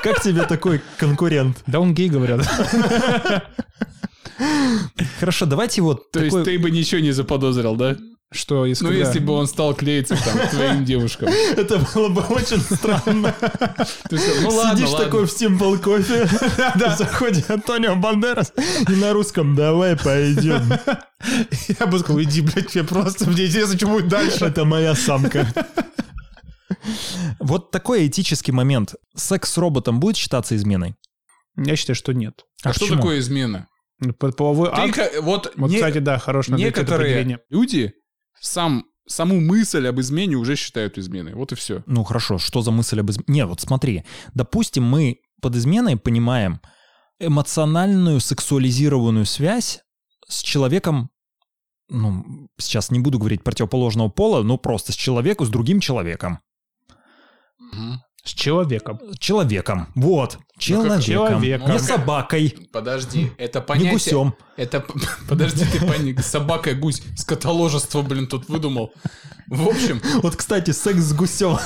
Как 0.04 0.22
тебе 0.22 0.44
такой 0.44 0.82
конкурент? 0.98 1.58
Да 1.68 1.80
он 1.80 1.94
гей, 1.94 2.10
говорят. 2.10 2.48
Хорошо, 5.20 5.46
давайте 5.46 5.82
вот 5.82 6.12
То 6.12 6.20
есть 6.20 6.32
такой- 6.32 6.46
ты 6.46 6.60
бы 6.60 6.70
ничего 6.72 7.02
не 7.02 7.12
заподозрил, 7.12 7.76
да? 7.76 7.96
Что, 8.30 8.66
если 8.66 8.84
Ну, 8.84 8.90
когда- 8.90 9.06
если 9.08 9.20
бы 9.20 9.32
он 9.34 9.48
стал 9.48 9.74
клеиться 9.74 10.18
там 10.22 10.38
к 10.38 10.50
твоим 10.52 10.84
девушкам. 10.84 11.30
Это 11.56 11.80
было 11.96 12.10
бы 12.10 12.22
очень 12.24 12.60
странно. 12.60 13.34
Ты 14.10 14.18
всё, 14.18 14.42
ну 14.42 14.50
ладно, 14.50 14.76
Сидишь 14.76 14.90
ладно. 14.90 15.06
такой 15.06 15.26
в 15.28 15.30
Simple 15.30 15.78
кофе, 15.80 16.28
заходит 16.98 17.50
Антонио 17.50 17.96
Бандерас 17.96 18.52
и 18.88 18.92
на 18.92 19.14
русском 19.14 19.56
«давай 19.56 19.96
пойдем». 19.96 20.62
Я 21.80 21.88
бы 21.88 22.00
сказал, 22.00 22.22
иди, 22.22 22.42
блядь, 22.42 22.76
мне 22.76 22.84
просто, 22.84 23.30
мне 23.30 23.46
интересно, 23.46 23.78
что 23.78 23.88
будет 23.88 24.10
дальше. 24.10 24.44
Это 24.46 24.66
моя 24.66 24.94
самка. 24.94 25.48
Вот 27.40 27.72
такой 27.72 28.08
этический 28.08 28.52
момент. 28.52 28.96
Секс 29.16 29.52
с 29.52 29.58
роботом 29.58 30.00
будет 30.00 30.18
считаться 30.18 30.56
изменой? 30.56 30.96
Я 31.56 31.76
считаю, 31.76 31.96
что 31.96 32.14
нет. 32.14 32.44
А 32.64 32.72
что 32.74 32.82
почему? 32.82 32.98
такое 32.98 33.20
измена? 33.20 33.68
Ну, 34.00 34.14
по- 34.14 34.32
Половой 34.32 34.70
Ты 34.70 34.76
акт, 34.82 34.96
ка- 34.96 35.22
вот 35.22 35.54
вот, 35.56 35.70
не- 35.72 35.78
кстати, 35.78 35.98
да, 36.00 36.20
хорошее 36.20 36.58
некоторые 36.58 37.40
люди 37.50 37.94
сам 38.40 38.86
саму 39.08 39.40
мысль 39.40 39.88
об 39.88 40.00
измене 40.00 40.36
уже 40.36 40.56
считают 40.56 40.98
изменой. 40.98 41.34
Вот 41.34 41.52
и 41.52 41.56
все. 41.56 41.84
Ну 41.88 42.04
хорошо, 42.04 42.38
что 42.38 42.62
за 42.62 42.72
мысль 42.72 43.00
об 43.00 43.10
измене? 43.10 43.26
Не, 43.28 43.46
вот 43.46 43.62
смотри, 43.62 44.04
допустим, 44.36 44.84
мы 44.84 45.18
под 45.42 45.56
изменой 45.56 45.98
понимаем 45.98 46.60
эмоциональную 47.20 48.20
сексуализированную 48.20 49.26
связь 49.26 49.82
с 50.28 50.42
человеком, 50.42 51.10
ну, 51.90 52.50
сейчас 52.60 52.92
не 52.92 53.00
буду 53.00 53.18
говорить 53.18 53.44
противоположного 53.44 54.10
пола, 54.10 54.44
но 54.44 54.58
просто 54.58 54.92
с 54.92 54.96
человеком, 54.96 55.48
с 55.48 55.50
другим 55.50 55.80
человеком. 55.80 56.40
С 58.24 58.32
человеком. 58.32 59.00
Человеком, 59.20 59.88
вот, 59.96 60.38
человеком. 60.58 61.02
человеком. 61.02 61.72
Не 61.72 61.80
собакой, 61.80 62.56
Подожди, 62.74 63.32
это 63.38 63.60
не 63.60 63.66
понятие... 63.66 63.92
гусем. 63.94 64.36
Это... 64.58 64.84
Подожди, 65.30 65.64
ты 65.72 65.80
пони- 65.86 66.20
собака, 66.22 66.74
гусь, 66.74 67.02
скотоложество, 67.16 68.02
блин, 68.02 68.28
тут 68.28 68.50
выдумал. 68.50 68.92
В 69.48 69.66
общем, 69.70 70.02
Вот, 70.22 70.36
кстати, 70.36 70.72
секс 70.72 71.00
с 71.00 71.14
гусем 71.14 71.58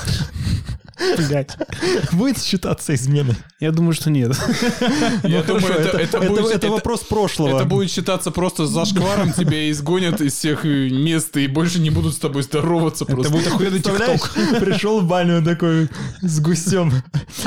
Блядь. 1.18 1.58
будет 2.12 2.42
считаться 2.42 2.94
изменой? 2.96 3.36
Я 3.60 3.72
думаю, 3.72 3.94
что 3.94 4.10
нет. 4.10 4.36
я 5.24 5.40
Ну, 5.40 5.44
думаю, 5.44 5.62
хорошо, 5.62 5.74
это, 5.74 5.98
это 5.98 6.18
это, 6.18 6.34
это 6.34 6.50
это- 6.54 6.70
вопрос 6.70 7.02
прошлого. 7.02 7.56
это 7.58 7.66
будет 7.66 7.92
считаться 7.92 8.32
просто 8.32 8.66
зашкваром, 8.68 9.34
тебя 9.38 9.70
изгонят 9.72 10.22
из 10.22 10.34
всех 10.34 10.66
э, 10.66 10.90
мест 10.90 11.36
и 11.38 11.48
больше 11.48 11.80
не 11.80 11.90
будут 11.90 12.14
с 12.14 12.18
тобой 12.18 12.44
здороваться 12.44 13.04
Это 13.06 13.14
просто. 13.14 13.32
будет 13.34 13.48
охуенный 13.48 13.82
Представляешь, 13.82 14.22
тикток. 14.22 14.60
пришел 14.60 15.02
в 15.02 15.08
баню 15.08 15.44
такой 15.44 15.90
с 16.22 16.40
гусем. 16.40 16.92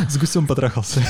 С 0.08 0.16
гусем 0.18 0.46
потрахался. 0.46 1.00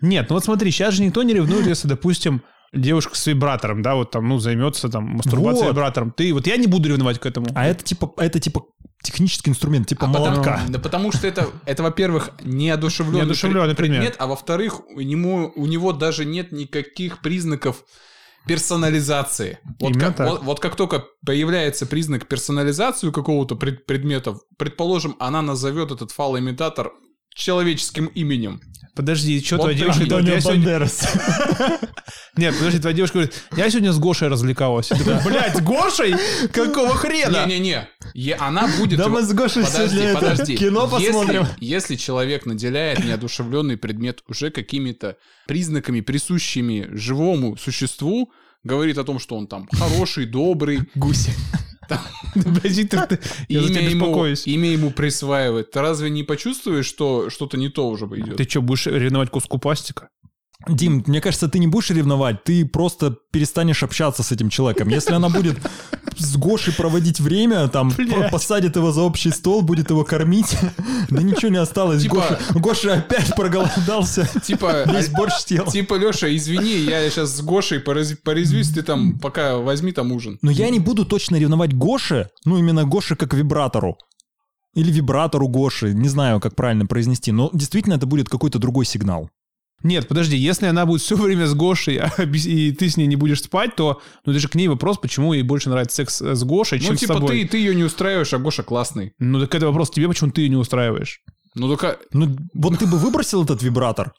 Нет, 0.00 0.26
ну 0.28 0.34
вот 0.36 0.44
смотри, 0.44 0.70
сейчас 0.70 0.94
же 0.94 1.02
никто 1.02 1.22
не 1.22 1.32
ревнует, 1.34 1.66
если, 1.66 1.88
допустим, 1.88 2.42
девушка 2.72 3.16
с 3.16 3.26
вибратором, 3.26 3.82
да, 3.82 3.94
вот 3.94 4.10
там, 4.10 4.28
ну, 4.28 4.38
займется 4.38 4.88
там 4.88 5.04
мастурбацией 5.04 5.66
Вот. 5.66 5.72
вибратором. 5.72 6.10
Ты, 6.10 6.32
вот 6.32 6.46
я 6.46 6.56
не 6.56 6.66
буду 6.66 6.88
ревновать 6.88 7.18
к 7.18 7.26
этому. 7.26 7.46
А 7.54 7.66
это 7.66 7.84
типа, 7.84 8.12
это 8.16 8.40
типа 8.40 8.62
технический 9.02 9.50
инструмент, 9.50 9.86
типа 9.88 10.06
А 10.06 10.12
потому, 10.12 10.30
молотка. 10.36 10.62
да 10.68 10.78
потому 10.78 11.12
что 11.12 11.26
это, 11.26 11.48
это 11.66 11.82
во-первых, 11.82 12.30
неодушевленный, 12.44 13.20
Неодушевленный 13.20 13.74
пред- 13.74 13.90
предмет. 13.90 14.16
а 14.18 14.26
во-вторых, 14.26 14.80
у 14.88 15.00
него, 15.00 15.52
у 15.56 15.66
него 15.66 15.92
даже 15.92 16.24
нет 16.24 16.52
никаких 16.52 17.20
признаков 17.20 17.84
персонализации. 18.46 19.58
Вот 19.80 19.90
Именно 19.90 20.06
как, 20.08 20.16
так. 20.16 20.28
вот, 20.30 20.42
вот 20.42 20.60
как 20.60 20.76
только 20.76 21.04
появляется 21.24 21.86
признак 21.86 22.26
персонализации 22.28 23.10
какого-то 23.10 23.56
пред- 23.56 23.86
предмета, 23.86 24.36
предположим, 24.58 25.16
она 25.20 25.42
назовет 25.42 25.90
этот 25.90 26.10
фалоимитатор 26.10 26.92
человеческим 27.34 28.06
именем. 28.06 28.60
Подожди, 28.94 29.42
что 29.42 29.56
Вот 29.56 29.62
твоя 29.62 29.78
девушка 29.78 30.04
говорит? 30.04 30.42
Сегодня... 30.42 30.78
Нет, 32.36 32.54
подожди, 32.58 32.78
твоя 32.78 32.94
девушка 32.94 33.14
говорит, 33.14 33.34
я 33.56 33.70
сегодня 33.70 33.92
с 33.92 33.98
Гошей 33.98 34.28
развлекалась. 34.28 34.90
И 34.90 34.94
ты 34.94 35.04
такой, 35.04 35.32
Блядь, 35.32 35.56
с 35.56 35.60
Гошей? 35.62 36.14
Какого 36.52 36.94
хрена? 36.94 37.46
Не-не-не, 37.46 38.32
она 38.34 38.68
будет... 38.78 38.98
Да 38.98 39.08
мы 39.08 39.22
с 39.22 39.32
Гошей 39.32 39.64
Подожди, 39.64 39.96
сегодня 39.96 40.14
подожди. 40.14 40.56
кино 40.56 40.88
посмотрим. 40.88 41.46
Если, 41.58 41.96
человек 41.96 42.44
наделяет 42.44 43.02
неодушевленный 43.02 43.78
предмет 43.78 44.22
уже 44.28 44.50
какими-то 44.50 45.16
признаками, 45.46 46.02
присущими 46.02 46.88
живому 46.92 47.56
существу, 47.56 48.30
говорит 48.62 48.98
о 48.98 49.04
том, 49.04 49.18
что 49.18 49.36
он 49.36 49.46
там 49.46 49.68
хороший, 49.72 50.26
добрый, 50.26 50.80
Гуси. 50.94 51.32
Ты- 53.06 53.20
я 53.48 53.60
за 53.62 53.68
тебя 53.68 53.80
ему, 53.80 54.06
беспокоюсь. 54.06 54.46
имя 54.46 54.70
ему 54.70 54.90
присваивает. 54.90 55.70
Ты 55.70 55.80
разве 55.80 56.10
не 56.10 56.22
почувствуешь, 56.22 56.86
что 56.86 57.30
что-то 57.30 57.56
не 57.56 57.68
то 57.68 57.88
уже 57.88 58.06
идет? 58.06 58.36
Ты 58.36 58.48
что, 58.48 58.62
будешь 58.62 58.86
ревновать 58.86 59.30
куску 59.30 59.58
пластика? 59.58 60.08
Дим, 60.68 61.02
мне 61.06 61.20
кажется, 61.20 61.48
ты 61.48 61.58
не 61.58 61.66
будешь 61.66 61.90
ревновать, 61.90 62.44
ты 62.44 62.64
просто 62.64 63.16
перестанешь 63.30 63.82
общаться 63.82 64.22
с 64.22 64.32
этим 64.32 64.48
человеком. 64.48 64.88
Если 64.88 65.12
она 65.12 65.28
будет 65.28 65.58
с 66.16 66.36
Гошей 66.36 66.72
проводить 66.74 67.20
время, 67.20 67.68
там, 67.68 67.90
Блядь. 67.90 68.30
посадит 68.30 68.76
его 68.76 68.92
за 68.92 69.02
общий 69.02 69.30
стол, 69.30 69.62
будет 69.62 69.90
его 69.90 70.04
кормить, 70.04 70.56
да 71.10 71.22
ничего 71.22 71.50
не 71.50 71.58
осталось. 71.58 72.02
Типа- 72.02 72.14
Гоша, 72.14 72.38
Гоша 72.54 72.94
опять 72.94 73.34
проголодался, 73.34 74.28
Типа, 74.42 74.84
весь 74.92 75.08
борщ 75.08 75.34
съел. 75.34 75.66
типа, 75.66 75.94
Леша, 75.94 76.34
извини, 76.34 76.76
я 76.78 77.08
сейчас 77.10 77.30
с 77.36 77.40
Гошей 77.42 77.80
порезвюсь, 77.80 78.70
ты 78.70 78.82
там 78.82 79.18
пока 79.18 79.56
возьми 79.58 79.92
там 79.92 80.12
ужин. 80.12 80.38
Но 80.42 80.50
я 80.50 80.70
не 80.70 80.78
буду 80.78 81.04
точно 81.04 81.36
ревновать 81.36 81.74
Гоше, 81.74 82.28
ну 82.44 82.58
именно 82.58 82.84
Гоше 82.84 83.16
как 83.16 83.34
вибратору. 83.34 83.96
Или 84.74 84.90
вибратору 84.90 85.48
Гоши, 85.48 85.92
не 85.92 86.08
знаю, 86.08 86.40
как 86.40 86.54
правильно 86.54 86.86
произнести, 86.86 87.30
но 87.32 87.50
действительно 87.52 87.94
это 87.94 88.06
будет 88.06 88.28
какой-то 88.28 88.58
другой 88.58 88.86
сигнал. 88.86 89.28
Нет, 89.82 90.08
подожди, 90.08 90.36
если 90.36 90.66
она 90.66 90.86
будет 90.86 91.00
все 91.00 91.16
время 91.16 91.46
с 91.46 91.54
Гошей, 91.54 91.96
а 91.98 92.10
и 92.22 92.72
ты 92.72 92.88
с 92.88 92.96
ней 92.96 93.06
не 93.06 93.16
будешь 93.16 93.42
спать, 93.42 93.76
то 93.76 94.00
ну 94.24 94.32
это 94.32 94.40
же 94.40 94.48
к 94.48 94.54
ней 94.54 94.68
вопрос, 94.68 94.98
почему 94.98 95.32
ей 95.32 95.42
больше 95.42 95.70
нравится 95.70 95.96
секс 95.96 96.20
с 96.20 96.44
Гошей, 96.44 96.80
чем 96.80 96.90
Ну, 96.90 96.96
с 96.96 97.00
типа, 97.00 97.14
тобой. 97.14 97.42
ты, 97.42 97.48
ты 97.48 97.58
ее 97.58 97.74
не 97.74 97.84
устраиваешь, 97.84 98.32
а 98.32 98.38
Гоша 98.38 98.62
классный. 98.62 99.12
Ну 99.18 99.40
так 99.40 99.54
это 99.54 99.66
вопрос 99.66 99.90
тебе, 99.90 100.08
почему 100.08 100.30
ты 100.30 100.42
ее 100.42 100.48
не 100.48 100.56
устраиваешь. 100.56 101.20
Ну, 101.54 101.68
только... 101.68 101.98
Ну, 102.12 102.34
вот 102.54 102.78
ты 102.78 102.86
бы 102.86 102.96
выбросил 102.96 103.44
этот 103.44 103.62
вибратор? 103.62 104.14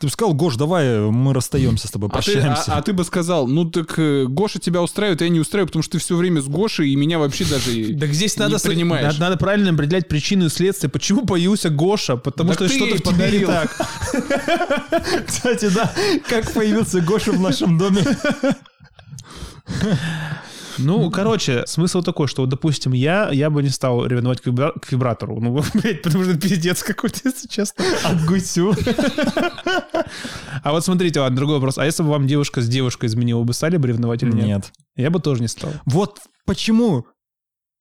Ты 0.00 0.06
бы 0.06 0.12
сказал, 0.12 0.32
Гош, 0.32 0.54
давай 0.54 1.00
мы 1.10 1.34
расстаемся 1.34 1.88
с 1.88 1.90
тобой, 1.90 2.08
А 2.12 2.22
ты, 2.22 2.32
прощаемся. 2.32 2.72
а- 2.72 2.78
а 2.78 2.82
ты 2.82 2.92
бы 2.92 3.02
сказал, 3.02 3.48
ну 3.48 3.64
так 3.68 3.98
э, 3.98 4.26
Гоша 4.28 4.60
тебя 4.60 4.80
устраивает, 4.80 5.20
а 5.22 5.24
я 5.24 5.30
не 5.30 5.40
устраиваю, 5.40 5.66
потому 5.66 5.82
что 5.82 5.92
ты 5.92 5.98
все 5.98 6.14
время 6.14 6.40
с 6.40 6.46
Гошей, 6.46 6.90
и 6.90 6.94
меня 6.96 7.18
вообще 7.18 7.44
даже... 7.44 7.94
Так 7.98 8.12
здесь 8.14 8.36
надо, 8.36 8.58
надо, 8.64 9.18
надо 9.18 9.36
правильно 9.36 9.70
определять 9.72 10.06
причину 10.06 10.46
и 10.46 10.48
следствие. 10.50 10.88
Почему 10.88 11.26
появился 11.26 11.68
Гоша? 11.70 12.16
Потому 12.16 12.50
Так 12.54 12.68
что 12.68 12.68
что-то 12.68 12.94
в 12.94 13.02
тебе 13.12 13.40
не 13.40 13.44
так. 13.44 13.76
Кстати, 15.26 15.68
да, 15.68 15.92
как 16.28 16.52
появился 16.52 17.00
Гоша 17.00 17.32
в 17.32 17.40
нашем 17.40 17.76
доме. 17.76 18.02
Ну, 20.78 21.10
короче, 21.10 21.64
смысл 21.66 22.02
такой, 22.02 22.28
что, 22.28 22.42
вот, 22.42 22.48
допустим, 22.50 22.92
я, 22.92 23.30
я 23.30 23.50
бы 23.50 23.62
не 23.62 23.68
стал 23.68 24.06
ревновать 24.06 24.40
к, 24.40 24.46
вибра- 24.46 24.78
к 24.78 24.90
вибратору. 24.92 25.40
Ну, 25.40 25.52
блядь, 25.74 26.02
потому 26.02 26.24
что 26.24 26.32
это 26.34 26.40
пиздец 26.48 26.82
какой-то, 26.82 27.20
если 27.24 27.48
честно. 27.48 27.84
От 28.04 28.24
гусю. 28.24 28.74
А 30.62 30.72
вот 30.72 30.84
смотрите, 30.84 31.20
ладно, 31.20 31.36
другой 31.36 31.56
вопрос. 31.56 31.78
А 31.78 31.84
если 31.84 32.02
бы 32.02 32.10
вам 32.10 32.26
девушка 32.26 32.60
с 32.60 32.68
девушкой 32.68 33.06
изменила, 33.06 33.42
бы 33.42 33.52
стали 33.52 33.76
бы 33.76 33.88
ревновать 33.88 34.22
или 34.22 34.32
нет? 34.32 34.46
Нет. 34.46 34.72
Я 34.96 35.10
бы 35.10 35.20
тоже 35.20 35.42
не 35.42 35.48
стал. 35.48 35.70
Вот 35.86 36.20
почему 36.46 37.06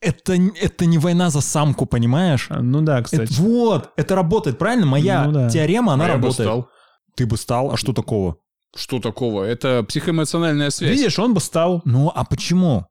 это, 0.01 0.33
это 0.61 0.85
не 0.85 0.97
война 0.97 1.29
за 1.29 1.41
самку, 1.41 1.85
понимаешь? 1.85 2.47
А, 2.49 2.61
Ну 2.61 2.81
да, 2.81 2.99
Это- 2.99 3.03
кстати. 3.05 3.33
вот, 3.39 3.91
это 3.95 4.15
работает, 4.15 4.57
правильно? 4.57 4.85
Моя 4.85 5.25
Ну 5.25 5.31
да. 5.31 5.49
теорема, 5.49 5.93
она 5.93 6.05
А 6.05 6.07
я 6.09 6.13
бы 6.17 6.23
работает. 6.23 6.47
стал. 6.47 6.69
Ты 7.15 7.25
бы 7.25 7.37
стал, 7.37 7.71
а 7.71 7.77
что 7.77 7.93
такого? 7.93 8.37
Что 8.77 8.99
такого? 8.99 9.43
Это 9.43 9.83
психоэмоциональная 9.83 10.69
связь. 10.69 10.95
Видишь, 10.97 11.17
он 11.19 11.33
бы 11.33 11.39
стал. 11.41 11.81
Ну, 11.85 12.11
а 12.13 12.23
почему? 12.23 12.85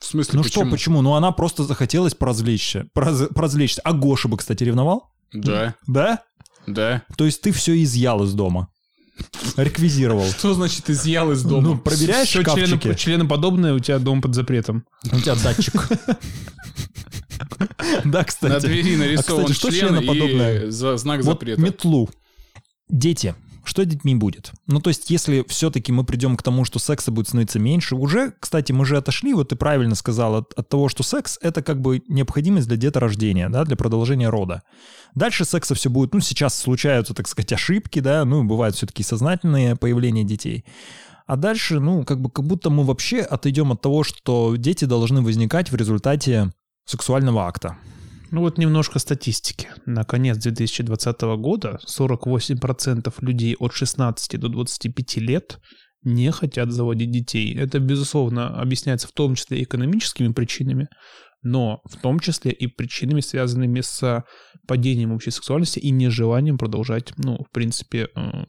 В 0.00 0.04
смысле, 0.04 0.38
Ну 0.38 0.42
почему? 0.42 0.64
что, 0.64 0.70
почему? 0.70 1.02
Ну, 1.02 1.14
она 1.14 1.32
просто 1.32 1.64
захотелось 1.64 2.14
поразвлечься. 2.14 2.86
Пораз- 2.94 3.32
Поразвлечься. 3.32 3.80
А 3.84 3.92
Гоша 3.92 4.28
бы, 4.28 4.36
кстати, 4.36 4.64
ревновал? 4.64 5.10
Да, 5.32 5.74
Да? 5.86 6.22
да. 6.66 7.02
То 7.16 7.24
есть 7.24 7.40
ты 7.42 7.52
все 7.52 7.80
изъял 7.82 8.22
из 8.24 8.32
дома. 8.34 8.68
Реквизировал. 9.56 10.24
Что 10.30 10.54
значит 10.54 10.88
изъял 10.90 11.32
из 11.32 11.42
дома? 11.42 11.62
Ну, 11.70 11.78
проверяешь 11.78 12.28
Все 12.28 12.42
шкафчики? 12.42 12.94
членоподобное 12.94 13.74
у 13.74 13.80
тебя 13.80 13.98
дом 13.98 14.22
под 14.22 14.34
запретом. 14.36 14.84
У 15.12 15.18
тебя 15.20 15.34
датчик. 15.34 15.88
Да, 18.04 18.18
На 18.18 18.24
кстати. 18.24 18.66
двери 18.66 18.96
нарисован 18.96 19.44
кстати, 19.46 19.56
что 19.58 19.70
член 19.70 19.88
членоподобное? 19.88 20.66
и 20.66 20.70
за- 20.70 20.96
знак 20.96 21.22
запрета. 21.22 21.60
метлу. 21.60 22.08
Дети. 22.88 23.34
Что 23.64 23.84
с 23.84 23.86
детьми 23.86 24.14
будет? 24.14 24.52
Ну, 24.66 24.80
то 24.80 24.88
есть, 24.88 25.10
если 25.10 25.44
все-таки 25.48 25.92
мы 25.92 26.04
придем 26.04 26.36
к 26.36 26.42
тому, 26.42 26.64
что 26.64 26.78
секса 26.78 27.10
будет 27.10 27.28
становиться 27.28 27.58
меньше, 27.58 27.96
уже, 27.96 28.32
кстати, 28.40 28.72
мы 28.72 28.84
же 28.84 28.96
отошли, 28.96 29.34
вот 29.34 29.50
ты 29.50 29.56
правильно 29.56 29.94
сказал, 29.94 30.36
от, 30.36 30.52
от 30.54 30.68
того, 30.68 30.88
что 30.88 31.02
секс— 31.02 31.38
это 31.42 31.62
как 31.62 31.80
бы 31.80 32.02
необходимость 32.08 32.68
для 32.68 32.76
деторождения, 32.76 33.48
да, 33.48 33.64
для 33.64 33.76
продолжения 33.76 34.28
рода. 34.28 34.62
Дальше 35.14 35.44
секса 35.44 35.74
все 35.74 35.90
будет, 35.90 36.14
ну, 36.14 36.20
сейчас 36.20 36.56
случаются, 36.56 37.14
так 37.14 37.28
сказать, 37.28 37.52
ошибки, 37.52 38.00
да, 38.00 38.24
ну, 38.24 38.44
бывают 38.44 38.76
все-таки 38.76 39.02
сознательные 39.02 39.76
появления 39.76 40.24
детей. 40.24 40.64
А 41.26 41.36
дальше, 41.36 41.78
ну, 41.78 42.04
как 42.04 42.22
бы 42.22 42.30
как 42.30 42.46
будто 42.46 42.70
мы 42.70 42.84
вообще 42.84 43.20
отойдем 43.20 43.72
от 43.72 43.82
того, 43.82 44.02
что 44.02 44.56
дети 44.56 44.86
должны 44.86 45.20
возникать 45.20 45.70
в 45.70 45.76
результате 45.76 46.52
сексуального 46.86 47.46
акта. 47.46 47.76
Ну 48.30 48.42
вот 48.42 48.58
немножко 48.58 48.98
статистики. 48.98 49.68
На 49.86 50.04
конец 50.04 50.36
2020 50.36 51.20
года 51.38 51.78
48% 51.86 53.14
людей 53.20 53.56
от 53.58 53.72
16 53.72 54.38
до 54.38 54.48
25 54.48 55.16
лет 55.16 55.58
не 56.02 56.30
хотят 56.30 56.70
заводить 56.70 57.10
детей. 57.10 57.56
Это, 57.56 57.78
безусловно, 57.78 58.60
объясняется 58.60 59.08
в 59.08 59.12
том 59.12 59.34
числе 59.34 59.62
экономическими 59.62 60.32
причинами, 60.32 60.88
но 61.42 61.80
в 61.84 61.96
том 61.96 62.20
числе 62.20 62.52
и 62.52 62.66
причинами, 62.66 63.20
связанными 63.20 63.80
с 63.80 64.24
падением 64.66 65.12
общей 65.12 65.30
сексуальности 65.30 65.78
и 65.78 65.90
нежеланием 65.90 66.58
продолжать, 66.58 67.12
ну, 67.16 67.38
в 67.38 67.50
принципе, 67.52 68.08
э, 68.14 68.44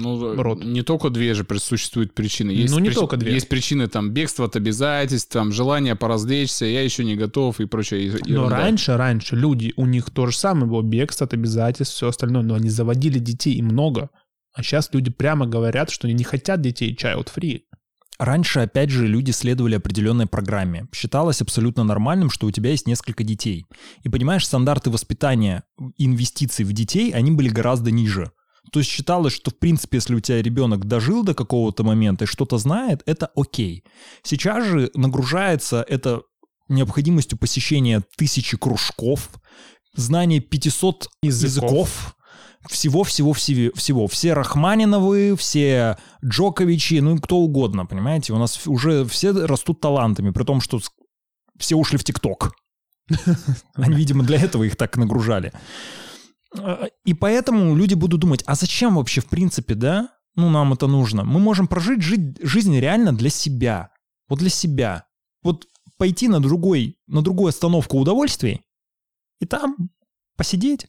Ну, 0.00 0.42
род. 0.42 0.64
не 0.64 0.82
только 0.82 1.10
две 1.10 1.34
же 1.34 1.46
существуют 1.58 2.14
причины. 2.14 2.50
Есть 2.50 2.74
Ну, 2.74 2.80
не 2.80 2.88
прич- 2.88 2.94
только 2.94 3.16
две. 3.16 3.32
Есть 3.34 3.48
причины 3.48 3.86
там 3.86 4.10
бегства 4.10 4.46
от 4.46 4.56
обязательств, 4.56 5.32
там 5.32 5.52
желание 5.52 5.94
поразвлечься, 5.94 6.66
я 6.66 6.82
еще 6.82 7.04
не 7.04 7.14
готов 7.14 7.60
и 7.60 7.66
прочее. 7.66 8.10
Но 8.10 8.18
ерунда. 8.26 8.56
раньше, 8.56 8.96
раньше 8.96 9.36
люди, 9.36 9.72
у 9.76 9.86
них 9.86 10.10
то 10.10 10.26
же 10.26 10.36
самое 10.36 10.66
было, 10.66 10.82
бегство 10.82 11.26
от 11.26 11.34
обязательств, 11.34 11.94
все 11.94 12.08
остальное, 12.08 12.42
но 12.42 12.54
они 12.54 12.70
заводили 12.70 13.18
детей 13.18 13.54
и 13.54 13.62
много. 13.62 14.10
А 14.52 14.62
сейчас 14.62 14.90
люди 14.92 15.10
прямо 15.10 15.46
говорят, 15.46 15.90
что 15.90 16.06
они 16.06 16.14
не 16.14 16.24
хотят 16.24 16.60
детей 16.60 16.96
child-free. 17.00 17.60
Раньше, 18.18 18.60
опять 18.60 18.90
же, 18.90 19.08
люди 19.08 19.32
следовали 19.32 19.74
определенной 19.74 20.26
программе. 20.26 20.86
Считалось 20.94 21.42
абсолютно 21.42 21.82
нормальным, 21.82 22.30
что 22.30 22.46
у 22.46 22.50
тебя 22.52 22.70
есть 22.70 22.86
несколько 22.86 23.24
детей. 23.24 23.66
И 24.04 24.08
понимаешь, 24.08 24.46
стандарты 24.46 24.90
воспитания 24.90 25.64
инвестиций 25.98 26.64
в 26.64 26.72
детей, 26.72 27.10
они 27.10 27.32
были 27.32 27.48
гораздо 27.48 27.90
ниже. 27.90 28.30
То 28.72 28.80
есть 28.80 28.90
считалось, 28.90 29.32
что, 29.32 29.50
в 29.50 29.58
принципе, 29.58 29.98
если 29.98 30.14
у 30.14 30.20
тебя 30.20 30.42
ребенок 30.42 30.86
дожил 30.86 31.22
до 31.22 31.34
какого-то 31.34 31.84
момента 31.84 32.24
и 32.24 32.28
что-то 32.28 32.58
знает, 32.58 33.02
это 33.06 33.30
окей. 33.36 33.84
Сейчас 34.22 34.64
же 34.64 34.90
нагружается 34.94 35.84
это 35.88 36.22
необходимостью 36.68 37.38
посещения 37.38 38.02
тысячи 38.16 38.56
кружков, 38.56 39.28
знания 39.94 40.40
500 40.40 41.08
Языков. 41.22 41.70
языков, 41.70 42.16
всего-всего-всего. 42.68 43.72
всего. 43.74 44.06
Все 44.08 44.32
Рахманиновы, 44.32 45.36
все 45.36 45.98
Джоковичи, 46.24 47.00
ну 47.00 47.18
кто 47.18 47.36
угодно, 47.38 47.86
понимаете? 47.86 48.32
У 48.32 48.38
нас 48.38 48.66
уже 48.66 49.04
все 49.04 49.32
растут 49.32 49.80
талантами, 49.80 50.30
при 50.30 50.44
том, 50.44 50.60
что 50.60 50.80
все 51.58 51.76
ушли 51.76 51.98
в 51.98 52.04
ТикТок. 52.04 52.54
Они, 53.74 53.94
видимо, 53.94 54.24
для 54.24 54.40
этого 54.40 54.64
их 54.64 54.76
так 54.76 54.96
нагружали. 54.96 55.52
А, 56.58 56.86
И 57.04 57.14
поэтому 57.14 57.74
люди 57.76 57.94
будут 57.94 58.20
думать, 58.20 58.42
а 58.46 58.54
зачем 58.54 58.96
вообще, 58.96 59.20
в 59.20 59.26
принципе, 59.26 59.74
да? 59.74 60.10
Ну, 60.36 60.50
нам 60.50 60.72
это 60.72 60.86
нужно. 60.86 61.24
Мы 61.24 61.38
можем 61.40 61.66
прожить 61.68 62.02
жи- 62.02 62.34
жизнь 62.42 62.76
реально 62.78 63.12
для 63.16 63.30
себя. 63.30 63.90
Вот 64.28 64.38
для 64.40 64.50
себя. 64.50 65.04
Вот 65.42 65.66
пойти 65.98 66.28
на 66.28 66.40
другой, 66.40 66.96
на 67.06 67.22
другую 67.22 67.48
остановку 67.48 67.98
удовольствий 67.98 68.62
и 69.40 69.46
там 69.46 69.76
посидеть, 70.36 70.86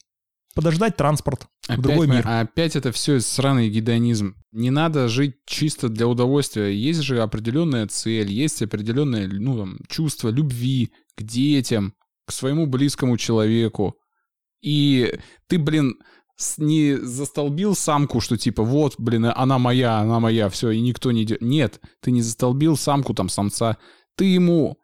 подождать 0.55 0.95
транспорт 0.97 1.47
в 1.67 1.69
Опять, 1.71 1.81
другой 1.81 2.07
мы- 2.07 2.15
мир. 2.15 2.23
а 2.27 2.39
опять 2.41 2.75
это 2.75 2.91
все 2.91 3.19
сраный 3.19 3.69
гедонизм. 3.69 4.35
Не 4.51 4.71
надо 4.71 5.07
жить 5.09 5.35
чисто 5.45 5.89
для 5.89 6.07
удовольствия. 6.07 6.73
Есть 6.73 7.01
же 7.01 7.21
определенная 7.21 7.85
цель, 7.87 8.31
есть 8.31 8.61
определенное 8.63 9.27
ну, 9.27 9.57
там, 9.57 9.77
чувство 9.89 10.29
любви 10.29 10.91
к 11.15 11.21
детям, 11.23 11.93
к 12.25 12.31
своему 12.31 12.65
близкому 12.65 13.17
человеку. 13.17 13.95
И 14.65 15.19
ты, 15.47 15.59
блин, 15.59 15.99
не 16.57 16.95
застолбил 16.97 17.75
самку, 17.75 18.19
что 18.19 18.35
типа 18.35 18.63
вот, 18.63 18.95
блин, 18.97 19.25
она 19.25 19.59
моя, 19.59 19.99
она 19.99 20.19
моя, 20.19 20.49
все, 20.49 20.71
и 20.71 20.81
никто 20.81 21.11
не... 21.11 21.23
де- 21.23 21.37
Нет, 21.39 21.79
ты 22.01 22.09
не 22.09 22.23
застолбил 22.23 22.75
самку, 22.75 23.13
там, 23.13 23.29
самца. 23.29 23.77
Ты 24.15 24.25
ему 24.25 24.79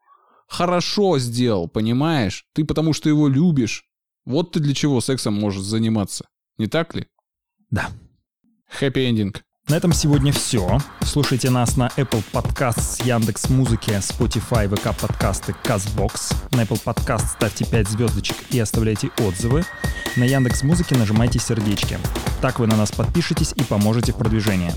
хорошо 0.48 1.18
сделал, 1.18 1.68
понимаешь? 1.68 2.46
Ты 2.54 2.64
потому 2.64 2.94
что 2.94 3.10
его 3.10 3.28
любишь. 3.28 3.86
Вот 4.24 4.52
ты 4.52 4.60
для 4.60 4.76
чего 4.76 5.02
сексом 5.02 5.34
можешь 5.34 5.64
заниматься. 5.64 6.28
Не 6.60 6.68
так 6.68 6.94
ли? 6.94 7.08
Да. 7.72 7.90
Ending. 8.80 9.36
На 9.72 9.76
этом 9.76 9.93
сегодня 9.93 10.34
все. 10.34 10.80
Слушайте 11.01 11.49
нас 11.49 11.78
на 11.78 11.88
Apple 11.95 12.22
Podcast, 12.34 13.07
Яндекс 13.07 13.49
Музыки, 13.49 13.91
Spotify, 13.91 14.67
ВК 14.67 14.93
подкасты, 14.99 15.55
Castbox. 15.64 16.32
На 16.51 16.63
Apple 16.63 16.84
Podcast 16.84 17.26
ставьте 17.30 17.63
5 17.63 17.88
звездочек 17.88 18.36
и 18.49 18.59
оставляйте 18.59 19.11
отзывы. 19.19 19.63
На 20.17 20.26
Яндекс 20.26 20.63
Музыке 20.63 20.97
нажимайте 20.97 21.39
сердечки. 21.39 21.97
Так 22.41 22.59
вы 22.59 22.67
на 22.67 22.76
нас 22.76 22.91
подпишетесь 22.91 23.53
и 23.55 23.63
поможете 23.63 24.11
в 24.11 24.17
продвижении. 24.17 24.74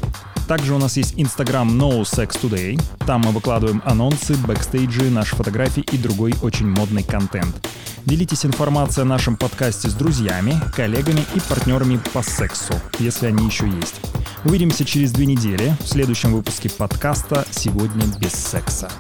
Также 0.47 0.73
у 0.73 0.79
нас 0.79 0.97
есть 0.97 1.15
Instagram 1.15 1.71
No 1.71 2.03
Sex 2.03 2.41
Today. 2.41 2.81
Там 3.05 3.23
мы 3.23 3.33
выкладываем 3.33 3.83
анонсы, 3.85 4.35
бэкстейджи, 4.35 5.11
наши 5.11 5.35
фотографии 5.35 5.85
и 5.91 5.99
другой 5.99 6.37
очень 6.41 6.69
модный 6.69 7.03
контент. 7.03 7.67
Делитесь 8.07 8.45
информацией 8.45 9.03
о 9.03 9.09
нашем 9.09 9.37
подкасте 9.37 9.89
с 9.89 9.95
друзьями, 9.95 10.61
коллегами 10.77 11.25
и 11.35 11.41
партнерами 11.41 11.99
по 12.13 12.23
сексу, 12.23 12.75
если 12.99 13.27
они 13.27 13.47
еще 13.47 13.67
есть. 13.67 14.01
Увидимся 14.45 14.84
через 14.85 15.13
две 15.13 15.27
недели 15.27 15.75
в 15.81 15.87
следующем 15.87 16.33
выпуске 16.33 16.71
подкаста 16.71 17.47
«Сегодня 17.51 18.07
без 18.21 18.33
секса». 18.33 18.91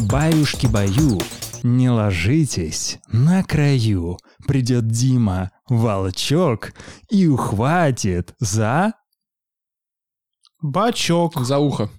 Баюшки-баю, 0.00 1.18
не 1.62 1.90
ложитесь 1.90 2.98
на 3.08 3.42
краю. 3.42 4.18
Придет 4.46 4.88
Дима, 4.88 5.50
волчок, 5.68 6.72
и 7.10 7.26
ухватит 7.26 8.34
за... 8.38 8.94
Бачок. 10.60 11.40
За 11.40 11.58
ухо. 11.58 11.90